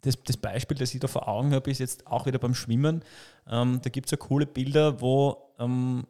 das, 0.01 0.23
das, 0.23 0.37
Beispiel, 0.37 0.77
das 0.77 0.95
ich 0.95 1.01
da 1.01 1.09
vor 1.09 1.29
Augen 1.29 1.53
habe, 1.53 1.71
ist 1.71 1.81
jetzt 1.81 2.07
auch 2.07 2.27
wieder 2.27 2.39
beim 2.39 2.55
Schwimmen. 2.55 3.05
Ähm, 3.49 3.81
da 3.83 3.91
gibt 3.91 4.07
es 4.07 4.11
ja 4.13 4.17
coole 4.17 4.47
Bilder, 4.47 5.01
wo 5.01 5.55
ähm, 5.59 6.07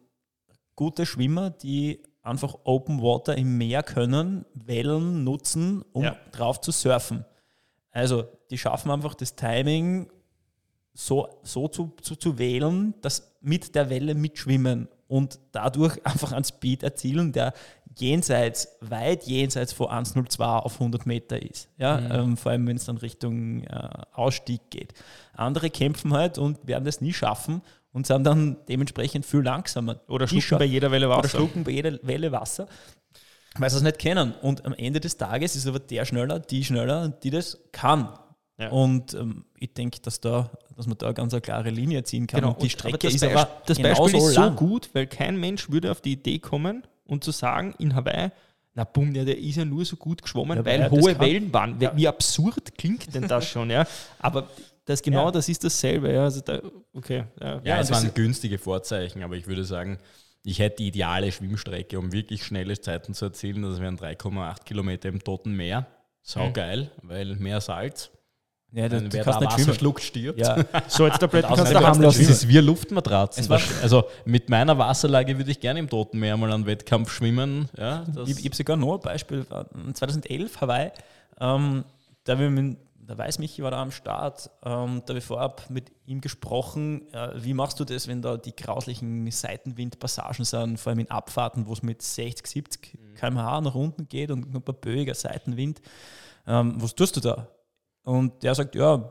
gute 0.75 1.05
Schwimmer, 1.05 1.49
die 1.49 2.01
einfach 2.25 2.55
Open 2.63 3.01
Water 3.01 3.37
im 3.37 3.57
Meer 3.57 3.83
können, 3.83 4.45
Wellen 4.53 5.23
nutzen, 5.23 5.83
um 5.93 6.03
ja. 6.03 6.17
drauf 6.31 6.59
zu 6.59 6.71
surfen. 6.71 7.25
Also 7.91 8.25
die 8.49 8.57
schaffen 8.57 8.91
einfach 8.91 9.13
das 9.13 9.35
Timing 9.35 10.09
so, 10.93 11.27
so 11.43 11.67
zu, 11.67 11.93
zu, 12.01 12.15
zu 12.15 12.37
wählen, 12.37 12.93
dass 13.01 13.35
mit 13.41 13.75
der 13.75 13.89
Welle 13.89 14.15
mitschwimmen 14.15 14.87
und 15.07 15.39
dadurch 15.51 16.03
einfach 16.05 16.31
einen 16.31 16.45
Speed 16.45 16.83
erzielen, 16.83 17.31
der 17.31 17.53
jenseits, 17.97 18.67
weit 18.81 19.23
jenseits 19.23 19.71
von 19.71 19.87
1,02 19.87 20.43
auf 20.43 20.73
100 20.73 21.05
Meter 21.05 21.41
ist. 21.41 21.69
Ja? 21.77 21.97
Mhm. 21.97 22.11
Ähm, 22.11 22.37
vor 22.37 22.51
allem, 22.51 22.67
wenn 22.67 22.75
es 22.75 22.85
dann 22.85 22.97
Richtung 22.97 23.63
äh, 23.63 23.89
Ausstieg 24.13 24.61
geht. 24.69 24.93
Andere 25.33 25.69
kämpfen 25.69 26.13
halt 26.13 26.37
und 26.37 26.67
werden 26.67 26.85
das 26.85 27.01
nie 27.01 27.13
schaffen 27.13 27.61
und 27.95 28.05
sind 28.05 28.25
dann 28.25 28.57
dementsprechend 28.67 29.25
viel 29.25 29.39
langsamer. 29.39 30.01
Oder 30.09 30.27
schlucken 30.27 30.59
bei 30.59 30.65
jeder 30.65 30.91
Welle 30.91 31.07
Wasser. 31.07 31.19
Oder 31.19 31.29
schlucken 31.29 31.63
bei 31.63 31.71
jeder 31.71 31.97
Welle 32.01 32.29
Wasser, 32.29 32.67
weil 33.57 33.69
sie 33.69 33.77
es 33.77 33.83
nicht 33.83 33.99
kennen. 33.99 34.33
Und 34.41 34.65
am 34.65 34.73
Ende 34.73 34.99
des 34.99 35.15
Tages 35.15 35.55
ist 35.55 35.65
aber 35.65 35.79
der 35.79 36.03
schneller, 36.03 36.39
die 36.39 36.65
schneller, 36.65 37.07
die 37.07 37.29
das 37.29 37.57
kann. 37.71 38.09
Ja. 38.57 38.69
Und 38.69 39.13
ähm, 39.13 39.45
ich 39.57 39.73
denke, 39.73 40.01
dass, 40.01 40.19
da, 40.19 40.51
dass 40.75 40.87
man 40.87 40.97
da 40.97 41.13
ganz 41.13 41.33
eine 41.33 41.39
klare 41.39 41.69
Linie 41.69 42.03
ziehen 42.03 42.27
kann. 42.27 42.41
Genau. 42.41 42.53
Und 42.53 42.63
die 42.63 42.69
Strecke 42.69 42.97
das 42.97 43.13
ist 43.13 43.23
aber 43.23 43.47
das 43.65 43.79
Beispiel 43.79 44.15
ist 44.15 44.33
so 44.33 44.51
gut, 44.51 44.89
weil 44.91 45.07
kein 45.07 45.39
Mensch 45.39 45.69
würde 45.69 45.89
auf 45.89 46.01
die 46.01 46.13
Idee 46.13 46.39
kommen 46.39 46.83
und 47.05 47.23
zu 47.23 47.31
sagen, 47.31 47.73
in 47.79 47.95
Hawaii, 47.95 48.29
na 48.73 48.83
bumm, 48.83 49.15
ja, 49.15 49.23
der 49.23 49.37
ist 49.37 49.55
ja 49.55 49.63
nur 49.63 49.85
so 49.85 49.95
gut 49.95 50.21
geschwommen, 50.21 50.57
ja, 50.57 50.65
weil 50.65 50.91
hohe 50.91 51.17
Wellen 51.17 51.53
waren. 51.53 51.79
Ja. 51.79 51.95
Wie 51.95 52.09
absurd 52.09 52.77
klingt 52.77 53.15
denn 53.15 53.29
das 53.29 53.47
schon, 53.47 53.69
ja? 53.69 53.87
Aber 54.19 54.49
das 54.85 55.01
genau, 55.01 55.31
das 55.31 55.49
ist 55.49 55.63
dasselbe. 55.63 56.13
Ja, 56.13 56.23
also 56.23 56.41
da, 56.41 56.61
okay, 56.93 57.25
ja, 57.41 57.61
ja 57.63 57.79
es 57.79 57.91
waren 57.91 58.13
günstige 58.13 58.57
Vorzeichen, 58.57 59.23
aber 59.23 59.35
ich 59.35 59.47
würde 59.47 59.63
sagen, 59.63 59.99
ich 60.43 60.59
hätte 60.59 60.77
die 60.77 60.87
ideale 60.87 61.31
Schwimmstrecke, 61.31 61.97
um 61.97 62.11
wirklich 62.11 62.43
schnelle 62.43 62.79
Zeiten 62.79 63.13
zu 63.13 63.25
erzielen. 63.25 63.63
Das 63.63 63.79
wären 63.79 63.97
3,8 63.97 64.63
Kilometer 64.63 65.09
im 65.09 65.23
Toten 65.23 65.53
Meer. 65.53 65.87
Sau 66.21 66.51
geil, 66.51 66.91
mhm. 67.01 67.09
weil 67.09 67.35
mehr 67.35 67.61
Salz 67.61 68.11
ja, 68.75 68.89
das, 68.89 69.03
wer 69.09 69.23
da 69.23 69.41
Wasser 69.41 69.73
schluckt, 69.73 70.01
stirbt. 70.01 70.39
Ja. 70.39 70.57
So, 70.89 71.07
jetzt 71.07 71.19
Tabletten 71.19 71.47
kannst 71.55 71.71
du 71.71 71.79
haben 71.79 72.01
lassen. 72.01 72.19
Das 72.19 72.29
ist 72.29 72.47
wie 72.49 72.57
Luftmatratzen. 72.57 73.49
Also 73.81 74.03
mit 74.25 74.49
meiner 74.49 74.77
Wasserlage 74.77 75.37
würde 75.37 75.49
ich 75.49 75.61
gerne 75.61 75.79
im 75.79 75.89
Toten 75.89 76.19
Meer 76.19 76.35
mal 76.35 76.51
einen 76.51 76.65
Wettkampf 76.65 77.09
schwimmen. 77.09 77.69
Ja, 77.77 78.03
ich, 78.25 78.39
ich 78.39 78.45
habe 78.45 78.55
sogar 78.55 78.75
noch 78.75 78.95
ein 78.95 78.99
Beispiel. 78.99 79.45
2011 79.93 80.59
Hawaii, 80.59 80.91
ähm, 81.39 81.85
da, 82.25 82.35
mit, 82.35 82.77
der 83.07 83.17
Weißmichi 83.17 83.63
war 83.63 83.71
da 83.71 83.81
am 83.81 83.91
Start, 83.91 84.49
ähm, 84.63 85.01
da 85.05 85.11
habe 85.11 85.19
ich 85.19 85.23
vorab 85.25 85.69
mit 85.69 85.91
ihm 86.05 86.21
gesprochen, 86.21 87.11
äh, 87.13 87.31
wie 87.35 87.53
machst 87.53 87.79
du 87.79 87.85
das, 87.85 88.07
wenn 88.07 88.21
da 88.21 88.37
die 88.37 88.55
grauslichen 88.55 89.29
Seitenwindpassagen 89.29 90.45
sind, 90.45 90.79
vor 90.79 90.91
allem 90.91 90.99
in 90.99 91.11
Abfahrten, 91.11 91.67
wo 91.67 91.73
es 91.73 91.83
mit 91.83 92.01
60, 92.01 92.47
70 92.47 92.99
km/h 93.15 93.61
nach 93.61 93.75
unten 93.75 94.07
geht 94.07 94.31
und 94.31 94.53
ein 94.53 94.61
paar 94.61 94.75
böiger 94.75 95.13
Seitenwind. 95.13 95.81
Ähm, 96.47 96.75
was 96.77 96.95
tust 96.95 97.15
du 97.17 97.21
da? 97.21 97.47
Und 98.03 98.43
der 98.43 98.55
sagt, 98.55 98.75
ja, 98.75 99.09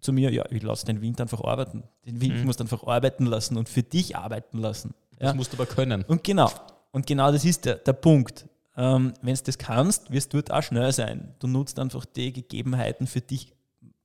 zu 0.00 0.12
mir, 0.12 0.32
ja, 0.32 0.44
ich 0.50 0.62
lasse 0.62 0.86
den 0.86 1.00
Wind 1.00 1.20
einfach 1.20 1.42
arbeiten. 1.42 1.82
Den 2.06 2.20
Wind 2.20 2.38
mhm. 2.38 2.44
musst 2.44 2.60
einfach 2.60 2.84
arbeiten 2.84 3.26
lassen 3.26 3.56
und 3.56 3.68
für 3.68 3.82
dich 3.82 4.16
arbeiten 4.16 4.58
lassen. 4.58 4.94
Das 5.18 5.34
musst 5.34 5.52
du 5.52 5.56
aber 5.56 5.66
können. 5.66 6.04
Und 6.04 6.22
genau, 6.22 6.50
und 6.92 7.06
genau 7.06 7.32
das 7.32 7.44
ist 7.44 7.64
der, 7.64 7.76
der 7.76 7.92
Punkt. 7.92 8.46
Ähm, 8.78 9.12
Wenn 9.22 9.34
du 9.34 9.42
das 9.42 9.58
kannst, 9.58 10.12
wirst 10.12 10.32
du 10.32 10.36
dort 10.38 10.52
auch 10.52 10.62
schnell 10.62 10.92
sein. 10.92 11.34
Du 11.40 11.48
nutzt 11.48 11.78
einfach 11.80 12.04
die 12.06 12.32
Gegebenheiten 12.32 13.08
für 13.08 13.20
dich 13.20 13.52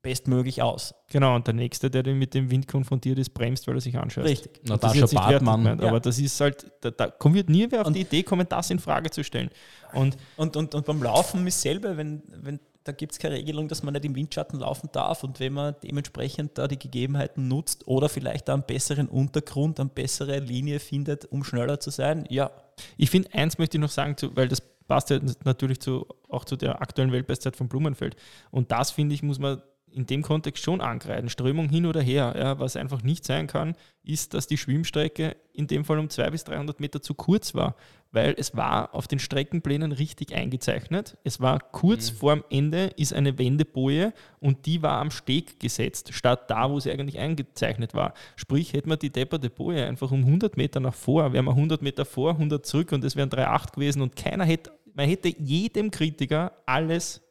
bestmöglich 0.01 0.61
aus. 0.61 0.95
Genau, 1.11 1.35
und 1.35 1.47
der 1.47 1.53
Nächste, 1.53 1.89
der 1.89 2.03
mit 2.13 2.33
dem 2.33 2.49
Wind 2.51 2.67
konfrontiert 2.67 3.19
ist, 3.19 3.29
bremst, 3.29 3.67
weil 3.67 3.75
er 3.75 3.81
sich 3.81 3.97
anschaut. 3.97 4.25
Richtig. 4.25 4.67
Natascha 4.67 5.05
Bartmann. 5.05 5.79
ja. 5.79 5.87
Aber 5.87 5.99
das 5.99 6.19
ist 6.19 6.39
halt, 6.41 6.71
da, 6.81 6.91
da 6.91 7.13
wird 7.23 7.49
nie 7.49 7.67
mehr 7.67 7.81
auf 7.81 7.87
und 7.87 7.95
die 7.95 8.01
Idee 8.01 8.23
kommen, 8.23 8.47
das 8.49 8.69
in 8.71 8.79
Frage 8.79 9.11
zu 9.11 9.23
stellen. 9.23 9.49
Und, 9.93 10.17
und, 10.35 10.57
und, 10.57 10.75
und 10.75 10.85
beim 10.85 11.01
Laufen 11.01 11.47
ist 11.47 11.61
selber, 11.61 11.95
wenn, 11.95 12.23
wenn 12.41 12.59
da 12.83 12.91
gibt 12.91 13.13
es 13.13 13.19
keine 13.19 13.35
Regelung, 13.35 13.67
dass 13.67 13.83
man 13.83 13.93
nicht 13.93 14.05
im 14.05 14.15
Windschatten 14.15 14.59
laufen 14.59 14.89
darf. 14.91 15.23
Und 15.23 15.39
wenn 15.39 15.53
man 15.53 15.75
dementsprechend 15.83 16.57
da 16.57 16.67
die 16.67 16.79
Gegebenheiten 16.79 17.47
nutzt 17.47 17.87
oder 17.87 18.09
vielleicht 18.09 18.49
einen 18.49 18.63
besseren 18.63 19.07
Untergrund, 19.07 19.79
eine 19.79 19.89
bessere 19.89 20.39
Linie 20.39 20.79
findet, 20.79 21.25
um 21.25 21.43
schneller 21.43 21.79
zu 21.79 21.89
sein, 21.89 22.25
ja. 22.29 22.51
Ich 22.97 23.09
finde, 23.09 23.33
eins 23.33 23.57
möchte 23.57 23.77
ich 23.77 23.81
noch 23.81 23.89
sagen, 23.89 24.15
weil 24.33 24.47
das 24.47 24.61
passt 24.87 25.11
ja 25.11 25.19
natürlich 25.45 25.79
zu, 25.79 26.05
auch 26.27 26.43
zu 26.43 26.55
der 26.55 26.81
aktuellen 26.81 27.11
Weltbestzeit 27.11 27.55
von 27.55 27.69
Blumenfeld. 27.69 28.15
Und 28.51 28.71
das, 28.71 28.91
finde 28.91 29.15
ich, 29.15 29.23
muss 29.23 29.39
man 29.39 29.61
in 29.93 30.05
dem 30.05 30.21
Kontext 30.21 30.63
schon 30.63 30.81
angreifen, 30.81 31.29
Strömung 31.29 31.69
hin 31.69 31.85
oder 31.85 32.01
her. 32.01 32.33
Ja, 32.37 32.59
was 32.59 32.75
einfach 32.75 33.03
nicht 33.03 33.25
sein 33.25 33.47
kann, 33.47 33.75
ist, 34.03 34.33
dass 34.33 34.47
die 34.47 34.57
Schwimmstrecke 34.57 35.35
in 35.53 35.67
dem 35.67 35.85
Fall 35.85 35.99
um 35.99 36.09
200 36.09 36.31
bis 36.31 36.43
300 36.43 36.79
Meter 36.79 37.01
zu 37.01 37.13
kurz 37.13 37.53
war, 37.53 37.75
weil 38.11 38.35
es 38.37 38.55
war 38.55 38.93
auf 38.93 39.07
den 39.07 39.19
Streckenplänen 39.19 39.91
richtig 39.91 40.35
eingezeichnet. 40.35 41.17
Es 41.23 41.39
war 41.39 41.59
kurz 41.59 42.11
mhm. 42.11 42.15
vorm 42.15 42.43
Ende 42.49 42.91
ist 42.97 43.13
eine 43.13 43.37
Wendeboje 43.37 44.13
und 44.39 44.65
die 44.65 44.81
war 44.81 44.99
am 44.99 45.11
Steg 45.11 45.59
gesetzt, 45.59 46.13
statt 46.13 46.49
da, 46.49 46.69
wo 46.69 46.79
sie 46.79 46.91
eigentlich 46.91 47.19
eingezeichnet 47.19 47.93
war. 47.93 48.13
Sprich, 48.35 48.73
hätte 48.73 48.89
man 48.89 48.99
die 48.99 49.11
depperte 49.11 49.49
Boje 49.49 49.85
einfach 49.85 50.11
um 50.11 50.21
100 50.21 50.57
Meter 50.57 50.79
nach 50.79 50.95
vor, 50.95 51.33
wären 51.33 51.45
wir 51.45 51.51
100 51.51 51.81
Meter 51.81 52.05
vor, 52.05 52.31
100 52.31 52.65
zurück 52.65 52.91
und 52.91 53.03
es 53.03 53.15
wären 53.15 53.29
3,8 53.29 53.73
gewesen 53.73 54.01
und 54.01 54.15
keiner 54.15 54.45
hätte, 54.45 54.71
man 54.93 55.07
hätte 55.07 55.29
jedem 55.39 55.91
Kritiker 55.91 56.51
alles 56.65 57.21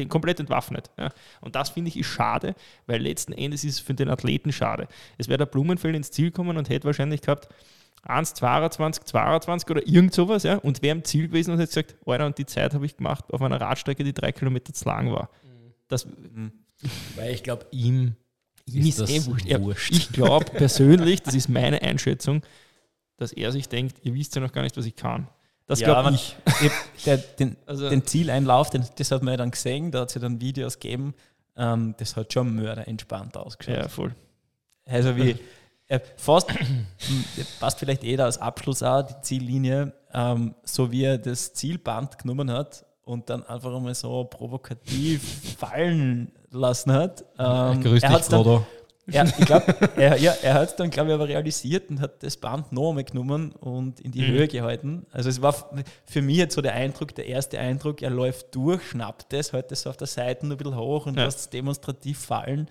den 0.00 0.08
komplett 0.08 0.40
entwaffnet. 0.40 0.90
Ja. 0.98 1.10
Und 1.40 1.54
das 1.56 1.70
finde 1.70 1.88
ich 1.88 1.98
ist 1.98 2.06
schade, 2.06 2.54
weil 2.86 3.00
letzten 3.00 3.32
Endes 3.32 3.64
ist 3.64 3.74
es 3.74 3.80
für 3.80 3.94
den 3.94 4.10
Athleten 4.10 4.52
schade. 4.52 4.88
Es 5.18 5.28
wäre 5.28 5.38
der 5.38 5.46
Blumenfeld 5.46 5.94
ins 5.94 6.10
Ziel 6.10 6.30
kommen 6.30 6.56
und 6.56 6.68
hätte 6.68 6.86
wahrscheinlich 6.86 7.22
gehabt 7.22 7.48
1, 8.02 8.34
22, 8.34 9.04
22 9.04 9.70
oder 9.70 9.86
irgend 9.86 10.14
sowas, 10.14 10.42
ja, 10.42 10.56
und 10.56 10.82
wäre 10.82 10.96
im 10.96 11.04
Ziel 11.04 11.28
gewesen 11.28 11.52
und 11.52 11.58
hätte 11.58 11.68
gesagt, 11.68 11.96
Alter, 12.06 12.26
und 12.26 12.38
die 12.38 12.46
Zeit 12.46 12.72
habe 12.72 12.86
ich 12.86 12.96
gemacht 12.96 13.24
auf 13.30 13.42
einer 13.42 13.60
Radstrecke, 13.60 14.04
die 14.04 14.14
drei 14.14 14.32
Kilometer 14.32 14.72
zu 14.72 14.86
lang 14.86 15.12
war. 15.12 15.28
Das, 15.88 16.06
mhm. 16.06 16.52
Weil 17.16 17.34
ich 17.34 17.42
glaube, 17.42 17.66
ihm, 17.72 18.14
ihm 18.64 18.86
ist, 18.86 19.00
ist 19.00 19.10
eh 19.10 19.26
wurscht. 19.26 19.60
wurscht. 19.60 19.92
Ich 19.92 20.12
glaube 20.12 20.46
persönlich, 20.46 21.22
das 21.22 21.34
ist 21.34 21.48
meine 21.48 21.82
Einschätzung, 21.82 22.42
dass 23.18 23.32
er 23.32 23.52
sich 23.52 23.68
denkt, 23.68 23.98
ihr 24.02 24.14
wisst 24.14 24.34
ja 24.34 24.40
noch 24.40 24.52
gar 24.52 24.62
nicht, 24.62 24.76
was 24.76 24.86
ich 24.86 24.96
kann. 24.96 25.28
Das 25.70 25.78
ja, 25.78 25.86
glaube 25.86 26.16
ich. 26.16 26.36
Der, 27.06 27.16
den, 27.16 27.56
also, 27.64 27.88
den, 27.88 28.04
Zieleinlauf, 28.04 28.70
den, 28.70 28.84
das 28.96 29.12
hat 29.12 29.22
man 29.22 29.34
ja 29.34 29.38
dann 29.38 29.52
gesehen, 29.52 29.92
da 29.92 30.00
hat 30.00 30.08
es 30.08 30.16
ja 30.16 30.20
dann 30.20 30.40
Videos 30.40 30.80
gegeben, 30.80 31.14
ähm, 31.56 31.94
das 31.96 32.16
hat 32.16 32.32
schon 32.32 32.56
mörder 32.56 32.88
entspannt 32.88 33.36
ausgeschaut. 33.36 33.76
Ja, 33.76 33.88
voll. 33.88 34.12
Also 34.84 35.16
wie, 35.16 35.36
äh, 35.86 36.00
fast, 36.16 36.48
passt 37.60 37.78
vielleicht 37.78 38.02
eh 38.02 38.16
da 38.16 38.24
als 38.24 38.38
Abschluss 38.38 38.82
auch, 38.82 39.02
die 39.02 39.14
Ziellinie, 39.22 39.92
ähm, 40.12 40.56
so 40.64 40.90
wie 40.90 41.04
er 41.04 41.18
das 41.18 41.54
Zielband 41.54 42.18
genommen 42.18 42.50
hat 42.50 42.84
und 43.04 43.30
dann 43.30 43.44
einfach 43.44 43.72
einmal 43.72 43.94
so 43.94 44.24
provokativ 44.24 45.22
fallen 45.56 46.32
lassen 46.50 46.92
hat. 46.92 47.24
Ähm, 47.38 47.80
Grüß 47.80 48.02
dich, 48.02 48.22
Frodo. 48.24 48.66
Ja, 49.06 49.24
ich 49.24 49.46
glaube, 49.46 49.74
er, 49.96 50.18
ja, 50.18 50.32
er 50.42 50.54
hat 50.54 50.68
es 50.70 50.76
dann, 50.76 50.90
glaube 50.90 51.10
ich, 51.10 51.14
aber 51.14 51.28
realisiert 51.28 51.90
und 51.90 52.00
hat 52.00 52.22
das 52.22 52.36
Band 52.36 52.72
noch 52.72 52.90
einmal 52.90 53.04
genommen 53.04 53.52
und 53.52 54.00
in 54.00 54.12
die 54.12 54.22
mhm. 54.22 54.26
Höhe 54.26 54.48
gehalten. 54.48 55.06
Also 55.10 55.28
es 55.28 55.42
war 55.42 55.54
für 56.06 56.22
mich 56.22 56.36
jetzt 56.36 56.54
so 56.54 56.62
der 56.62 56.74
Eindruck, 56.74 57.14
der 57.14 57.26
erste 57.26 57.58
Eindruck, 57.58 58.02
er 58.02 58.10
läuft 58.10 58.54
durch, 58.54 58.82
schnappt 58.82 59.32
das, 59.32 59.52
hält 59.52 59.70
das 59.70 59.86
auf 59.86 59.96
der 59.96 60.06
Seite 60.06 60.46
ein 60.46 60.56
bisschen 60.56 60.76
hoch 60.76 61.06
und 61.06 61.16
ja. 61.16 61.24
lässt 61.24 61.38
es 61.38 61.50
demonstrativ 61.50 62.18
fallen. 62.18 62.68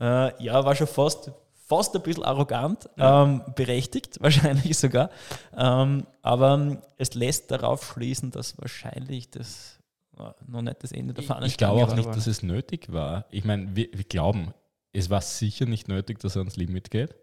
Äh, 0.00 0.42
ja, 0.42 0.64
war 0.64 0.74
schon 0.74 0.86
fast, 0.86 1.32
fast 1.66 1.94
ein 1.94 2.02
bisschen 2.02 2.24
arrogant, 2.24 2.88
ja. 2.96 3.24
ähm, 3.24 3.42
berechtigt 3.54 4.18
wahrscheinlich 4.20 4.78
sogar. 4.78 5.10
Ähm, 5.56 6.06
aber 6.22 6.82
es 6.98 7.14
lässt 7.14 7.50
darauf 7.50 7.84
schließen, 7.84 8.30
dass 8.30 8.58
wahrscheinlich 8.58 9.30
das 9.30 9.78
noch 10.46 10.62
nicht 10.62 10.82
das 10.82 10.92
Ende 10.92 11.14
der 11.14 11.24
Fahnenstange 11.24 11.48
Ich 11.50 11.56
glaube 11.56 11.82
auch 11.82 11.96
nicht, 11.96 12.08
dass 12.08 12.26
es 12.26 12.42
nötig 12.42 12.92
war. 12.92 13.24
Ich 13.30 13.44
meine, 13.44 13.74
wir, 13.74 13.88
wir 13.92 14.04
glauben, 14.04 14.54
es 14.92 15.10
war 15.10 15.20
sicher 15.20 15.66
nicht 15.66 15.88
nötig, 15.88 16.18
dass 16.18 16.36
er 16.36 16.40
ans 16.40 16.56
Limit 16.56 16.90
geht. 16.90 17.14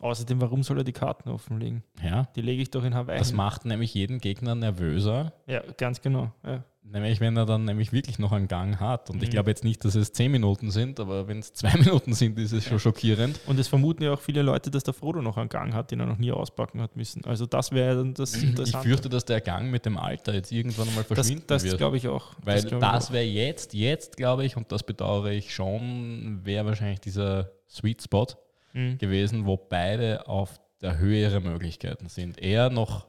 Außerdem, 0.00 0.40
warum 0.40 0.62
soll 0.62 0.78
er 0.78 0.84
die 0.84 0.92
Karten 0.92 1.28
offenlegen? 1.28 1.82
Ja. 2.02 2.28
Die 2.36 2.40
lege 2.40 2.62
ich 2.62 2.70
doch 2.70 2.84
in 2.84 2.94
Hawaii. 2.94 3.18
Das 3.18 3.32
macht 3.32 3.64
nämlich 3.64 3.94
jeden 3.94 4.18
Gegner 4.18 4.54
nervöser. 4.54 5.32
Ja, 5.46 5.60
ganz 5.76 6.00
genau. 6.00 6.32
Ja. 6.44 6.64
Nämlich, 6.90 7.20
wenn 7.20 7.36
er 7.36 7.44
dann 7.44 7.64
nämlich 7.64 7.92
wirklich 7.92 8.18
noch 8.18 8.32
einen 8.32 8.48
Gang 8.48 8.80
hat. 8.80 9.10
Und 9.10 9.16
mhm. 9.16 9.22
ich 9.24 9.30
glaube 9.30 9.50
jetzt 9.50 9.62
nicht, 9.62 9.84
dass 9.84 9.94
es 9.94 10.12
zehn 10.12 10.32
Minuten 10.32 10.70
sind, 10.70 10.98
aber 11.00 11.28
wenn 11.28 11.40
es 11.40 11.52
zwei 11.52 11.72
Minuten 11.78 12.14
sind, 12.14 12.38
ist 12.38 12.52
es 12.52 12.64
ja. 12.64 12.70
schon 12.70 12.80
schockierend. 12.80 13.40
Und 13.46 13.58
es 13.58 13.68
vermuten 13.68 14.02
ja 14.02 14.12
auch 14.12 14.20
viele 14.20 14.42
Leute, 14.42 14.70
dass 14.70 14.84
der 14.84 14.94
Frodo 14.94 15.20
noch 15.20 15.36
einen 15.36 15.48
Gang 15.48 15.74
hat, 15.74 15.90
den 15.90 16.00
er 16.00 16.06
noch 16.06 16.18
nie 16.18 16.32
auspacken 16.32 16.80
hat 16.80 16.96
müssen. 16.96 17.24
Also 17.24 17.46
das 17.46 17.72
wäre 17.72 17.96
dann 17.96 18.14
das 18.14 18.34
Interessante. 18.34 18.78
Ich 18.78 18.90
fürchte, 18.90 19.08
dass 19.08 19.24
der 19.24 19.40
Gang 19.40 19.70
mit 19.70 19.84
dem 19.84 19.98
Alter 19.98 20.34
jetzt 20.34 20.50
irgendwann 20.50 20.92
mal 20.94 21.04
verschwinden 21.04 21.44
das, 21.46 21.62
das 21.62 21.64
wird. 21.64 21.74
Das 21.74 21.78
glaube 21.78 21.96
ich 21.98 22.08
auch. 22.08 22.34
Weil 22.42 22.62
das, 22.62 22.80
das 22.80 23.12
wäre 23.12 23.24
jetzt, 23.24 23.74
jetzt 23.74 24.16
glaube 24.16 24.44
ich, 24.44 24.56
und 24.56 24.72
das 24.72 24.82
bedauere 24.82 25.32
ich 25.32 25.54
schon, 25.54 26.40
wäre 26.44 26.64
wahrscheinlich 26.64 27.00
dieser 27.00 27.50
Sweet 27.68 28.02
Spot 28.02 28.26
mhm. 28.72 28.98
gewesen, 28.98 29.46
wo 29.46 29.56
beide 29.56 30.26
auf 30.26 30.58
der 30.80 30.98
Höhe 30.98 31.20
ihrer 31.20 31.40
Möglichkeiten 31.40 32.08
sind. 32.08 32.38
Er 32.40 32.70
noch 32.70 33.06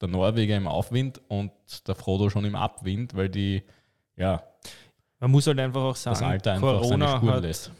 der 0.00 0.08
Norweger 0.08 0.56
im 0.56 0.68
Aufwind 0.68 1.20
und 1.28 1.52
der 1.86 1.94
Frodo 1.94 2.30
schon 2.30 2.44
im 2.44 2.54
Abwind, 2.54 3.14
weil 3.14 3.28
die, 3.28 3.62
ja. 4.16 4.42
Man 5.20 5.30
muss 5.30 5.46
halt 5.46 5.58
einfach 5.58 5.82
auch 5.82 5.96
sagen, 5.96 6.14
das 6.14 6.22
Alter 6.22 6.52
einfach 6.52 6.80
Corona 6.80 7.20
seine 7.20 7.32
hat 7.32 7.42
lässt. 7.42 7.72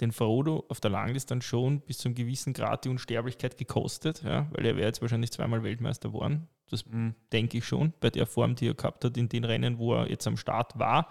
den 0.00 0.12
Frodo 0.12 0.64
auf 0.68 0.80
der 0.80 0.90
Langdistanz 0.90 1.44
schon 1.44 1.80
bis 1.80 1.98
zu 1.98 2.08
einem 2.08 2.14
gewissen 2.14 2.52
Grad 2.52 2.84
die 2.84 2.90
Unsterblichkeit 2.90 3.56
gekostet, 3.56 4.22
ja, 4.22 4.46
weil 4.50 4.66
er 4.66 4.76
wäre 4.76 4.86
jetzt 4.86 5.00
wahrscheinlich 5.00 5.32
zweimal 5.32 5.62
Weltmeister 5.62 6.10
geworden. 6.10 6.48
Das 6.70 6.84
mhm. 6.86 7.14
denke 7.32 7.58
ich 7.58 7.64
schon, 7.64 7.94
bei 8.00 8.10
der 8.10 8.26
Form, 8.26 8.54
die 8.54 8.68
er 8.68 8.74
gehabt 8.74 9.04
hat 9.04 9.16
in 9.16 9.28
den 9.28 9.44
Rennen, 9.44 9.78
wo 9.78 9.94
er 9.94 10.10
jetzt 10.10 10.26
am 10.26 10.36
Start 10.36 10.78
war. 10.78 11.08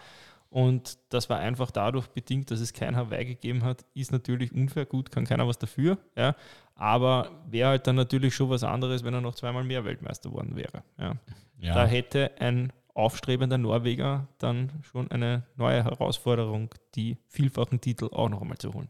Und 0.50 0.98
das 1.10 1.30
war 1.30 1.40
einfach 1.40 1.72
dadurch 1.72 2.08
bedingt, 2.08 2.52
dass 2.52 2.62
es 2.62 2.72
kein 2.74 2.96
Hawaii 2.96 3.26
gegeben 3.26 3.64
hat, 3.64 3.86
ist 3.94 4.12
natürlich 4.12 4.54
unfair. 4.54 4.86
Gut, 4.86 5.12
kann 5.12 5.26
keiner 5.26 5.48
was 5.48 5.58
dafür. 5.58 5.98
Ja. 6.16 6.36
Aber 6.78 7.32
wäre 7.50 7.70
halt 7.70 7.88
dann 7.88 7.96
natürlich 7.96 8.36
schon 8.36 8.50
was 8.50 8.64
anderes, 8.64 9.04
wenn 9.04 9.14
er 9.14 9.22
noch 9.22 9.36
zweimal 9.36 9.64
mehr 9.64 9.84
Weltmeister 9.84 10.30
geworden 10.30 10.56
wäre. 10.56 10.84
Ja. 10.98 11.16
ja. 11.58 11.74
Da 11.74 11.86
hätte 11.86 12.32
ein 12.40 12.72
aufstrebender 12.94 13.58
Norweger 13.58 14.28
dann 14.38 14.72
schon 14.82 15.10
eine 15.12 15.44
neue 15.56 15.84
Herausforderung, 15.84 16.70
die 16.96 17.18
vielfachen 17.28 17.82
Titel 17.82 18.10
auch 18.12 18.30
noch 18.30 18.42
einmal 18.42 18.58
zu 18.58 18.74
holen. 18.74 18.90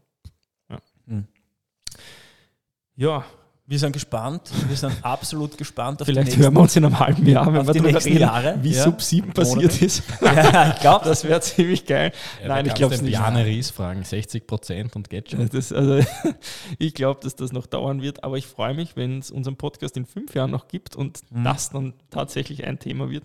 Ja. 0.70 0.78
Mhm. 1.06 1.26
ja, 2.94 3.24
wir 3.68 3.78
sind 3.78 3.92
gespannt. 3.92 4.50
Wir 4.66 4.76
sind 4.76 4.94
absolut 5.02 5.58
gespannt 5.58 6.00
auf 6.00 6.06
Vielleicht 6.06 6.28
die 6.28 6.30
nächsten, 6.30 6.42
hören 6.42 6.54
wir 6.54 6.60
uns 6.62 6.74
in 6.74 6.86
einem 6.86 6.98
halben 6.98 7.26
Jahr, 7.26 7.46
wenn 7.52 7.66
wir 7.66 7.74
darüber 7.74 8.02
reden, 8.02 8.18
Jahre, 8.18 8.58
wie 8.62 8.70
ja, 8.70 8.82
Sub 8.82 9.02
7 9.02 9.32
passiert 9.32 9.82
ist. 9.82 10.02
Ja, 10.22 10.72
ich 10.72 10.80
glaube, 10.80 11.04
das 11.04 11.24
wäre 11.28 11.40
ziemlich 11.42 11.84
geil. 11.84 12.12
Ja, 12.40 12.48
Nein, 12.48 12.66
ich 12.66 12.74
glaube 12.74 12.94
es 12.94 13.02
nicht. 13.02 13.12
Jane 13.12 13.44
Ries 13.44 13.70
fragen, 13.70 14.04
60 14.04 14.46
Prozent 14.46 14.96
und 14.96 15.10
geht 15.10 15.30
schon. 15.30 15.48
Das, 15.50 15.72
also, 15.72 16.00
ich 16.78 16.94
glaube, 16.94 17.20
dass 17.22 17.36
das 17.36 17.52
noch 17.52 17.66
dauern 17.66 18.00
wird, 18.00 18.24
aber 18.24 18.38
ich 18.38 18.46
freue 18.46 18.72
mich, 18.72 18.96
wenn 18.96 19.18
es 19.18 19.30
unseren 19.30 19.56
Podcast 19.56 19.98
in 19.98 20.06
fünf 20.06 20.34
Jahren 20.34 20.50
noch 20.50 20.68
gibt 20.68 20.96
und 20.96 21.20
mhm. 21.30 21.44
das 21.44 21.68
dann 21.68 21.92
tatsächlich 22.10 22.64
ein 22.64 22.78
Thema 22.78 23.10
wird. 23.10 23.24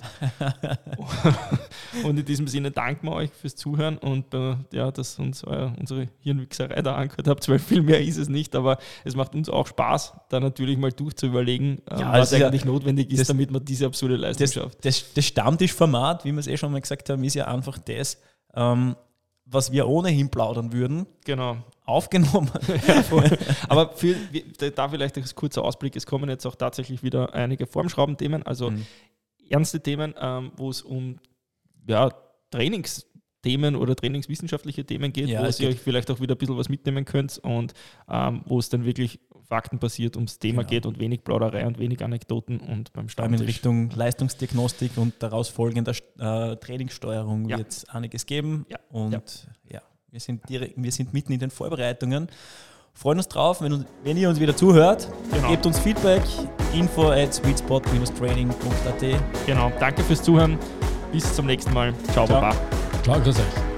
und 2.04 2.20
in 2.20 2.26
diesem 2.26 2.48
Sinne 2.48 2.72
danken 2.72 3.08
wir 3.08 3.14
euch 3.14 3.32
fürs 3.32 3.56
Zuhören 3.56 3.98
und 3.98 4.34
äh, 4.34 4.56
ja, 4.74 4.92
dass 4.92 5.20
uns 5.20 5.46
euer, 5.46 5.74
unsere 5.80 6.10
Hirnwichserei 6.20 6.82
da 6.82 6.96
angehört 6.96 7.28
habt, 7.28 7.48
weil 7.48 7.60
viel 7.60 7.82
mehr 7.82 8.02
ist 8.02 8.18
es 8.18 8.28
nicht, 8.28 8.56
aber 8.56 8.78
es 9.06 9.16
macht 9.16 9.36
uns 9.36 9.50
auch 9.50 9.68
Spaß 9.68 10.14
da 10.34 10.40
natürlich 10.40 10.78
mal 10.78 10.92
durchzuüberlegen, 10.92 11.82
ähm, 11.90 12.00
ja, 12.00 12.12
was 12.14 12.34
eigentlich 12.34 12.62
ja, 12.62 12.68
notwendig 12.68 13.12
ist, 13.12 13.22
das, 13.22 13.28
damit 13.28 13.52
man 13.52 13.64
diese 13.64 13.86
absurde 13.86 14.16
Leistung 14.16 14.46
das, 14.46 14.54
schafft. 14.54 14.86
Das, 14.86 15.14
das 15.14 15.26
Stammtischformat, 15.26 16.26
wie 16.26 16.32
wir 16.32 16.40
es 16.40 16.48
eh 16.48 16.58
schon 16.58 16.72
mal 16.72 16.82
gesagt 16.82 17.10
haben, 17.10 17.24
ist 17.24 17.36
ja 17.36 17.48
einfach 17.48 17.78
das, 17.78 18.20
ähm, 18.56 18.96
was 19.46 19.72
wir 19.72 19.88
ohnehin 19.88 20.30
plaudern 20.30 20.74
würden. 20.74 21.06
Genau. 21.26 21.58
Aufgenommen. 21.86 22.50
ja, 22.88 23.04
Aber 23.70 23.92
für, 23.92 24.16
da 24.76 24.90
vielleicht 24.90 25.18
ein 25.18 25.26
kurzer 25.36 25.64
Ausblick, 25.64 25.96
es 25.96 26.06
kommen 26.06 26.30
jetzt 26.30 26.46
auch 26.46 26.56
tatsächlich 26.56 27.04
wieder 27.04 27.34
einige 27.34 27.68
Formschraubenthemen, 27.68 28.44
also 28.44 28.72
mhm. 28.72 28.86
ernste 29.50 29.82
Themen, 29.82 30.14
ähm, 30.20 30.52
wo 30.58 30.70
es 30.70 30.82
um 30.82 31.20
ja, 31.88 32.10
Trainings 32.52 33.06
Themen 33.44 33.76
oder 33.76 33.96
trainingswissenschaftliche 33.96 34.86
Themen 34.86 35.14
geht, 35.14 35.28
ja, 35.28 35.42
wo 35.42 35.64
ihr 35.64 35.70
euch 35.70 35.80
vielleicht 35.80 36.10
auch 36.10 36.20
wieder 36.20 36.34
ein 36.34 36.38
bisschen 36.38 36.58
was 36.58 36.70
mitnehmen 36.70 37.06
könnt 37.06 37.38
und 37.40 37.74
ähm, 38.10 38.42
wo 38.46 38.58
es 38.58 38.70
dann 38.70 38.86
wirklich 38.86 39.20
faktenbasiert 39.48 40.16
ums 40.16 40.40
Thema 40.40 40.62
genau. 40.62 40.70
geht 40.70 40.86
und 40.86 41.00
wenig 41.00 41.24
Plauderei 41.24 41.66
und 41.66 41.80
wenig 41.80 42.04
Anekdoten 42.04 42.60
und 42.60 42.94
beim 42.94 43.10
Stammtisch. 43.10 43.42
In 43.42 43.46
Richtung 43.46 43.90
Leistungsdiagnostik 43.92 44.98
und 44.98 45.14
daraus 45.20 45.50
folgender 45.50 45.94
äh, 46.20 46.56
Trainingssteuerung 46.56 47.50
ja. 47.50 47.58
wird 47.58 47.72
es 47.72 47.90
einiges 47.90 48.26
geben 48.26 48.66
ja. 48.70 48.78
und 48.90 49.14
ja, 49.14 49.76
ja 49.76 49.82
wir, 50.10 50.20
sind 50.20 50.48
direkt, 50.48 50.76
wir 50.78 50.92
sind 50.92 51.14
mitten 51.14 51.34
in 51.34 51.40
den 51.40 51.52
Vorbereitungen. 51.52 52.30
Freuen 52.94 53.18
uns 53.18 53.28
drauf, 53.28 53.62
wenn, 53.62 53.86
wenn 54.04 54.18
ihr 54.18 54.30
uns 54.30 54.40
wieder 54.40 54.56
zuhört. 54.56 55.10
Genau. 55.32 55.50
Gebt 55.50 55.66
uns 55.66 55.80
Feedback, 55.80 56.22
info 56.74 57.10
at 57.10 57.34
sweetspot-training.at. 57.34 59.20
Genau, 59.48 59.72
danke 59.80 60.04
fürs 60.04 60.22
Zuhören. 60.22 60.60
Bis 61.12 61.36
zum 61.36 61.48
nächsten 61.48 61.74
Mal. 61.74 61.94
Ciao, 62.12 62.28
Ciao. 62.28 62.42
Baba. 62.42 62.56
Ciao, 63.04 63.20
grüß 63.20 63.40
euch. 63.40 63.73